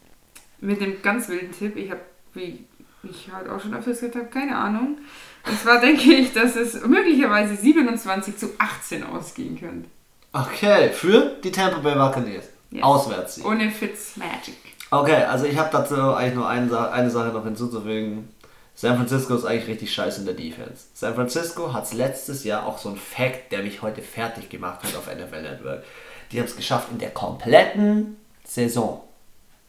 Mit 0.61 0.83
einem 0.83 1.01
ganz 1.01 1.29
wilden 1.29 1.53
Tipp. 1.53 1.77
Ich 1.77 1.91
habe, 1.91 2.01
wie 2.35 2.67
ich 3.03 3.31
heute 3.35 3.55
auch 3.55 3.61
schon 3.61 3.75
öfters 3.75 4.01
gesagt 4.01 4.17
habe, 4.17 4.27
keine 4.27 4.57
Ahnung. 4.57 4.99
Und 5.47 5.59
zwar 5.59 5.81
denke 5.81 6.13
ich, 6.13 6.33
dass 6.33 6.57
es 6.57 6.85
möglicherweise 6.85 7.57
27 7.57 8.37
zu 8.37 8.51
18 8.59 9.05
ausgehen 9.05 9.59
könnte. 9.59 9.89
Okay, 10.33 10.91
für 10.91 11.37
die 11.43 11.51
Tampa 11.51 11.79
Bay 11.79 11.95
Buccaneers. 11.95 12.45
Yes. 12.71 12.85
Auswärts. 12.85 13.45
Ohne 13.45 13.71
Fitzmagic. 13.71 14.55
Okay, 14.91 15.25
also 15.25 15.45
ich 15.47 15.57
habe 15.57 15.71
dazu 15.73 15.95
eigentlich 16.15 16.35
nur 16.35 16.49
eine, 16.49 16.91
eine 16.91 17.11
Sache 17.11 17.29
noch 17.29 17.45
hinzuzufügen. 17.45 18.29
San 18.75 18.97
Francisco 18.97 19.35
ist 19.35 19.45
eigentlich 19.45 19.69
richtig 19.69 19.93
scheiße 19.93 20.21
in 20.21 20.27
der 20.27 20.35
Defense. 20.35 20.87
San 20.95 21.15
Francisco 21.15 21.73
hat 21.73 21.93
letztes 21.93 22.45
Jahr 22.45 22.67
auch 22.67 22.79
so 22.79 22.91
ein 22.91 22.97
Fact, 22.97 23.53
der 23.53 23.63
mich 23.63 23.83
heute 23.83 24.03
fertig 24.03 24.49
gemacht 24.49 24.83
hat 24.83 24.97
auf 24.97 25.07
NFL 25.07 25.43
Network. 25.43 25.85
Die 26.33 26.39
haben 26.39 26.47
es 26.47 26.57
geschafft, 26.57 26.89
in 26.93 26.99
der 26.99 27.11
kompletten 27.11 28.17
Saison 28.45 29.03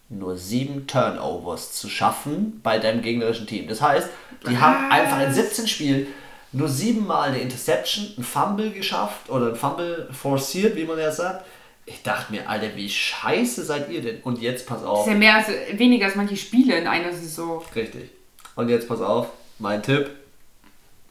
nur 0.10 0.38
sieben 0.38 0.88
Turnovers 0.88 1.72
zu 1.74 1.88
schaffen 1.88 2.60
bei 2.64 2.80
deinem 2.80 3.02
gegnerischen 3.02 3.48
Team. 3.48 3.68
Das 3.68 3.82
heißt, 3.82 4.10
die 4.48 4.58
haben 4.58 4.90
Was? 4.90 5.00
einfach 5.00 5.22
in 5.22 5.34
17 5.34 5.68
Spielen 5.68 6.08
nur 6.52 6.68
siebenmal 6.68 7.30
eine 7.30 7.40
Interception, 7.40 8.08
ein 8.18 8.24
Fumble 8.24 8.72
geschafft 8.72 9.30
oder 9.30 9.48
ein 9.50 9.56
Fumble 9.56 10.10
forciert, 10.12 10.76
wie 10.76 10.84
man 10.84 11.00
ja 11.00 11.12
sagt. 11.12 11.46
Ich 11.86 12.04
dachte 12.04 12.32
mir, 12.34 12.48
Alter, 12.50 12.76
wie 12.76 12.90
scheiße 12.90 13.64
seid 13.64 13.90
ihr 13.90 14.02
denn? 14.02 14.22
Und 14.24 14.42
jetzt 14.42 14.68
pass 14.68 14.82
Das 14.82 14.90
auf. 14.90 15.08
ist 15.08 15.14
ja 15.14 15.18
mehr 15.18 15.36
als, 15.36 15.48
weniger 15.80 16.08
als 16.08 16.16
manche 16.16 16.36
Spiele 16.36 16.76
in 16.78 16.88
einer 16.88 17.14
Saison. 17.14 17.64
Richtig. 17.74 18.10
Und 18.56 18.68
jetzt 18.70 18.88
pass 18.90 19.00
auf, 19.02 19.28
mein 19.60 19.82
Tipp. 19.82 20.10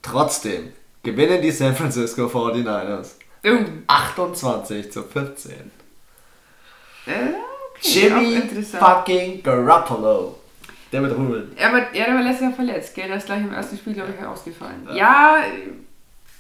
Trotzdem 0.03 0.73
gewinnen 1.03 1.41
die 1.43 1.51
San 1.51 1.75
Francisco 1.75 2.27
49ers. 2.27 3.13
Boom. 3.43 3.85
28 3.87 4.93
zu 4.93 5.03
14. 5.03 5.53
Äh, 7.07 7.13
okay, 7.75 8.09
Jimmy 8.09 8.43
fucking 8.65 9.43
Garoppolo. 9.43 10.39
Der 10.93 11.01
mit 11.01 11.13
Rudeln. 11.13 11.53
Ja, 11.59 11.69
aber 11.69 11.95
ja, 11.95 12.07
der 12.07 12.15
war 12.15 12.23
letztes 12.23 12.43
Jahr 12.43 12.53
verletzt, 12.53 12.95
gell? 12.95 13.07
Der 13.07 13.17
ist 13.17 13.27
gleich 13.27 13.39
im 13.39 13.53
ersten 13.53 13.79
Spiel, 13.79 13.95
glaube 13.95 14.13
ich, 14.19 14.27
ausgefallen. 14.27 14.89
Ja, 14.93 15.39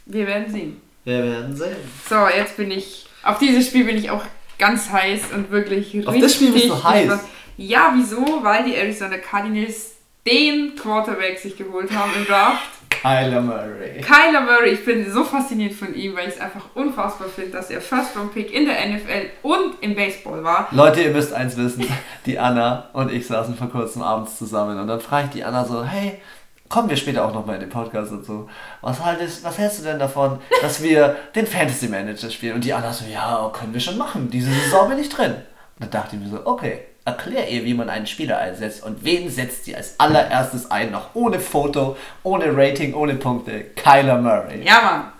wir 0.06 0.26
werden 0.26 0.50
sehen. 0.50 0.80
Wir 1.04 1.22
werden 1.22 1.56
sehen. 1.56 1.76
So, 2.08 2.26
jetzt 2.26 2.56
bin 2.56 2.70
ich. 2.70 3.06
Auf 3.22 3.38
dieses 3.38 3.66
Spiel 3.66 3.84
bin 3.84 3.96
ich 3.96 4.10
auch 4.10 4.24
ganz 4.58 4.90
heiß 4.90 5.32
und 5.32 5.50
wirklich 5.50 6.06
Auf 6.06 6.14
richtig. 6.14 6.22
Das 6.22 6.34
Spiel 6.34 6.52
bist 6.52 6.68
du 6.68 6.82
heiß. 6.82 7.12
Ja, 7.56 7.92
wieso? 7.94 8.42
Weil 8.42 8.64
die 8.64 8.74
Arizona 8.74 9.18
Cardinals 9.18 9.92
den 10.26 10.74
Quarterback 10.74 11.38
sich 11.38 11.56
geholt 11.56 11.90
haben 11.92 12.10
im 12.16 12.24
Draft. 12.24 12.68
Kyler 13.00 13.40
Murray. 13.40 14.00
Kyler 14.02 14.42
Murray, 14.42 14.72
ich 14.72 14.84
bin 14.84 15.10
so 15.10 15.24
fasziniert 15.24 15.72
von 15.72 15.94
ihm, 15.94 16.14
weil 16.16 16.28
ich 16.28 16.34
es 16.34 16.40
einfach 16.40 16.64
unfassbar 16.74 17.28
finde, 17.28 17.52
dass 17.52 17.70
er 17.70 17.80
First 17.80 18.14
Round 18.16 18.34
Pick 18.34 18.52
in 18.52 18.66
der 18.66 18.74
NFL 18.88 19.30
und 19.42 19.76
im 19.80 19.94
Baseball 19.94 20.44
war. 20.44 20.68
Leute, 20.70 21.02
ihr 21.02 21.10
müsst 21.10 21.32
eins 21.32 21.56
wissen, 21.56 21.86
die 22.26 22.38
Anna 22.38 22.90
und 22.92 23.10
ich 23.10 23.26
saßen 23.26 23.56
vor 23.56 23.70
kurzem 23.70 24.02
abends 24.02 24.36
zusammen 24.36 24.78
und 24.78 24.86
dann 24.86 25.00
frage 25.00 25.26
ich 25.26 25.30
die 25.32 25.44
Anna 25.44 25.64
so, 25.64 25.82
hey, 25.82 26.20
kommen 26.68 26.90
wir 26.90 26.96
später 26.96 27.24
auch 27.24 27.32
nochmal 27.32 27.54
in 27.54 27.62
den 27.62 27.70
Podcast 27.70 28.12
dazu. 28.12 28.48
Was, 28.82 29.02
haltest, 29.02 29.44
was 29.44 29.56
hältst 29.56 29.80
du 29.80 29.84
denn 29.84 29.98
davon, 29.98 30.38
dass 30.60 30.82
wir 30.82 31.16
den 31.34 31.46
Fantasy 31.46 31.88
Manager 31.88 32.28
spielen? 32.28 32.56
Und 32.56 32.64
die 32.64 32.74
Anna 32.74 32.92
so, 32.92 33.06
ja, 33.06 33.50
können 33.54 33.72
wir 33.72 33.80
schon 33.80 33.96
machen, 33.96 34.30
diese 34.30 34.52
Saison 34.52 34.90
bin 34.90 34.98
ich 34.98 35.08
drin. 35.08 35.32
Und 35.32 35.40
dann 35.80 35.90
dachte 35.90 36.16
ich 36.16 36.22
mir 36.22 36.28
so, 36.28 36.44
okay, 36.44 36.82
erklär 37.10 37.48
ihr, 37.48 37.64
wie 37.64 37.74
man 37.74 37.90
einen 37.90 38.06
Spieler 38.06 38.38
einsetzt 38.38 38.82
und 38.82 39.04
wen 39.04 39.28
setzt 39.30 39.64
sie 39.64 39.76
als 39.76 39.98
allererstes 39.98 40.70
ein, 40.70 40.90
noch 40.90 41.14
ohne 41.14 41.40
Foto, 41.40 41.96
ohne 42.22 42.56
Rating, 42.56 42.94
ohne 42.94 43.14
Punkte. 43.14 43.64
Kyler 43.76 44.20
Murray. 44.20 44.62
Ja, 44.64 44.80
Mann. 44.82 45.12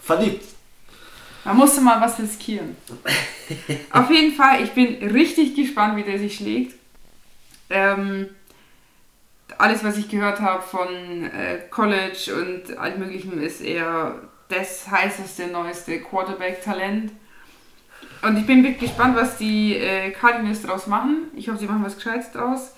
Verliebt. 0.00 0.44
Man 1.44 1.56
musste 1.56 1.80
mal 1.80 2.00
was 2.00 2.18
riskieren. 2.18 2.76
Auf 3.92 4.10
jeden 4.10 4.34
Fall, 4.34 4.62
ich 4.62 4.70
bin 4.72 5.10
richtig 5.10 5.56
gespannt, 5.56 5.96
wie 5.96 6.04
der 6.04 6.18
sich 6.18 6.36
schlägt. 6.36 6.74
Ähm, 7.70 8.28
alles, 9.58 9.82
was 9.82 9.96
ich 9.96 10.08
gehört 10.08 10.40
habe 10.40 10.62
von 10.62 10.88
äh, 11.24 11.58
College 11.70 12.34
und 12.34 12.78
allem 12.78 13.00
Möglichen, 13.00 13.40
ist 13.40 13.60
eher 13.60 14.14
das 14.48 14.88
heißeste, 14.88 15.48
neueste 15.48 16.00
Quarterback-Talent. 16.00 17.12
Und 18.22 18.36
ich 18.36 18.46
bin 18.46 18.62
wirklich 18.62 18.90
gespannt, 18.90 19.16
was 19.16 19.36
die 19.36 19.76
äh, 19.76 20.12
Cardinals 20.12 20.62
daraus 20.62 20.86
machen. 20.86 21.24
Ich 21.34 21.48
hoffe, 21.48 21.58
sie 21.58 21.66
machen 21.66 21.84
was 21.84 21.96
Gescheites 21.96 22.30
draus. 22.30 22.72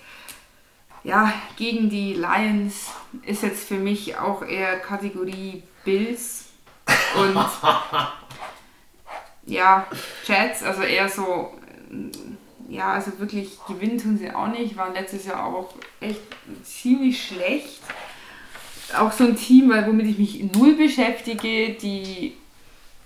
Ja, 1.02 1.34
gegen 1.56 1.90
die 1.90 2.14
Lions 2.14 2.90
ist 3.26 3.42
jetzt 3.42 3.68
für 3.68 3.76
mich 3.76 4.16
auch 4.16 4.42
eher 4.42 4.78
Kategorie 4.78 5.62
Bills 5.84 6.46
und 7.16 7.36
ja, 9.46 9.86
Jets, 10.26 10.62
also 10.62 10.80
eher 10.80 11.10
so, 11.10 11.52
äh, 11.90 12.72
ja, 12.72 12.92
also 12.92 13.18
wirklich 13.18 13.58
gewinnen 13.68 13.98
tun 13.98 14.16
sie 14.16 14.30
auch 14.30 14.48
nicht, 14.48 14.78
waren 14.78 14.94
letztes 14.94 15.26
Jahr 15.26 15.44
auch 15.44 15.74
echt 16.00 16.22
ziemlich 16.62 17.22
schlecht. 17.22 17.82
Auch 18.98 19.12
so 19.12 19.24
ein 19.24 19.36
Team, 19.36 19.70
womit 19.70 20.06
ich 20.06 20.18
mich 20.18 20.54
null 20.54 20.74
beschäftige, 20.74 21.74
die 21.74 22.34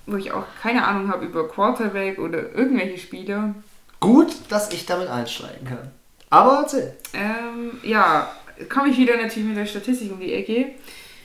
wo 0.08 0.16
ich 0.16 0.32
auch 0.32 0.44
keine 0.60 0.86
Ahnung 0.86 1.08
habe 1.08 1.26
über 1.26 1.48
Quarterback 1.48 2.18
oder 2.18 2.54
irgendwelche 2.54 2.98
Spieler. 2.98 3.54
Gut, 4.00 4.32
dass 4.48 4.72
ich 4.72 4.86
damit 4.86 5.08
einsteigen 5.08 5.66
kann. 5.66 5.90
Aber 6.30 6.60
erzähl. 6.62 6.94
Ähm, 7.12 7.78
ja, 7.82 8.30
komme 8.68 8.88
ich 8.88 8.98
wieder 8.98 9.16
natürlich 9.16 9.48
mit 9.48 9.56
der 9.56 9.66
Statistik 9.66 10.12
um 10.12 10.20
die 10.20 10.32
Ecke. 10.32 10.72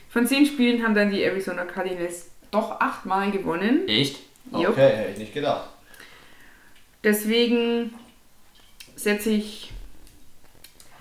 Von 0.10 0.28
zehn 0.28 0.46
Spielen 0.46 0.84
haben 0.84 0.96
dann 0.96 1.10
die 1.10 1.24
Arizona 1.24 1.66
Cardinals 1.66 2.28
doch 2.52 2.80
achtmal 2.80 3.32
gewonnen. 3.32 3.88
Echt? 3.88 4.20
Okay, 4.52 4.64
Jupp. 4.64 4.78
hätte 4.78 5.12
ich 5.12 5.18
nicht 5.18 5.34
gedacht. 5.34 5.70
Deswegen 7.04 7.94
setze 8.96 9.32
ich 9.32 9.72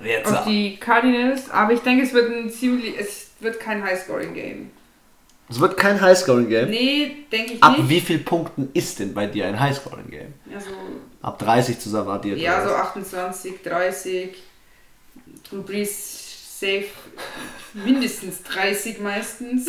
Jetzt 0.03 0.33
auf 0.33 0.45
die 0.45 0.77
Cardinals, 0.79 1.51
aber 1.51 1.73
ich 1.73 1.81
denke, 1.81 2.05
es 2.05 2.13
wird 2.13 2.31
ein 2.31 2.51
ziemlich, 2.51 2.99
es 2.99 3.31
wird 3.41 3.61
kein 3.61 3.83
High-Scoring-Game. 3.85 4.71
Es 5.53 5.61
wird 5.61 5.77
kein 5.77 6.01
Highscoring-Game. 6.01 6.71
Nee, 6.71 7.27
denke 7.31 7.53
ich 7.53 7.63
Ab 7.63 7.77
nicht. 7.77 7.89
wie 7.91 8.01
vielen 8.01 8.25
Punkten 8.25 8.71
ist 8.73 8.99
denn 8.99 9.13
bei 9.13 9.27
dir 9.27 9.47
ein 9.47 9.61
Highscoring-Game? 9.61 10.33
Ja, 10.51 10.59
so 10.59 10.71
Ab 11.21 11.39
30 11.39 11.79
zu 11.79 11.95
erwartiert. 11.95 12.39
Ja, 12.39 12.67
so 12.67 12.75
28, 12.75 13.63
30. 13.63 14.35
Du 15.51 15.63
Brees 15.63 16.59
safe 16.59 16.87
mindestens 17.75 18.43
30 18.45 19.01
meistens. 19.01 19.67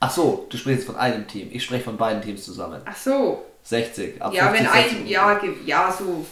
Ach 0.00 0.10
so, 0.10 0.46
du 0.48 0.56
sprichst 0.56 0.86
von 0.86 0.96
einem 0.96 1.28
Team. 1.28 1.48
Ich 1.52 1.64
spreche 1.64 1.84
von 1.84 1.98
beiden 1.98 2.22
Teams 2.22 2.42
zusammen. 2.42 2.80
Ach 2.86 2.96
so. 2.96 3.44
60. 3.64 4.22
Ab 4.22 4.32
ja, 4.32 4.48
50, 4.48 4.66
wenn 4.66 4.72
ein, 4.72 5.06
ja, 5.06 5.40
ja, 5.66 5.92
so 5.96 6.24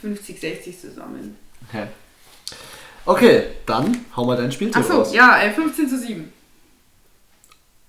50, 0.00 0.40
60 0.40 0.80
zusammen. 0.80 1.36
Okay. 1.68 1.88
Okay, 3.04 3.42
dann 3.66 4.06
hau 4.16 4.24
mal 4.24 4.38
dein 4.38 4.50
Spieltipp 4.50 4.82
Ach 4.82 4.88
so, 4.88 4.98
raus. 5.00 5.12
ja, 5.12 5.38
15 5.54 5.84
äh, 5.84 5.88
zu 5.88 5.98
7. 5.98 6.32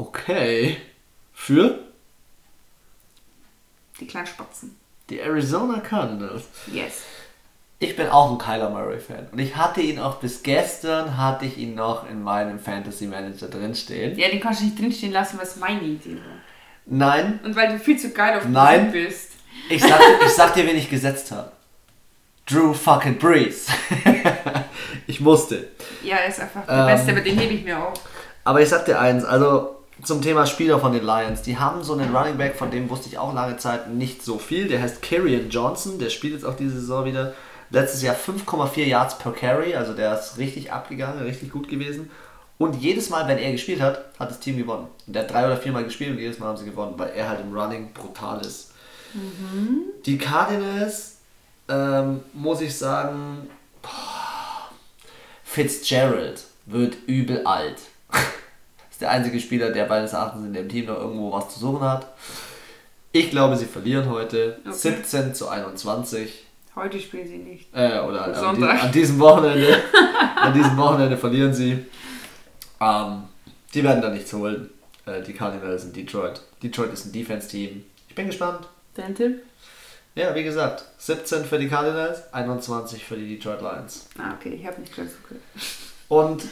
Okay. 0.01 0.77
Für? 1.31 1.77
Die 3.99 4.07
kleinen 4.07 4.25
Spatzen. 4.25 4.75
Die 5.11 5.19
Arizona 5.19 5.79
Cardinals. 5.79 6.45
Yes. 6.73 7.03
Ich 7.77 7.95
bin 7.95 8.07
auch 8.07 8.31
ein 8.31 8.39
Kyler 8.39 8.71
Murray 8.71 8.99
Fan 8.99 9.27
und 9.31 9.37
ich 9.37 9.55
hatte 9.55 9.81
ihn 9.81 9.99
auch 9.99 10.15
bis 10.15 10.41
gestern 10.41 11.17
hatte 11.17 11.45
ich 11.45 11.57
ihn 11.57 11.75
noch 11.75 12.09
in 12.09 12.23
meinem 12.23 12.57
Fantasy 12.57 13.05
Manager 13.05 13.47
drinstehen. 13.47 14.17
Ja, 14.17 14.29
den 14.29 14.39
kannst 14.39 14.61
du 14.61 14.65
nicht 14.65 14.79
drinstehen 14.79 15.11
lassen, 15.11 15.37
was 15.39 15.57
meine 15.57 15.81
Idee 15.81 16.15
war. 16.15 16.37
Nein. 16.87 17.39
Und 17.43 17.55
weil 17.55 17.69
du 17.69 17.77
viel 17.77 17.99
zu 17.99 18.09
geil 18.09 18.39
auf 18.39 18.47
Nein. 18.47 18.91
bist. 18.91 19.33
Ich 19.69 19.83
sag, 19.83 19.99
ich 20.25 20.31
sag 20.31 20.55
dir, 20.55 20.65
wen 20.65 20.77
ich 20.77 20.89
gesetzt 20.89 21.31
habe. 21.31 21.51
Drew 22.47 22.73
fucking 22.73 23.19
Breeze. 23.19 23.71
ich 25.05 25.19
musste. 25.21 25.67
Ja, 26.03 26.17
er 26.17 26.27
ist 26.27 26.39
einfach 26.39 26.65
der 26.65 26.75
ähm, 26.75 26.85
Beste, 26.87 27.11
aber 27.11 27.21
den 27.21 27.37
hebe 27.37 27.53
ich 27.53 27.63
mir 27.63 27.77
auch. 27.77 27.93
Aber 28.43 28.61
ich 28.61 28.69
sag 28.69 28.85
dir 28.85 28.99
eins, 28.99 29.23
also 29.23 29.80
zum 30.03 30.21
Thema 30.21 30.45
Spieler 30.45 30.79
von 30.79 30.93
den 30.93 31.05
Lions. 31.05 31.41
Die 31.41 31.57
haben 31.57 31.83
so 31.83 31.93
einen 31.93 32.15
Running 32.15 32.37
Back, 32.37 32.55
von 32.55 32.71
dem 32.71 32.89
wusste 32.89 33.09
ich 33.09 33.17
auch 33.17 33.33
lange 33.33 33.57
Zeit 33.57 33.89
nicht 33.89 34.23
so 34.23 34.39
viel. 34.39 34.67
Der 34.67 34.81
heißt 34.81 35.01
Kyrian 35.01 35.49
Johnson, 35.49 35.99
der 35.99 36.09
spielt 36.09 36.33
jetzt 36.33 36.45
auch 36.45 36.55
diese 36.55 36.79
Saison 36.79 37.05
wieder. 37.05 37.33
Letztes 37.69 38.01
Jahr 38.01 38.15
5,4 38.15 38.83
Yards 38.83 39.17
per 39.17 39.31
Carry, 39.31 39.75
also 39.75 39.93
der 39.93 40.19
ist 40.19 40.37
richtig 40.37 40.73
abgegangen, 40.73 41.23
richtig 41.23 41.51
gut 41.51 41.69
gewesen. 41.69 42.09
Und 42.57 42.75
jedes 42.75 43.09
Mal, 43.09 43.27
wenn 43.27 43.37
er 43.37 43.51
gespielt 43.53 43.81
hat, 43.81 44.05
hat 44.19 44.29
das 44.29 44.39
Team 44.39 44.57
gewonnen. 44.57 44.87
Und 45.07 45.15
der 45.15 45.23
hat 45.23 45.31
drei 45.31 45.45
oder 45.45 45.57
viermal 45.57 45.83
gespielt 45.83 46.11
und 46.11 46.19
jedes 46.19 46.37
Mal 46.37 46.47
haben 46.47 46.57
sie 46.57 46.65
gewonnen, 46.65 46.93
weil 46.97 47.09
er 47.15 47.29
halt 47.29 47.39
im 47.39 47.57
Running 47.57 47.91
brutal 47.93 48.41
ist. 48.41 48.71
Mhm. 49.13 49.83
Die 50.05 50.17
Cardinals, 50.17 51.17
ähm, 51.69 52.21
muss 52.33 52.61
ich 52.61 52.77
sagen, 52.77 53.49
boah, 53.81 54.69
Fitzgerald 55.43 56.43
wird 56.65 56.97
übel 57.07 57.45
alt 57.45 57.77
der 59.01 59.11
einzige 59.11 59.39
Spieler, 59.39 59.71
der 59.71 59.87
meines 59.87 60.13
Erachtens 60.13 60.45
in 60.45 60.53
dem 60.53 60.69
Team 60.69 60.85
noch 60.85 60.99
irgendwo 60.99 61.31
was 61.31 61.49
zu 61.53 61.59
suchen 61.59 61.81
hat. 61.81 62.07
Ich 63.11 63.29
glaube, 63.29 63.57
sie 63.57 63.65
verlieren 63.65 64.09
heute 64.09 64.59
okay. 64.65 64.73
17 64.73 65.33
zu 65.35 65.49
21. 65.49 66.45
Heute 66.75 66.99
spielen 66.99 67.27
sie 67.27 67.37
nicht. 67.37 67.67
Äh, 67.75 67.99
oder 67.99 68.25
an, 68.25 68.55
die, 68.55 68.63
an, 68.63 68.91
diesem 68.91 69.19
Wochenende. 69.19 69.81
an 70.35 70.53
diesem 70.53 70.77
Wochenende 70.77 71.17
verlieren 71.17 71.53
sie. 71.53 71.85
Ähm, 72.79 73.23
die 73.73 73.83
werden 73.83 74.01
da 74.01 74.09
nichts 74.09 74.31
holen. 74.31 74.69
Äh, 75.05 75.21
die 75.21 75.33
Cardinals 75.33 75.83
in 75.83 75.93
Detroit. 75.93 76.41
Detroit 76.63 76.93
ist 76.93 77.05
ein 77.05 77.11
Defense-Team. 77.11 77.83
Ich 78.07 78.15
bin 78.15 78.27
gespannt. 78.27 78.67
Dein 78.93 79.15
Tipp? 79.15 79.41
Ja, 80.15 80.35
wie 80.35 80.43
gesagt, 80.43 80.85
17 80.97 81.45
für 81.45 81.57
die 81.57 81.69
Cardinals, 81.69 82.33
21 82.33 83.03
für 83.03 83.15
die 83.15 83.37
Detroit 83.37 83.61
Lions. 83.61 84.07
Ah, 84.17 84.33
okay, 84.37 84.57
ich 84.59 84.65
habe 84.65 84.81
nicht 84.81 84.95
ganz 84.95 85.11
so 85.11 85.17
gehört. 85.23 85.43
Und 86.09 86.43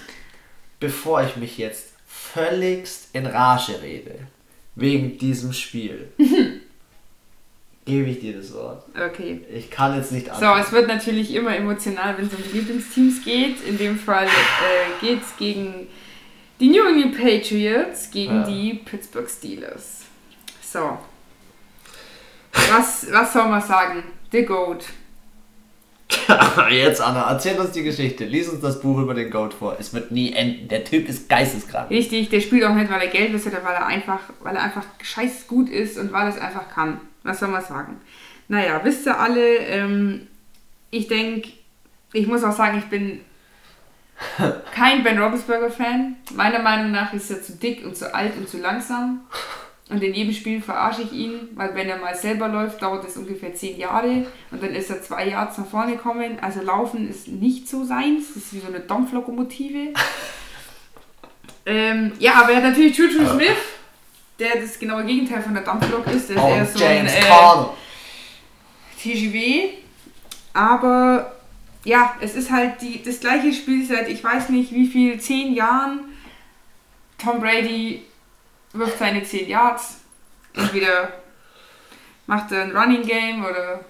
bevor 0.80 1.22
ich 1.24 1.36
mich 1.36 1.58
jetzt 1.58 1.89
völligst 2.34 3.09
in 3.13 3.25
Rage 3.25 3.82
rede, 3.82 4.19
wegen 4.75 5.17
diesem 5.17 5.53
Spiel, 5.53 6.09
gebe 7.86 8.09
ich 8.09 8.19
dir 8.19 8.38
das 8.38 8.53
Wort. 8.53 8.86
Okay. 8.95 9.41
Ich 9.53 9.69
kann 9.69 9.95
jetzt 9.95 10.11
nicht 10.11 10.30
anfangen. 10.30 10.63
So, 10.63 10.67
es 10.67 10.71
wird 10.71 10.88
natürlich 10.88 11.34
immer 11.34 11.55
emotional, 11.55 12.17
wenn 12.17 12.27
es 12.27 12.34
um 12.34 12.43
Lieblingsteams 12.53 13.23
geht. 13.23 13.63
In 13.67 13.77
dem 13.77 13.97
Fall 13.97 14.27
äh, 14.27 15.05
geht 15.05 15.21
es 15.23 15.36
gegen 15.38 15.88
die 16.59 16.69
New 16.69 16.86
England 16.86 17.17
Patriots, 17.17 18.11
gegen 18.11 18.36
ja. 18.36 18.43
die 18.43 18.73
Pittsburgh 18.75 19.30
Steelers. 19.30 20.01
So. 20.61 20.99
Was, 22.51 23.07
was 23.11 23.34
soll 23.34 23.47
man 23.47 23.61
sagen? 23.61 24.03
The 24.32 24.43
GOAT. 24.43 24.86
Jetzt, 26.72 27.01
Anna, 27.01 27.30
erzähl 27.30 27.60
uns 27.60 27.72
die 27.72 27.84
Geschichte. 27.84 28.26
Lies 28.26 28.49
uns 28.49 28.62
das 28.62 28.82
Buch 28.82 28.97
über 28.99 29.14
den 29.14 29.30
Goat 29.30 29.53
vor. 29.53 29.78
Es 29.80 29.93
wird 29.93 30.12
nie 30.12 30.34
enden. 30.34 30.68
Der 30.68 30.84
Typ 30.84 31.07
ist 31.07 31.30
geisteskrank. 31.30 31.89
Richtig, 31.89 32.30
der 32.30 32.41
spielt 32.41 32.64
auch 32.64 32.74
nicht, 32.74 32.91
weil 32.91 33.01
er 33.01 33.07
Geld 33.07 33.34
ist, 33.34 33.43
sondern 33.43 33.64
weil 33.64 33.76
er 33.76 33.86
einfach, 33.86 34.22
weil 34.41 34.55
er 34.55 34.64
einfach 34.64 34.86
scheiß 35.01 35.47
gut 35.47 35.70
ist 35.70 35.97
und 35.97 36.12
weil 36.12 36.24
er 36.24 36.36
es 36.36 36.41
einfach 36.41 36.70
kann. 36.70 36.99
Was 37.24 37.39
soll 37.39 37.49
man 37.49 37.64
sagen? 37.64 38.01
Naja, 38.47 38.82
wisst 38.84 39.05
ihr 39.05 39.20
alle, 39.20 39.57
ähm, 39.57 40.28
ich 40.89 41.07
denke, 41.07 41.49
ich 42.14 42.26
muss 42.26 42.43
auch 42.43 42.55
sagen, 42.55 42.80
ich 42.80 42.86
bin 42.86 43.22
kein 44.74 45.03
Ben 45.03 45.20
Roethlisberger-Fan. 45.20 46.16
Meiner 46.34 46.60
Meinung 46.60 46.91
nach 46.91 47.14
ist 47.14 47.30
er 47.30 47.41
zu 47.43 47.53
dick 47.53 47.86
und 47.86 47.95
zu 47.95 48.14
alt 48.14 48.36
und 48.36 48.49
zu 48.49 48.57
langsam. 48.57 49.22
Und 49.90 50.04
in 50.04 50.14
jedem 50.14 50.34
Spiel 50.34 50.62
verarsche 50.62 51.02
ich 51.02 51.12
ihn, 51.12 51.50
weil 51.56 51.74
wenn 51.74 51.90
er 51.90 51.98
mal 51.98 52.16
selber 52.16 52.48
läuft, 52.48 52.80
dauert 52.80 53.08
es 53.08 53.18
ungefähr 53.18 53.56
zehn 53.56 53.78
Jahre 53.78 54.28
und 54.52 54.62
dann 54.62 54.76
ist 54.76 54.92
er 54.92 55.02
zwei 55.02 55.28
Jahre 55.30 55.52
nach 55.58 55.68
vorne 55.68 55.94
gekommen. 55.94 56.38
Also 56.42 56.62
Laufen 56.62 57.10
ist 57.10 57.28
nicht 57.28 57.68
so 57.68 57.84
seins, 57.84 58.28
das 58.36 58.44
ist 58.44 58.54
wie 58.54 58.60
so 58.60 58.68
eine 58.68 58.82
Dampflokomotive. 58.82 59.94
ähm, 61.66 62.12
ja, 62.20 62.34
aber 62.36 62.52
er 62.52 62.58
hat 62.58 62.64
natürlich 62.66 62.96
Juju 62.96 63.28
Smith, 63.28 63.58
der 64.38 64.62
das 64.62 64.78
genaue 64.78 65.06
Gegenteil 65.06 65.42
von 65.42 65.56
der 65.56 65.64
Dampflok 65.64 66.06
ist. 66.06 66.30
Der 66.30 66.36
ist 66.36 66.44
eher 66.44 66.66
so 66.68 66.80
James 66.80 67.12
ein, 67.12 67.24
äh, 67.24 67.66
TGW, 69.02 69.70
aber 70.54 71.36
ja, 71.84 72.14
es 72.22 72.36
ist 72.36 72.52
halt 72.52 72.80
die, 72.82 73.02
das 73.02 73.20
gleiche 73.22 73.54
Spiel 73.54 73.84
seit 73.84 74.08
ich 74.08 74.24
weiß 74.24 74.50
nicht 74.50 74.72
wie 74.72 74.86
viel, 74.86 75.20
zehn 75.20 75.56
Jahren. 75.56 76.02
Tom 77.18 77.40
Brady 77.40 78.04
wirft 78.74 78.97
seine 78.97 79.24
10 79.24 79.47
Yards. 79.47 79.99
Entweder 80.53 81.13
macht 82.28 82.51
er 82.51 82.63
ein 82.63 82.76
Running 82.76 83.03
Game 83.03 83.43
oder 83.43 83.84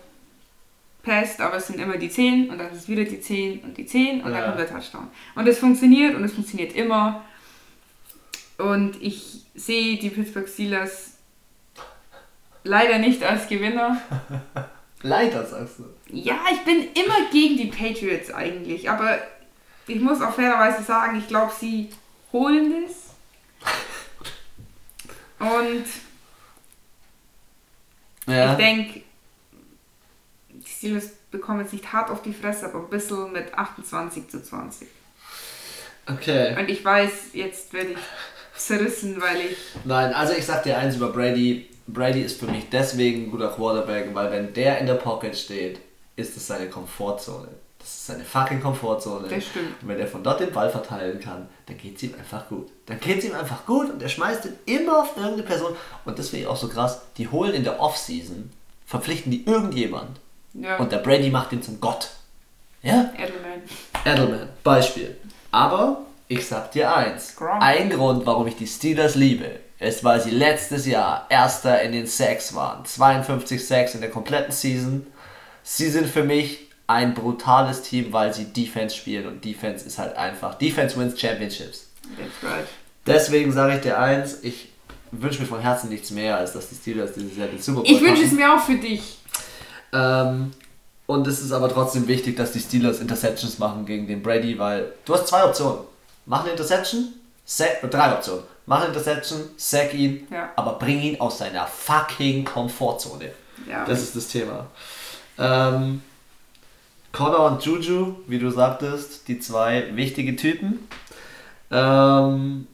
passt, 1.03 1.41
aber 1.41 1.57
es 1.57 1.67
sind 1.67 1.79
immer 1.79 1.97
die 1.97 2.09
10 2.09 2.49
und 2.49 2.57
dann 2.57 2.71
ist 2.71 2.83
es 2.83 2.87
wieder 2.87 3.03
die 3.03 3.19
10 3.19 3.59
und 3.61 3.77
die 3.77 3.85
10 3.85 4.21
und 4.23 4.31
ja. 4.31 4.37
dann 4.37 4.45
kommt 4.45 4.59
der 4.59 4.69
Touchdown. 4.69 5.07
Und 5.35 5.47
es 5.47 5.59
funktioniert 5.59 6.15
und 6.15 6.23
es 6.23 6.33
funktioniert 6.33 6.75
immer. 6.75 7.23
Und 8.57 9.01
ich 9.01 9.45
sehe 9.55 9.97
die 9.97 10.09
Pittsburgh 10.09 10.47
Steelers 10.47 11.13
leider 12.63 12.97
nicht 12.99 13.23
als 13.23 13.47
Gewinner. 13.47 14.01
leider, 15.01 15.45
sagst 15.45 15.79
du. 15.79 15.85
Ja, 16.07 16.39
ich 16.51 16.59
bin 16.65 16.79
immer 16.93 17.29
gegen 17.31 17.57
die 17.57 17.67
Patriots 17.67 18.31
eigentlich, 18.33 18.89
aber 18.89 19.17
ich 19.87 20.01
muss 20.01 20.21
auch 20.21 20.33
fairerweise 20.33 20.83
sagen, 20.83 21.17
ich 21.17 21.27
glaube, 21.27 21.51
sie 21.57 21.89
holen 22.31 22.85
es. 22.85 23.09
Und 25.39 25.85
ja. 28.27 28.51
ich 28.51 28.57
denke, 28.57 29.01
die 30.49 30.69
Steelers 30.69 31.09
bekommen 31.31 31.61
jetzt 31.61 31.73
nicht 31.73 31.91
hart 31.91 32.09
auf 32.09 32.21
die 32.21 32.33
Fresse, 32.33 32.65
aber 32.65 32.79
ein 32.79 32.89
bisschen 32.89 33.31
mit 33.31 33.53
28 33.53 34.27
zu 34.29 34.43
20. 34.43 34.87
Okay. 36.07 36.57
Und 36.57 36.69
ich 36.69 36.83
weiß, 36.83 37.11
jetzt 37.33 37.71
werde 37.73 37.91
ich 37.91 37.97
zerrissen, 38.55 39.21
weil 39.21 39.37
ich. 39.41 39.57
Nein, 39.85 40.13
also 40.13 40.33
ich 40.33 40.45
sag 40.45 40.63
dir 40.63 40.77
eins 40.77 40.95
über 40.95 41.09
Brady. 41.09 41.69
Brady 41.87 42.21
ist 42.21 42.39
für 42.39 42.47
mich 42.47 42.69
deswegen 42.69 43.23
ein 43.25 43.31
guter 43.31 43.49
Quarterback, 43.49 44.13
weil 44.13 44.31
wenn 44.31 44.53
der 44.53 44.79
in 44.79 44.85
der 44.85 44.95
Pocket 44.95 45.35
steht, 45.35 45.79
ist 46.15 46.37
es 46.37 46.47
seine 46.47 46.69
Komfortzone. 46.69 47.49
Das 47.79 47.87
ist 47.87 48.07
seine 48.07 48.25
fucking 48.25 48.61
Komfortzone. 48.61 49.29
Das 49.29 49.45
stimmt. 49.45 49.81
Und 49.81 49.87
wenn 49.87 49.99
er 49.99 50.07
von 50.07 50.21
dort 50.21 50.41
den 50.41 50.51
Ball 50.51 50.69
verteilen 50.69 51.19
kann, 51.19 51.47
dann 51.65 51.77
geht 51.77 51.95
es 51.95 52.03
ihm 52.03 52.13
einfach 52.13 52.47
gut. 52.49 52.69
Dann 52.85 52.99
geht 52.99 53.19
es 53.19 53.25
ihm 53.25 53.33
einfach 53.33 53.65
gut 53.65 53.89
und 53.89 54.01
er 54.01 54.09
schmeißt 54.09 54.45
ihn 54.45 54.53
immer 54.65 55.01
auf 55.01 55.15
irgendeine 55.15 55.43
Person. 55.43 55.75
Und 56.05 56.19
das 56.19 56.29
finde 56.29 56.43
ich 56.43 56.47
auch 56.47 56.57
so 56.57 56.67
krass. 56.67 57.01
Die 57.17 57.29
holen 57.29 57.53
in 57.53 57.63
der 57.63 57.79
Offseason, 57.79 58.51
verpflichten 58.85 59.31
die 59.31 59.45
irgendjemand. 59.45 60.19
Ja. 60.53 60.77
Und 60.77 60.91
der 60.91 60.97
Brady 60.97 61.29
macht 61.29 61.53
ihn 61.53 61.63
zum 61.63 61.79
Gott. 61.79 62.09
Ja? 62.81 63.11
Edelman. 63.17 63.61
Edelman, 64.05 64.49
Beispiel. 64.63 65.17
Aber 65.51 66.01
ich 66.27 66.45
sag 66.45 66.71
dir 66.71 66.93
eins. 66.95 67.35
Gronk. 67.35 67.61
Ein 67.61 67.89
Grund, 67.89 68.25
warum 68.25 68.47
ich 68.47 68.55
die 68.55 68.67
Steelers 68.67 69.15
liebe, 69.15 69.59
ist, 69.79 70.03
weil 70.03 70.21
sie 70.21 70.31
letztes 70.31 70.85
Jahr 70.85 71.25
Erster 71.29 71.81
in 71.81 71.91
den 71.91 72.07
Sacks 72.07 72.53
waren. 72.53 72.85
52 72.85 73.65
Sacks 73.65 73.95
in 73.95 74.01
der 74.01 74.11
kompletten 74.11 74.51
Season. 74.51 75.07
Sie 75.63 75.89
sind 75.89 76.07
für 76.07 76.23
mich 76.23 76.68
ein 76.89 77.13
brutales 77.13 77.83
Team, 77.83 78.11
weil 78.11 78.33
sie 78.33 78.45
Defense 78.45 78.95
spielen 78.95 79.27
und 79.27 79.45
Defense 79.45 79.85
ist 79.85 79.99
halt 79.99 80.17
einfach. 80.17 80.55
Defense 80.55 80.99
wins 80.99 81.19
Championships. 81.19 81.87
That's 82.17 82.51
right. 82.51 82.65
Deswegen 83.05 83.51
sage 83.51 83.75
ich 83.75 83.81
dir 83.81 83.99
eins, 83.99 84.39
ich 84.41 84.69
wünsche 85.11 85.41
mir 85.41 85.47
von 85.47 85.59
Herzen 85.59 85.89
nichts 85.89 86.09
mehr, 86.09 86.37
als 86.37 86.53
dass 86.53 86.69
die 86.69 86.75
Steelers 86.75 87.13
dieses 87.13 87.37
Jahr 87.37 87.47
den 87.47 87.61
Super 87.61 87.81
Bowl 87.81 87.91
Ich 87.91 88.01
wünsche 88.01 88.23
es 88.23 88.31
mir 88.31 88.51
auch 88.51 88.59
für 88.59 88.75
dich. 88.75 89.19
Ähm, 89.93 90.51
und 91.05 91.27
es 91.27 91.41
ist 91.41 91.51
aber 91.51 91.69
trotzdem 91.69 92.07
wichtig, 92.07 92.35
dass 92.35 92.53
die 92.53 92.59
Steelers 92.59 92.99
Interceptions 92.99 93.59
machen 93.59 93.85
gegen 93.85 94.07
den 94.07 94.23
Brady, 94.23 94.57
weil 94.57 94.91
du 95.05 95.13
hast 95.13 95.27
zwei 95.27 95.43
Optionen. 95.43 95.81
Mach 96.25 96.41
eine 96.41 96.51
Interception, 96.51 97.13
sack, 97.45 97.81
drei 97.91 98.13
Optionen. 98.13 98.43
Mach 98.65 98.79
eine 98.79 98.87
Interception, 98.87 99.41
sack 99.57 99.93
ihn, 99.93 100.27
ja. 100.31 100.49
aber 100.55 100.73
bring 100.79 100.99
ihn 101.01 101.21
aus 101.21 101.37
seiner 101.37 101.67
fucking 101.67 102.45
Komfortzone. 102.45 103.31
Ja. 103.67 103.85
Das 103.85 104.01
ist 104.01 104.15
das 104.15 104.27
Thema. 104.27 104.65
Ähm, 105.37 106.01
Connor 107.11 107.51
und 107.51 107.63
Juju, 107.63 108.15
wie 108.27 108.39
du 108.39 108.49
sagtest, 108.51 109.27
die 109.27 109.39
zwei 109.39 109.95
wichtige 109.95 110.35
Typen. 110.35 110.87
Ähm, 111.71 112.67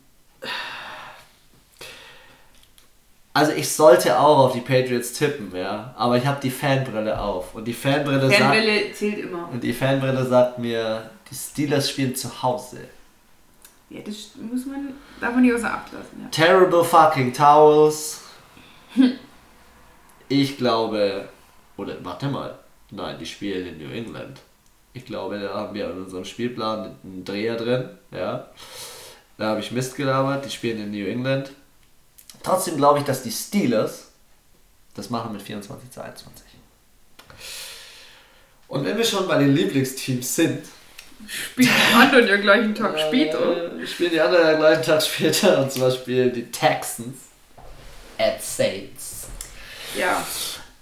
also 3.33 3.51
ich 3.51 3.69
sollte 3.69 4.17
auch 4.17 4.45
auf 4.45 4.53
die 4.53 4.61
Patriots 4.61 5.13
tippen, 5.13 5.53
ja, 5.53 5.93
aber 5.97 6.17
ich 6.17 6.25
habe 6.25 6.39
die 6.41 6.49
Fanbrille 6.49 7.19
auf 7.19 7.53
und 7.53 7.65
die 7.65 7.73
Fanbrille, 7.73 8.31
Fanbrille 8.31 8.83
sagt, 8.85 8.95
zählt 8.95 9.17
immer. 9.19 9.49
Und 9.51 9.61
die 9.61 9.73
Fanbrille 9.73 10.25
sagt 10.25 10.59
mir, 10.59 11.09
die 11.29 11.35
Steelers 11.35 11.89
spielen 11.89 12.15
zu 12.15 12.41
Hause. 12.41 12.79
Ja, 13.89 13.99
das 14.01 14.31
muss 14.39 14.65
man, 14.65 14.93
darf 15.19 15.33
man 15.33 15.41
nicht 15.41 15.53
außer 15.53 15.71
Acht 15.71 15.91
lassen. 15.91 16.21
Ja. 16.21 16.27
Terrible 16.29 16.83
fucking 16.83 17.33
Towels. 17.33 18.23
ich 20.29 20.57
glaube, 20.57 21.27
oder 21.77 21.95
warte 22.03 22.27
mal, 22.27 22.57
Nein, 22.91 23.17
die 23.19 23.25
spielen 23.25 23.67
in 23.67 23.77
New 23.77 23.93
England. 23.93 24.39
Ich 24.93 25.05
glaube, 25.05 25.39
da 25.39 25.53
haben 25.53 25.73
wir 25.73 25.89
in 25.89 26.03
unserem 26.03 26.25
Spielplan 26.25 26.95
einen 27.03 27.25
Dreher 27.25 27.55
drin. 27.57 27.89
Ja. 28.11 28.49
Da 29.37 29.47
habe 29.47 29.59
ich 29.59 29.71
Mist 29.71 29.95
gelabert. 29.95 30.45
Die 30.45 30.49
spielen 30.49 30.79
in 30.79 30.91
New 30.91 31.05
England. 31.05 31.51
Trotzdem 32.43 32.77
glaube 32.77 32.99
ich, 32.99 33.05
dass 33.05 33.23
die 33.23 33.31
Steelers 33.31 34.11
das 34.93 35.09
machen 35.09 35.33
mit 35.33 35.41
24 35.41 35.91
zu 35.91 36.01
21. 36.01 36.45
Und 38.67 38.85
wenn 38.85 38.97
wir 38.97 39.03
schon 39.03 39.27
bei 39.27 39.37
den 39.37 39.53
Lieblingsteams 39.53 40.35
sind. 40.35 40.65
Spielen 41.27 41.69
die 41.69 41.95
anderen 41.95 42.27
ja 42.27 42.37
gleichen 42.37 42.75
Tag 42.75 42.95
äh, 42.95 43.07
später. 43.07 43.85
Spielen 43.85 44.11
die 44.11 44.21
anderen 44.21 44.45
ja 44.45 44.57
gleichen 44.57 44.83
Tag 44.83 45.01
später. 45.01 45.63
Und 45.63 45.71
zwar 45.71 45.91
spielen 45.91 46.33
die 46.33 46.49
Texans 46.51 47.15
at 48.17 48.41
Saints. 48.41 49.27
Ja. 49.97 50.25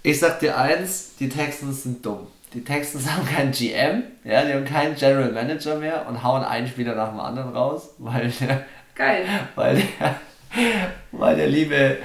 Ich 0.06 0.20
sag 0.20 0.38
dir 0.38 0.58
eins, 0.58 1.16
die 1.18 1.30
Texans 1.30 1.84
sind 1.84 2.04
dumm. 2.04 2.26
Die 2.52 2.62
Texans 2.62 3.10
haben 3.10 3.24
keinen 3.24 3.52
GM, 3.52 4.02
ja, 4.22 4.44
die 4.44 4.52
haben 4.52 4.66
keinen 4.66 4.94
General 4.96 5.32
Manager 5.32 5.76
mehr 5.76 6.06
und 6.06 6.22
hauen 6.22 6.44
einen 6.44 6.68
Spieler 6.68 6.94
nach 6.94 7.08
dem 7.08 7.20
anderen 7.20 7.54
raus, 7.54 7.94
weil 7.96 8.30
der, 8.38 8.66
Geil. 8.94 9.24
Weil 9.56 9.76
der, 9.76 10.16
weil 11.10 11.36
der 11.36 11.48
liebe, 11.48 11.96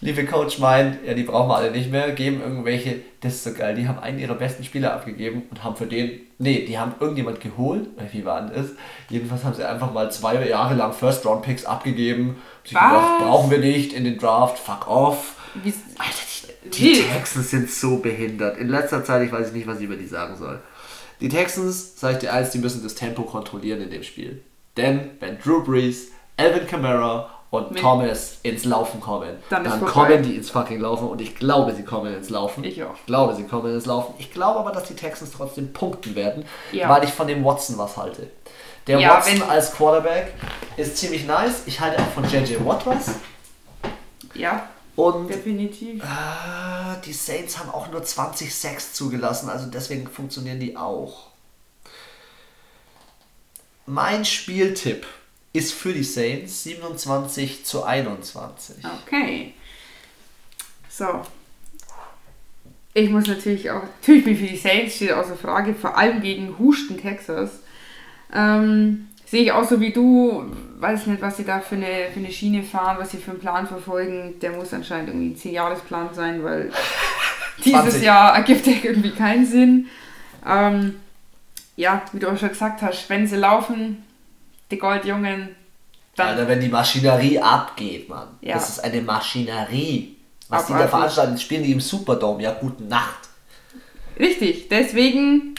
liebe 0.00 0.24
Coach 0.26 0.58
meint, 0.60 1.04
ja, 1.04 1.14
die 1.14 1.24
brauchen 1.24 1.48
wir 1.48 1.56
alle 1.56 1.72
nicht 1.72 1.90
mehr, 1.90 2.12
geben 2.12 2.40
irgendwelche, 2.40 3.00
das 3.20 3.34
ist 3.34 3.44
so 3.44 3.52
geil, 3.52 3.74
die 3.74 3.88
haben 3.88 3.98
einen 3.98 4.20
ihrer 4.20 4.34
besten 4.34 4.62
Spieler 4.62 4.92
abgegeben 4.92 5.42
und 5.50 5.64
haben 5.64 5.74
für 5.74 5.86
den, 5.86 6.20
nee, 6.38 6.64
die 6.66 6.78
haben 6.78 6.94
irgendjemand 7.00 7.40
geholt, 7.40 7.88
wie 8.12 8.24
war 8.24 8.42
denn 8.42 8.54
das? 8.54 8.72
Jedenfalls 9.08 9.42
haben 9.42 9.54
sie 9.54 9.66
einfach 9.66 9.92
mal 9.92 10.12
zwei 10.12 10.46
Jahre 10.46 10.74
lang 10.74 10.92
First 10.92 11.26
Round 11.26 11.42
Picks 11.42 11.64
abgegeben. 11.64 12.36
Sie 12.64 12.74
gedacht, 12.74 13.18
brauchen 13.18 13.50
wir 13.50 13.58
nicht 13.58 13.92
in 13.92 14.04
den 14.04 14.18
Draft, 14.18 14.58
fuck 14.58 14.88
off. 14.88 15.34
Wie, 15.62 15.74
Alter, 15.98 16.26
die 16.64 17.02
Texans 17.02 17.50
sind 17.50 17.70
so 17.70 17.98
behindert. 17.98 18.58
In 18.58 18.68
letzter 18.68 19.04
Zeit, 19.04 19.22
ich 19.22 19.32
weiß 19.32 19.52
nicht, 19.52 19.66
was 19.66 19.78
ich 19.78 19.84
über 19.84 19.96
die 19.96 20.06
sagen 20.06 20.36
soll. 20.36 20.60
Die 21.20 21.28
Texans, 21.28 21.98
sag 21.98 22.12
ich 22.12 22.18
dir 22.18 22.32
eins, 22.32 22.50
die 22.50 22.58
müssen 22.58 22.82
das 22.82 22.94
Tempo 22.94 23.22
kontrollieren 23.22 23.80
in 23.80 23.90
dem 23.90 24.02
Spiel. 24.02 24.42
Denn 24.76 25.10
wenn 25.20 25.38
Drew 25.38 25.62
Brees, 25.62 26.08
Alvin 26.36 26.66
Kamara 26.66 27.30
und 27.50 27.70
Mit 27.70 27.80
Thomas 27.80 28.38
ins 28.42 28.64
Laufen 28.64 29.00
kommen, 29.00 29.36
dann, 29.48 29.64
dann 29.64 29.80
kommen 29.86 30.22
die 30.22 30.36
ins 30.36 30.50
fucking 30.50 30.80
Laufen 30.80 31.08
und 31.08 31.20
ich 31.20 31.36
glaube, 31.36 31.74
sie 31.74 31.84
kommen 31.84 32.14
ins 32.14 32.28
Laufen. 32.28 32.64
Ich 32.64 32.82
auch. 32.82 32.94
Ich 32.94 33.06
glaube, 33.06 33.34
sie 33.34 33.44
kommen 33.44 33.72
ins 33.72 33.86
Laufen. 33.86 34.14
Ich 34.18 34.32
glaube 34.32 34.60
aber, 34.60 34.72
dass 34.72 34.84
die 34.84 34.94
Texans 34.94 35.30
trotzdem 35.30 35.72
punkten 35.72 36.14
werden, 36.14 36.44
ja. 36.72 36.88
weil 36.88 37.04
ich 37.04 37.10
von 37.10 37.26
dem 37.26 37.44
Watson 37.44 37.78
was 37.78 37.96
halte. 37.96 38.28
Der 38.86 39.00
ja, 39.00 39.16
Watson 39.16 39.42
als 39.42 39.72
Quarterback 39.72 40.34
ist 40.76 40.98
ziemlich 40.98 41.26
nice. 41.26 41.62
Ich 41.66 41.80
halte 41.80 42.00
auch 42.02 42.08
von 42.08 42.24
JJ 42.24 42.56
Watt 42.64 42.86
was. 42.86 43.14
Ja. 44.34 44.68
Und 44.96 45.28
Definitiv. 45.28 46.02
Äh, 46.02 47.00
die 47.04 47.12
Saints 47.12 47.58
haben 47.58 47.70
auch 47.70 47.90
nur 47.90 48.02
20 48.02 48.54
Sacks 48.54 48.94
zugelassen, 48.94 49.50
also 49.50 49.66
deswegen 49.66 50.08
funktionieren 50.08 50.58
die 50.58 50.76
auch. 50.76 51.28
Mein 53.84 54.24
Spieltipp 54.24 55.06
ist 55.52 55.72
für 55.72 55.92
die 55.92 56.02
Saints 56.02 56.64
27 56.64 57.64
zu 57.64 57.84
21. 57.84 58.76
Okay. 59.06 59.54
So. 60.88 61.22
Ich 62.94 63.10
muss 63.10 63.26
natürlich 63.26 63.70
auch, 63.70 63.82
natürlich 63.82 64.24
bin 64.24 64.36
für 64.36 64.46
die 64.46 64.56
Saints, 64.56 64.96
steht 64.96 65.12
außer 65.12 65.36
Frage, 65.36 65.74
vor 65.74 65.96
allem 65.96 66.22
gegen 66.22 66.58
Husten, 66.58 66.98
Texas. 66.98 67.60
Ähm, 68.32 69.08
sehe 69.26 69.42
ich 69.42 69.52
auch 69.52 69.68
so 69.68 69.80
wie 69.80 69.92
du, 69.92 70.44
weiß 70.78 71.06
nicht, 71.06 71.20
was 71.20 71.36
sie 71.36 71.44
da 71.44 71.60
für 71.60 71.74
eine, 71.74 72.10
für 72.12 72.20
eine 72.20 72.30
Schiene 72.30 72.62
fahren, 72.62 72.96
was 72.98 73.10
sie 73.10 73.18
für 73.18 73.32
einen 73.32 73.40
Plan 73.40 73.66
verfolgen. 73.66 74.38
Der 74.40 74.52
muss 74.52 74.72
anscheinend 74.72 75.08
irgendwie 75.08 75.30
ein 75.30 75.36
10-Jahres-Plan 75.36 76.14
sein, 76.14 76.42
weil 76.42 76.70
dieses 77.64 78.02
Jahr 78.02 78.34
ergibt 78.36 78.66
der 78.66 78.74
irgendwie 78.84 79.10
keinen 79.10 79.44
Sinn. 79.44 79.86
Ähm, 80.46 81.00
ja, 81.74 82.02
wie 82.12 82.20
du 82.20 82.28
auch 82.28 82.38
schon 82.38 82.48
gesagt 82.48 82.80
hast, 82.82 83.10
wenn 83.10 83.26
sie 83.26 83.36
laufen, 83.36 84.04
die 84.70 84.78
Goldjungen, 84.78 85.54
dann. 86.14 86.28
Alter, 86.28 86.48
wenn 86.48 86.60
die 86.60 86.68
Maschinerie 86.68 87.38
abgeht, 87.38 88.08
Mann. 88.08 88.28
Ja. 88.40 88.54
Das 88.54 88.70
ist 88.70 88.80
eine 88.80 89.02
Maschinerie. 89.02 90.16
Was 90.48 90.64
Abartig. 90.64 90.76
die 90.76 90.82
da 90.82 90.88
veranstalten, 90.88 91.38
spielen 91.38 91.62
die 91.62 91.72
im 91.72 91.80
Superdome. 91.80 92.42
Ja, 92.42 92.52
gute 92.52 92.84
Nacht. 92.84 93.28
Richtig, 94.18 94.68
deswegen 94.68 95.54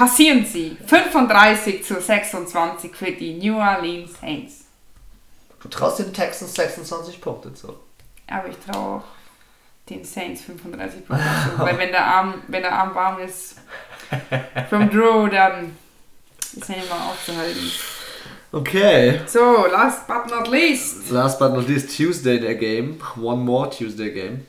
kassieren 0.00 0.46
sie 0.46 0.78
35 0.86 1.84
zu 1.84 2.00
26 2.00 2.96
für 2.96 3.12
die 3.12 3.34
New 3.34 3.58
Orleans 3.58 4.18
Saints. 4.18 4.64
Du 5.62 5.68
traust 5.68 5.98
den 5.98 6.14
Texans 6.14 6.54
26 6.54 7.20
Punkte 7.20 7.52
zu. 7.52 7.74
Aber 8.26 8.48
ich 8.48 8.56
traue 8.56 9.02
den 9.90 10.02
Saints 10.02 10.40
35 10.40 11.06
Punkte. 11.06 11.26
Weil 11.58 11.76
wenn 11.76 11.90
der, 11.90 12.06
Arm, 12.06 12.42
wenn 12.48 12.62
der 12.62 12.72
Arm 12.72 12.94
warm 12.94 13.20
ist 13.20 13.56
vom 14.70 14.88
Drew, 14.88 15.28
dann 15.28 15.76
ist 16.56 16.70
er 16.70 16.76
nicht 16.76 16.88
mal 16.88 17.10
aufzuhalten. 17.10 17.70
Okay. 18.52 19.20
So, 19.26 19.66
last 19.66 20.06
but 20.06 20.30
not 20.30 20.48
least. 20.48 21.10
Last 21.10 21.38
but 21.38 21.52
not 21.52 21.68
least, 21.68 21.94
Tuesday 21.94 22.40
der 22.40 22.54
Game. 22.54 22.98
One 23.20 23.44
more 23.44 23.68
Tuesday 23.68 24.10
Game. 24.10 24.46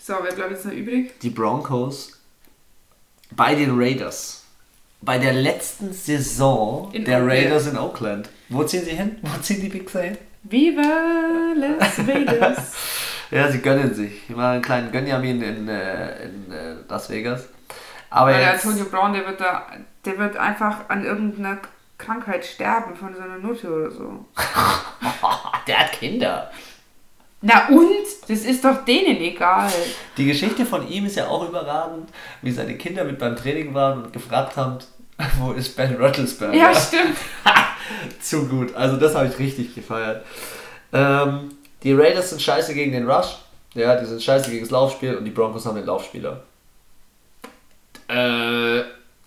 So, 0.00 0.14
wer 0.22 0.32
bleibt 0.32 0.52
jetzt 0.52 0.66
noch 0.66 0.72
übrig? 0.72 1.18
Die 1.18 1.30
Broncos 1.30 2.12
bei 3.32 3.56
den 3.56 3.76
Raiders. 3.76 4.37
Bei 5.00 5.18
der 5.18 5.32
letzten 5.32 5.92
Saison 5.92 6.90
in 6.92 7.04
der 7.04 7.18
Oakland. 7.18 7.32
Raiders 7.32 7.66
in 7.66 7.78
Oakland. 7.78 8.28
Wo 8.48 8.64
ziehen 8.64 8.84
sie 8.84 8.90
hin? 8.90 9.18
Wo 9.22 9.40
ziehen 9.40 9.60
die 9.60 9.68
Pixel 9.68 10.02
hin? 10.02 10.18
Viva 10.42 11.52
Las 11.54 12.06
Vegas! 12.06 12.74
ja, 13.30 13.50
sie 13.50 13.60
gönnen 13.60 13.94
sich. 13.94 14.28
Ich 14.28 14.36
mache 14.36 14.48
einen 14.48 14.62
kleinen 14.62 14.92
Gönjamin 14.92 15.42
in, 15.42 15.68
äh, 15.68 16.24
in 16.24 16.52
äh, 16.52 16.74
Las 16.88 17.10
Vegas. 17.10 17.48
Aber 18.10 18.32
der 18.32 18.54
Antonio 18.54 18.86
Brown, 18.86 19.12
der 19.12 19.26
wird 19.26 19.40
da, 19.40 19.66
der 20.04 20.18
wird 20.18 20.36
einfach 20.36 20.88
an 20.88 21.04
irgendeiner 21.04 21.58
Krankheit 21.98 22.44
sterben 22.44 22.96
von 22.96 23.14
so 23.14 23.20
einer 23.20 23.38
Nutte 23.38 23.70
oder 23.70 23.90
so. 23.90 24.24
der 25.66 25.78
hat 25.78 25.92
Kinder. 25.92 26.50
Na 27.40 27.68
und? 27.68 28.06
Das 28.28 28.40
ist 28.40 28.64
doch 28.64 28.84
denen 28.84 29.20
egal. 29.20 29.70
Die 30.16 30.26
Geschichte 30.26 30.66
von 30.66 30.88
ihm 30.88 31.06
ist 31.06 31.16
ja 31.16 31.28
auch 31.28 31.48
überragend, 31.48 32.08
wie 32.42 32.50
seine 32.50 32.76
Kinder 32.76 33.04
mit 33.04 33.18
beim 33.18 33.36
Training 33.36 33.74
waren 33.74 34.04
und 34.04 34.12
gefragt 34.12 34.56
haben, 34.56 34.78
wo 35.38 35.52
ist 35.52 35.76
Ben 35.76 35.94
Roethlisberger? 35.96 36.54
Ja, 36.54 36.74
stimmt. 36.74 37.16
Zu 38.20 38.48
gut. 38.48 38.74
Also 38.74 38.96
das 38.96 39.14
habe 39.14 39.28
ich 39.28 39.38
richtig 39.38 39.74
gefeiert. 39.74 40.24
Ähm, 40.92 41.50
die 41.82 41.92
Raiders 41.92 42.30
sind 42.30 42.42
scheiße 42.42 42.74
gegen 42.74 42.92
den 42.92 43.08
Rush. 43.08 43.38
Ja, 43.74 43.94
die 43.96 44.06
sind 44.06 44.22
scheiße 44.22 44.50
gegen 44.50 44.62
das 44.62 44.70
Laufspiel 44.70 45.16
und 45.16 45.24
die 45.24 45.30
Broncos 45.30 45.64
haben 45.64 45.76
den 45.76 45.86
Laufspieler. 45.86 46.42
Äh, 48.08 48.80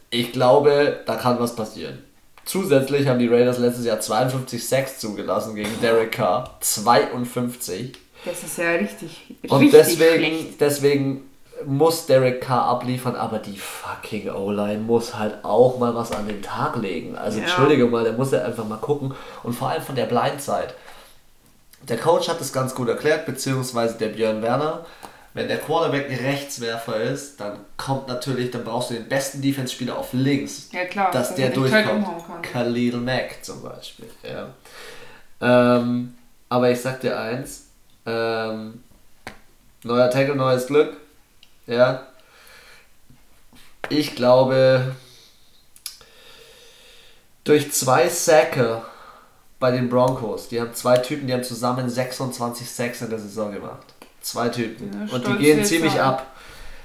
ich 0.10 0.32
glaube, 0.34 1.02
da 1.06 1.16
kann 1.16 1.40
was 1.40 1.56
passieren. 1.56 2.04
Zusätzlich 2.46 3.08
haben 3.08 3.20
die 3.20 3.28
Raiders 3.28 3.60
letztes 3.60 3.86
Jahr 3.86 4.00
52 4.00 4.68
Sacks 4.68 5.00
zugelassen 5.00 5.56
gegen 5.56 5.70
Derek 5.82 6.12
Carr. 6.12 6.58
52. 6.60 7.94
Das 8.26 8.44
ist 8.44 8.58
ja 8.58 8.72
richtig, 8.72 9.26
richtig 9.30 9.52
Und 9.52 9.72
deswegen, 9.72 10.38
schlecht. 10.38 10.62
deswegen 10.62 11.24
muss 11.66 12.06
Derek 12.08 12.42
Carr 12.42 12.66
abliefern, 12.66 13.16
aber 13.16 13.40
die 13.40 13.58
fucking 13.58 14.30
O-Line 14.30 14.80
muss 14.80 15.16
halt 15.18 15.44
auch 15.44 15.78
mal 15.80 15.94
was 15.96 16.12
an 16.12 16.28
den 16.28 16.42
Tag 16.42 16.76
legen. 16.76 17.16
Also 17.16 17.38
ja. 17.40 17.46
entschuldige 17.46 17.86
mal, 17.86 18.04
der 18.04 18.14
muss 18.14 18.32
ja 18.32 18.44
einfach 18.44 18.66
mal 18.66 18.78
gucken. 18.78 19.14
Und 19.44 19.54
vor 19.54 19.70
allem 19.70 19.82
von 19.82 19.96
der 19.96 20.06
Blindside. 20.06 20.74
Der 21.90 21.98
Coach 21.98 22.30
hat 22.30 22.40
es 22.42 22.54
ganz 22.54 22.76
gut 22.76 22.90
erklärt, 22.90 23.26
beziehungsweise 23.26 23.98
der 23.98 24.10
Björn 24.10 24.42
Werner. 24.42 24.86
Wenn 25.34 25.48
der 25.48 25.60
Quarterback 25.60 26.10
ein 26.10 26.18
Rechtswerfer 26.18 27.02
ist, 27.02 27.40
dann 27.40 27.60
kommt 27.78 28.08
natürlich, 28.10 28.52
dann 28.52 28.66
brauchst 28.66 28.90
du 28.90 28.96
den 28.96 29.08
besten 29.08 29.42
Defense-Spieler 29.42 29.98
auf 29.98 30.12
links, 30.12 30.68
ja, 30.74 30.84
klar, 30.86 31.12
dass 31.12 31.36
der 31.36 31.52
durchkommt. 31.52 32.06
Khalil 32.44 32.98
Mack 32.98 33.38
zum 33.42 33.64
Beispiel. 33.64 34.10
Ja. 34.24 34.50
Ähm, 35.40 36.16
aber 36.50 36.70
ich 36.70 36.82
sag 36.82 37.00
dir 37.00 37.18
eins, 37.18 37.68
ähm, 38.06 38.84
neuer 39.84 40.10
Tackle, 40.10 40.36
neues 40.36 40.68
Glück. 40.68 40.98
Ja. 41.66 42.08
Ich 43.88 44.16
glaube, 44.16 44.96
durch 47.46 47.72
zwei 47.72 48.10
Sacker 48.10 48.86
bei 49.60 49.72
den 49.72 49.90
Broncos, 49.90 50.50
die 50.50 50.60
haben 50.60 50.74
zwei 50.74 50.98
Typen, 50.98 51.28
die 51.28 51.34
haben 51.34 51.44
zusammen 51.44 51.90
26 51.90 52.70
Sacks 52.70 53.02
in 53.02 53.10
der 53.10 53.20
Saison 53.20 53.52
gemacht. 53.52 53.94
Zwei 54.22 54.50
Typen. 54.50 55.08
Ja, 55.08 55.16
und 55.16 55.28
die 55.28 55.34
gehen 55.38 55.66
ziemlich 55.66 55.94
sein. 55.94 56.02
ab. 56.02 56.28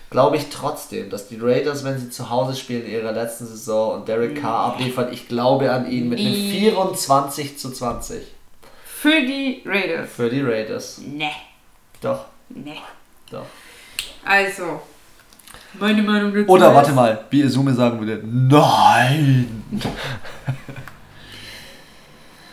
Glaube 0.09 0.37
ich 0.37 0.49
trotzdem, 0.51 1.11
dass 1.11 1.29
die 1.29 1.37
Raiders, 1.41 1.85
wenn 1.85 1.99
sie 1.99 2.11
zu 2.11 2.31
Hause 2.31 2.57
spielen 2.57 2.87
in 2.87 2.93
ihrer 2.93 3.13
letzten 3.13 3.47
Saison 3.47 3.95
und 3.95 4.09
Derek 4.09 4.41
Carr 4.41 4.73
abliefert, 4.73 5.13
ich 5.13 5.27
glaube 5.27 5.71
an 5.71 5.91
ihn 5.91 6.09
mit 6.09 6.21
einem 6.21 6.33
24 6.33 7.59
zu 7.59 7.71
20. 7.71 8.23
Für 8.85 9.21
die 9.21 9.63
Raiders. 9.67 10.09
Für 10.11 10.31
die 10.31 10.41
Raiders. 10.41 10.99
Ne. 10.99 11.31
Doch. 12.01 12.27
Ne. 12.49 12.77
Doch. 13.31 13.47
Also, 14.25 14.81
meine 15.75 16.03
Meinung 16.03 16.33
dazu. 16.33 16.49
Oder 16.49 16.75
warte 16.75 16.93
mal, 16.93 17.25
wie 17.31 17.43
Isume 17.43 17.75
sagen 17.75 18.01
würde, 18.01 18.23
nein! 18.25 19.63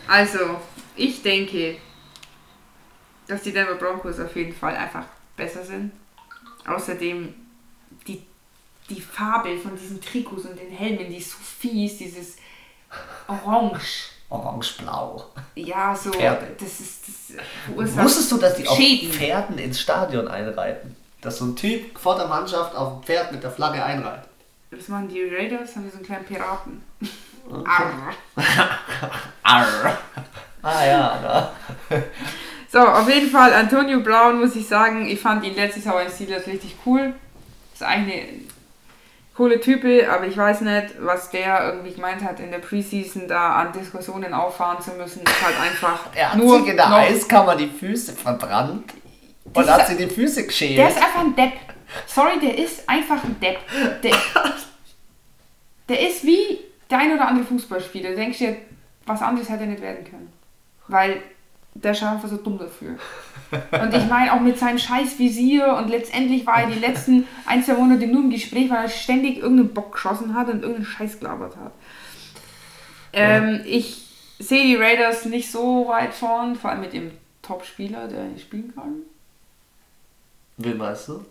also, 0.08 0.38
ich 0.96 1.22
denke, 1.22 1.76
dass 3.26 3.42
die 3.42 3.52
Denver 3.52 3.74
Broncos 3.74 4.20
auf 4.20 4.34
jeden 4.36 4.54
Fall 4.54 4.76
einfach 4.76 5.04
besser 5.36 5.64
sind. 5.64 5.92
Außerdem 6.66 7.34
die, 8.06 8.22
die 8.88 9.00
Farbe 9.00 9.56
von 9.58 9.76
diesen 9.76 10.00
Trikots 10.00 10.46
und 10.46 10.58
den 10.58 10.70
Helmen, 10.70 11.10
die 11.10 11.16
ist 11.16 11.30
so 11.30 11.38
fies, 11.38 11.98
dieses 11.98 12.36
Orange. 13.28 14.10
Orange-blau. 14.30 15.26
Ja, 15.54 15.94
so. 15.94 16.10
Pferde. 16.10 16.56
Das 16.58 16.80
ist 16.80 17.04
das 17.06 17.96
Wusstest 17.96 18.32
du, 18.32 18.38
dass 18.38 18.56
die 18.56 18.66
auch 18.66 18.78
Pferden 18.78 19.58
ins 19.58 19.80
Stadion 19.80 20.28
einreiten? 20.28 20.96
Dass 21.20 21.38
so 21.38 21.46
ein 21.46 21.56
Typ 21.56 21.98
vor 21.98 22.16
der 22.16 22.26
Mannschaft 22.26 22.74
auf 22.74 23.00
dem 23.00 23.02
Pferd 23.04 23.32
mit 23.32 23.42
der 23.42 23.50
Flagge 23.50 23.82
einreitet. 23.82 24.28
Das 24.70 24.88
machen 24.88 25.08
die 25.08 25.22
Raiders, 25.22 25.76
haben 25.76 25.84
die 25.84 25.90
so 25.90 25.96
einen 25.96 26.06
kleinen 26.06 26.24
Piraten. 26.24 26.82
Okay. 27.48 27.70
Arr. 27.70 28.14
Arr. 29.42 29.98
Ah 30.62 30.86
ja, 30.86 31.18
da. 31.22 31.52
So, 32.74 32.80
auf 32.80 33.08
jeden 33.08 33.30
Fall, 33.30 33.52
Antonio 33.52 34.00
Brown 34.00 34.40
muss 34.40 34.56
ich 34.56 34.66
sagen, 34.66 35.06
ich 35.06 35.20
fand 35.20 35.44
ihn 35.44 35.54
letztes 35.54 35.84
Jahr 35.84 36.02
in 36.02 36.10
Steelers 36.10 36.44
richtig 36.48 36.74
cool. 36.84 37.14
Ist 37.72 37.84
eigentlich 37.84 38.20
eine 38.20 38.40
coole 39.36 39.60
Type, 39.60 40.10
aber 40.10 40.26
ich 40.26 40.36
weiß 40.36 40.62
nicht, 40.62 40.86
was 40.98 41.30
der 41.30 41.66
irgendwie 41.66 41.92
gemeint 41.92 42.24
hat, 42.24 42.40
in 42.40 42.50
der 42.50 42.58
Preseason 42.58 43.28
da 43.28 43.54
an 43.54 43.72
Diskussionen 43.72 44.34
auffahren 44.34 44.82
zu 44.82 44.90
müssen. 44.94 45.22
Ist 45.22 45.46
halt 45.46 45.54
einfach. 45.60 46.06
Er 46.16 46.32
hat 46.32 46.36
nur 46.36 46.58
sich 46.58 46.70
in 46.70 46.76
der 46.76 46.92
Eiskammer 46.92 47.54
die 47.54 47.68
Füße 47.68 48.12
verbrannt 48.12 48.92
und 49.52 49.70
hat 49.70 49.86
sie 49.86 49.96
die 49.96 50.08
Füße 50.08 50.44
geschält. 50.44 50.76
Der 50.76 50.88
ist 50.88 50.96
einfach 50.96 51.20
ein 51.20 51.36
Depp. 51.36 51.52
Sorry, 52.08 52.40
der 52.40 52.58
ist 52.58 52.88
einfach 52.88 53.22
ein 53.22 53.38
Depp. 53.38 53.58
Der, 54.02 54.16
der 55.88 56.08
ist 56.08 56.24
wie 56.24 56.58
der 56.90 56.98
ein 56.98 57.12
oder 57.12 57.28
andere 57.28 57.46
Fußballspieler. 57.46 58.10
Du 58.10 58.16
denkst 58.16 58.38
dir, 58.38 58.56
was 59.06 59.22
anderes 59.22 59.48
hätte 59.48 59.62
er 59.62 59.68
nicht 59.68 59.80
werden 59.80 60.02
können. 60.02 60.32
Weil 60.88 61.22
der 61.74 61.92
ist 61.92 62.02
einfach 62.02 62.28
so 62.28 62.36
dumm 62.36 62.58
dafür. 62.58 62.96
Und 63.50 63.94
ich 63.94 64.06
meine 64.08 64.32
auch 64.32 64.40
mit 64.40 64.58
seinem 64.58 64.78
scheiß 64.78 65.18
Visier 65.18 65.74
und 65.74 65.88
letztendlich 65.88 66.46
war 66.46 66.62
er 66.62 66.70
die 66.70 66.78
letzten 66.78 67.26
ein, 67.46 67.62
zwei 67.62 67.74
Monate 67.74 68.06
nur 68.06 68.22
im 68.22 68.30
Gespräch, 68.30 68.70
weil 68.70 68.84
er 68.84 68.88
ständig 68.88 69.38
irgendeinen 69.38 69.74
Bock 69.74 69.92
geschossen 69.92 70.34
hat 70.34 70.48
und 70.48 70.62
irgendeinen 70.62 70.86
Scheiß 70.86 71.18
gelabert 71.18 71.56
hat. 71.56 71.72
Ähm, 73.12 73.56
ja. 73.58 73.64
Ich 73.64 74.08
sehe 74.38 74.64
die 74.64 74.76
Raiders 74.76 75.24
nicht 75.24 75.50
so 75.50 75.88
weit 75.88 76.14
vorn, 76.14 76.56
vor 76.56 76.70
allem 76.70 76.80
mit 76.80 76.92
dem 76.92 77.10
Top-Spieler, 77.42 78.08
der 78.08 78.24
nicht 78.24 78.42
spielen 78.42 78.72
kann. 78.74 79.02
Wen 80.56 80.78
weißt 80.78 81.08
du? 81.08 81.24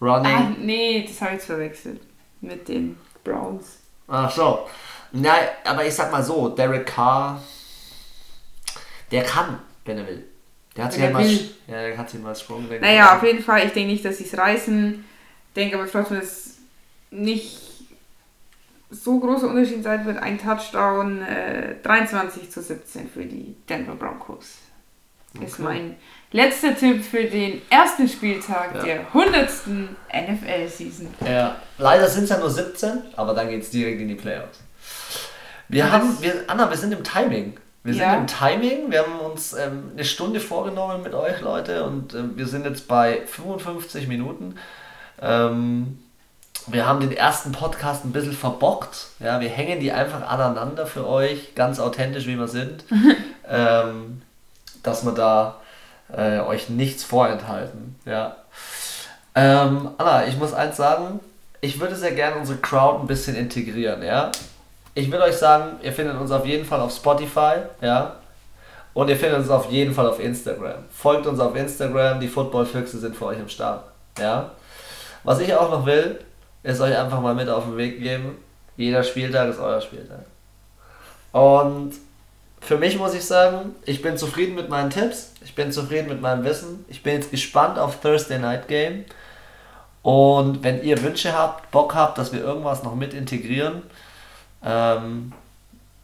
Ronnie? 0.00 0.28
Ah, 0.28 0.52
nee, 0.58 1.04
das 1.06 1.20
habe 1.20 1.32
ich 1.32 1.36
jetzt 1.36 1.46
verwechselt. 1.46 2.00
Mit 2.40 2.66
den 2.68 2.98
Browns. 3.22 3.78
Ach 4.08 4.30
so. 4.30 4.66
Nein, 5.12 5.48
aber 5.64 5.86
ich 5.86 5.94
sag 5.94 6.10
mal 6.10 6.22
so, 6.22 6.48
Derek 6.48 6.86
Carr 6.86 7.40
der 9.12 9.22
kann, 9.22 9.58
wenn 9.84 9.98
er 9.98 10.06
will. 10.06 10.24
Der 10.76 10.84
hat 10.84 10.92
sich 10.92 11.02
halt 11.02 11.12
mal, 11.12 11.24
ja, 11.24 11.42
der 11.66 11.98
hat 11.98 12.10
sich 12.10 12.20
mal 12.20 12.34
Sprung. 12.34 12.66
Naja, 12.80 13.16
auf 13.16 13.22
jeden 13.22 13.42
Fall, 13.42 13.66
ich 13.66 13.72
denke 13.72 13.92
nicht, 13.92 14.04
dass 14.04 14.18
sie 14.18 14.24
es 14.24 14.36
reißen. 14.36 15.04
Ich 15.48 15.54
denke 15.54 15.78
aber 15.78 15.90
trotzdem, 15.90 16.18
dass 16.18 16.26
es 16.26 16.58
nicht 17.10 17.58
so 18.90 19.20
großer 19.20 19.48
Unterschied 19.48 19.82
sein 19.82 20.04
wird. 20.06 20.18
Ein 20.18 20.38
Touchdown, 20.38 21.22
äh, 21.22 21.76
23 21.82 22.50
zu 22.50 22.62
17 22.62 23.08
für 23.08 23.24
die 23.24 23.54
Denver 23.68 23.94
Broncos. 23.94 24.58
Okay. 25.34 25.46
Ist 25.46 25.58
mein 25.58 25.96
letzter 26.30 26.76
Tipp 26.76 27.02
für 27.02 27.24
den 27.24 27.62
ersten 27.70 28.08
Spieltag 28.08 28.74
ja. 28.76 28.82
der 28.82 29.06
100. 29.08 29.48
NFL-Season. 30.12 31.08
Ja, 31.26 31.56
leider 31.78 32.06
sind 32.08 32.24
es 32.24 32.30
ja 32.30 32.38
nur 32.38 32.50
17, 32.50 33.02
aber 33.16 33.34
dann 33.34 33.48
geht 33.48 33.62
es 33.62 33.70
direkt 33.70 34.00
in 34.00 34.08
die 34.08 34.14
Playoffs. 34.14 34.60
Wir 35.68 35.90
haben, 35.90 36.20
wir, 36.20 36.44
Anna, 36.48 36.68
wir 36.68 36.76
sind 36.76 36.92
im 36.92 37.02
Timing. 37.02 37.54
Wir 37.84 37.94
ja. 37.94 38.10
sind 38.10 38.20
im 38.20 38.26
Timing, 38.26 38.90
wir 38.90 39.00
haben 39.02 39.18
uns 39.18 39.54
ähm, 39.54 39.90
eine 39.92 40.04
Stunde 40.04 40.38
vorgenommen 40.38 41.02
mit 41.02 41.14
euch, 41.14 41.40
Leute, 41.40 41.84
und 41.84 42.14
ähm, 42.14 42.32
wir 42.36 42.46
sind 42.46 42.64
jetzt 42.64 42.86
bei 42.86 43.22
55 43.26 44.06
Minuten. 44.06 44.54
Ähm, 45.20 45.98
wir 46.68 46.86
haben 46.86 47.00
den 47.00 47.10
ersten 47.10 47.50
Podcast 47.50 48.04
ein 48.04 48.12
bisschen 48.12 48.34
verbockt. 48.34 49.08
Ja, 49.18 49.40
wir 49.40 49.48
hängen 49.48 49.80
die 49.80 49.90
einfach 49.90 50.22
aneinander 50.22 50.86
für 50.86 51.08
euch, 51.08 51.56
ganz 51.56 51.80
authentisch, 51.80 52.26
wie 52.26 52.38
wir 52.38 52.46
sind. 52.46 52.84
ähm, 53.48 54.22
dass 54.82 55.04
wir 55.04 55.12
da 55.12 55.56
äh, 56.12 56.40
euch 56.40 56.68
nichts 56.68 57.04
vorenthalten. 57.04 57.96
Ja. 58.04 58.36
Ähm, 59.34 59.90
Anna, 59.98 60.26
ich 60.26 60.36
muss 60.36 60.52
eins 60.52 60.76
sagen, 60.76 61.20
ich 61.60 61.80
würde 61.80 61.96
sehr 61.96 62.12
gerne 62.12 62.36
unsere 62.36 62.58
Crowd 62.58 63.00
ein 63.00 63.06
bisschen 63.06 63.36
integrieren, 63.36 64.02
ja. 64.02 64.30
Ich 64.94 65.10
will 65.10 65.20
euch 65.20 65.36
sagen, 65.36 65.78
ihr 65.82 65.92
findet 65.92 66.18
uns 66.18 66.30
auf 66.30 66.44
jeden 66.44 66.64
Fall 66.64 66.80
auf 66.80 66.94
Spotify, 66.94 67.54
ja. 67.80 68.16
Und 68.94 69.08
ihr 69.08 69.16
findet 69.16 69.38
uns 69.38 69.48
auf 69.48 69.70
jeden 69.70 69.94
Fall 69.94 70.06
auf 70.06 70.20
Instagram. 70.20 70.84
Folgt 70.90 71.26
uns 71.26 71.40
auf 71.40 71.56
Instagram, 71.56 72.20
die 72.20 72.28
Football-Füchse 72.28 72.98
sind 72.98 73.16
für 73.16 73.26
euch 73.26 73.38
im 73.38 73.48
Start. 73.48 73.84
Ja? 74.18 74.50
Was 75.24 75.40
ich 75.40 75.54
auch 75.54 75.70
noch 75.70 75.86
will, 75.86 76.18
ist 76.62 76.80
euch 76.80 76.96
einfach 76.96 77.20
mal 77.20 77.34
mit 77.34 77.48
auf 77.48 77.64
den 77.64 77.76
Weg 77.76 78.00
geben. 78.00 78.36
Jeder 78.76 79.02
Spieltag 79.02 79.48
ist 79.48 79.60
euer 79.60 79.80
Spieltag. 79.80 80.26
Und 81.32 81.92
für 82.60 82.76
mich 82.76 82.98
muss 82.98 83.14
ich 83.14 83.24
sagen, 83.24 83.74
ich 83.84 84.02
bin 84.02 84.16
zufrieden 84.16 84.54
mit 84.54 84.68
meinen 84.68 84.90
Tipps, 84.90 85.32
ich 85.42 85.54
bin 85.54 85.72
zufrieden 85.72 86.08
mit 86.08 86.20
meinem 86.20 86.44
Wissen. 86.44 86.84
Ich 86.88 87.02
bin 87.02 87.14
jetzt 87.14 87.30
gespannt 87.30 87.78
auf 87.78 88.00
Thursday 88.00 88.38
Night 88.38 88.68
Game. 88.68 89.04
Und 90.02 90.62
wenn 90.62 90.82
ihr 90.82 91.02
Wünsche 91.02 91.32
habt, 91.32 91.70
Bock 91.70 91.94
habt, 91.94 92.18
dass 92.18 92.32
wir 92.32 92.40
irgendwas 92.40 92.82
noch 92.82 92.94
mit 92.94 93.14
integrieren, 93.14 93.82
ähm, 94.64 95.32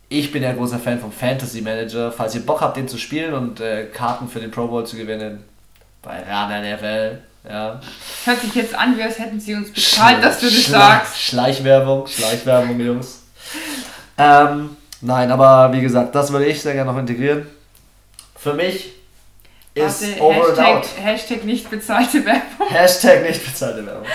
ich 0.09 0.33
bin 0.33 0.43
ja 0.43 0.53
großer 0.53 0.79
Fan 0.79 0.99
vom 0.99 1.13
Fantasy 1.13 1.61
Manager. 1.61 2.11
Falls 2.11 2.35
ihr 2.35 2.45
Bock 2.45 2.61
habt, 2.61 2.77
den 2.77 2.89
zu 2.89 2.99
spielen 2.99 3.35
und 3.35 3.61
äh, 3.61 3.87
Karten 3.87 4.29
für 4.29 4.41
den 4.41 4.51
Pro 4.51 4.67
Bowl 4.67 4.87
zu 4.87 4.97
gewinnen, 4.97 5.45
bei 6.03 6.23
Rana 6.23 6.61
NFL. 6.61 7.19
Ja. 7.49 7.81
Hört 8.25 8.41
sich 8.41 8.55
jetzt 8.55 8.75
an, 8.75 8.97
wie 8.97 9.03
als 9.03 9.19
hätten 9.19 9.41
sie 9.41 9.55
uns 9.55 9.73
bezahlt, 9.73 10.23
dass 10.23 10.41
du 10.41 10.47
das 10.47 10.65
Schla 10.65 10.79
sagst. 10.79 11.21
Schleichwerbung, 11.21 12.07
Schleichwerbung, 12.07 12.79
Jungs. 12.81 13.23
Ähm, 14.17 14.77
nein, 15.01 15.31
aber 15.31 15.73
wie 15.73 15.81
gesagt, 15.81 16.15
das 16.15 16.33
würde 16.33 16.47
ich 16.47 16.61
sehr 16.61 16.75
gerne 16.75 16.93
noch 16.93 16.99
integrieren. 16.99 17.47
Für 18.37 18.55
mich 18.55 18.93
ist 19.75 20.03
Warte, 20.03 20.23
over 20.23 20.35
Hashtag, 20.35 20.67
and 20.67 20.77
out. 20.77 20.87
Hashtag 21.01 21.45
nicht 21.45 21.71
bezahlte 21.71 22.25
Werbung. 22.25 22.69
Hashtag 22.69 23.23
nicht 23.23 23.45
bezahlte 23.45 23.87
Werbung. 23.87 24.07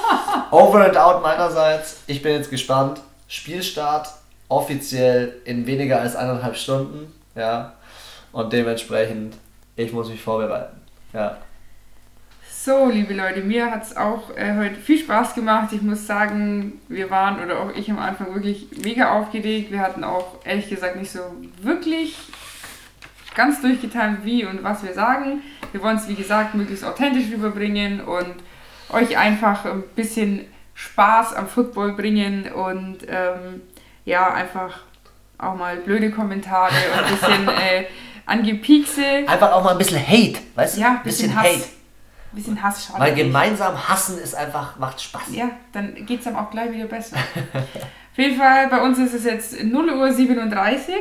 over 0.50 0.84
and 0.84 0.96
out 0.96 1.22
meinerseits. 1.22 1.98
Ich 2.06 2.22
bin 2.22 2.32
jetzt 2.34 2.50
gespannt. 2.50 3.00
Spielstart 3.28 4.08
offiziell 4.48 5.40
in 5.44 5.66
weniger 5.66 6.00
als 6.00 6.16
eineinhalb 6.16 6.56
Stunden. 6.56 7.12
Ja. 7.34 7.74
Und 8.32 8.52
dementsprechend, 8.52 9.36
ich 9.76 9.92
muss 9.92 10.08
mich 10.08 10.20
vorbereiten. 10.20 10.80
Ja. 11.12 11.38
So, 12.66 12.86
liebe 12.86 13.14
Leute, 13.14 13.42
mir 13.42 13.70
hat 13.70 13.84
es 13.84 13.96
auch 13.96 14.36
äh, 14.36 14.56
heute 14.56 14.74
viel 14.74 14.98
Spaß 14.98 15.34
gemacht. 15.34 15.72
Ich 15.72 15.82
muss 15.82 16.06
sagen, 16.06 16.80
wir 16.88 17.10
waren 17.10 17.40
oder 17.40 17.60
auch 17.60 17.70
ich 17.76 17.88
am 17.90 17.98
Anfang 17.98 18.34
wirklich 18.34 18.66
mega 18.82 19.12
aufgeregt. 19.12 19.70
Wir 19.70 19.80
hatten 19.80 20.02
auch 20.02 20.44
ehrlich 20.44 20.68
gesagt 20.68 20.96
nicht 20.96 21.12
so 21.12 21.20
wirklich 21.62 22.16
ganz 23.36 23.60
durchgetimt, 23.60 24.24
wie 24.24 24.44
und 24.44 24.64
was 24.64 24.82
wir 24.82 24.94
sagen. 24.94 25.42
Wir 25.70 25.82
wollen 25.82 25.96
es, 25.96 26.08
wie 26.08 26.14
gesagt, 26.14 26.54
möglichst 26.54 26.84
authentisch 26.84 27.30
rüberbringen 27.30 28.00
und 28.00 28.34
euch 28.90 29.16
einfach 29.16 29.64
ein 29.64 29.84
bisschen 29.94 30.46
Spaß 30.76 31.32
am 31.32 31.48
Football 31.48 31.94
bringen 31.94 32.52
und 32.52 32.98
ähm, 33.08 33.62
ja, 34.04 34.32
einfach 34.32 34.78
auch 35.38 35.56
mal 35.56 35.76
blöde 35.78 36.10
Kommentare 36.10 36.74
und 36.92 37.04
ein 37.04 37.10
bisschen 37.10 37.48
äh, 37.60 37.86
Angepiekse. 38.26 39.02
Einfach 39.26 39.52
auch 39.52 39.64
mal 39.64 39.72
ein 39.72 39.78
bisschen 39.78 40.06
Hate, 40.06 40.38
weißt 40.54 40.76
du? 40.76 40.80
Ja, 40.82 40.90
ein 40.90 41.02
bisschen, 41.02 41.30
bisschen 41.30 41.42
Hass. 41.42 41.46
Hate. 41.46 41.64
Ein 42.32 42.36
bisschen 42.36 42.62
Hass 42.62 42.84
schadet 42.84 43.00
Weil 43.00 43.14
gemeinsam 43.14 43.88
hassen 43.88 44.18
ist 44.18 44.34
einfach, 44.34 44.78
macht 44.78 45.00
Spaß. 45.00 45.22
Ja, 45.32 45.50
dann 45.72 45.94
geht 46.04 46.18
es 46.18 46.24
dann 46.26 46.36
auch 46.36 46.50
gleich 46.50 46.70
wieder 46.72 46.86
besser. 46.86 47.16
Auf 48.12 48.18
jeden 48.18 48.36
Fall, 48.36 48.68
bei 48.68 48.82
uns 48.82 48.98
ist 48.98 49.14
es 49.14 49.24
jetzt 49.24 49.64
0 49.64 49.90
Uhr 49.90 50.12
37. 50.12 50.94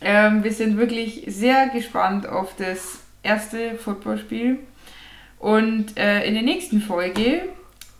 Ähm, 0.00 0.44
wir 0.44 0.52
sind 0.52 0.76
wirklich 0.76 1.24
sehr 1.26 1.68
gespannt 1.68 2.28
auf 2.28 2.54
das 2.56 3.00
erste 3.24 3.74
Footballspiel. 3.74 4.60
Und 5.40 5.96
äh, 5.96 6.24
in 6.24 6.34
der 6.34 6.42
nächsten 6.42 6.80
Folge 6.80 7.42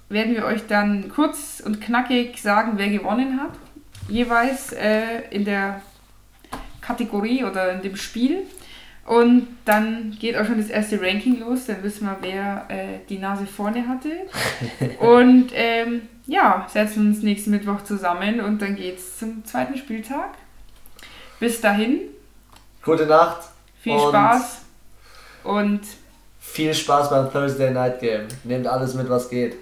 werden 0.08 0.34
wir 0.34 0.44
euch 0.44 0.66
dann 0.66 1.10
kurz 1.10 1.62
und 1.64 1.80
knackig 1.80 2.40
sagen, 2.40 2.72
wer 2.76 2.88
gewonnen 2.88 3.40
hat. 3.40 3.52
Jeweils 4.08 4.72
äh, 4.72 5.22
in 5.30 5.44
der 5.44 5.82
Kategorie 6.80 7.44
oder 7.44 7.72
in 7.72 7.82
dem 7.82 7.96
Spiel. 7.96 8.44
Und 9.04 9.48
dann 9.64 10.16
geht 10.18 10.36
auch 10.36 10.44
schon 10.44 10.58
das 10.58 10.68
erste 10.68 11.00
Ranking 11.00 11.40
los. 11.40 11.66
Dann 11.66 11.82
wissen 11.82 12.06
wir, 12.06 12.16
wer 12.20 12.66
äh, 12.68 12.98
die 13.08 13.18
Nase 13.18 13.46
vorne 13.46 13.86
hatte. 13.88 14.10
und 15.00 15.50
ähm, 15.54 16.02
ja, 16.26 16.66
setzen 16.70 17.08
uns 17.08 17.22
nächsten 17.22 17.50
Mittwoch 17.50 17.82
zusammen 17.84 18.40
und 18.40 18.60
dann 18.60 18.76
geht's 18.76 19.18
zum 19.18 19.44
zweiten 19.44 19.76
Spieltag. 19.76 20.34
Bis 21.40 21.60
dahin. 21.60 22.00
Gute 22.82 23.06
Nacht. 23.06 23.48
Viel 23.80 23.92
und 23.92 24.08
Spaß. 24.10 24.62
Und 25.44 25.80
viel 26.38 26.74
Spaß 26.74 27.10
beim 27.10 27.30
Thursday 27.30 27.70
Night 27.70 28.00
Game. 28.00 28.26
Nehmt 28.44 28.66
alles 28.66 28.94
mit, 28.94 29.08
was 29.08 29.30
geht. 29.30 29.56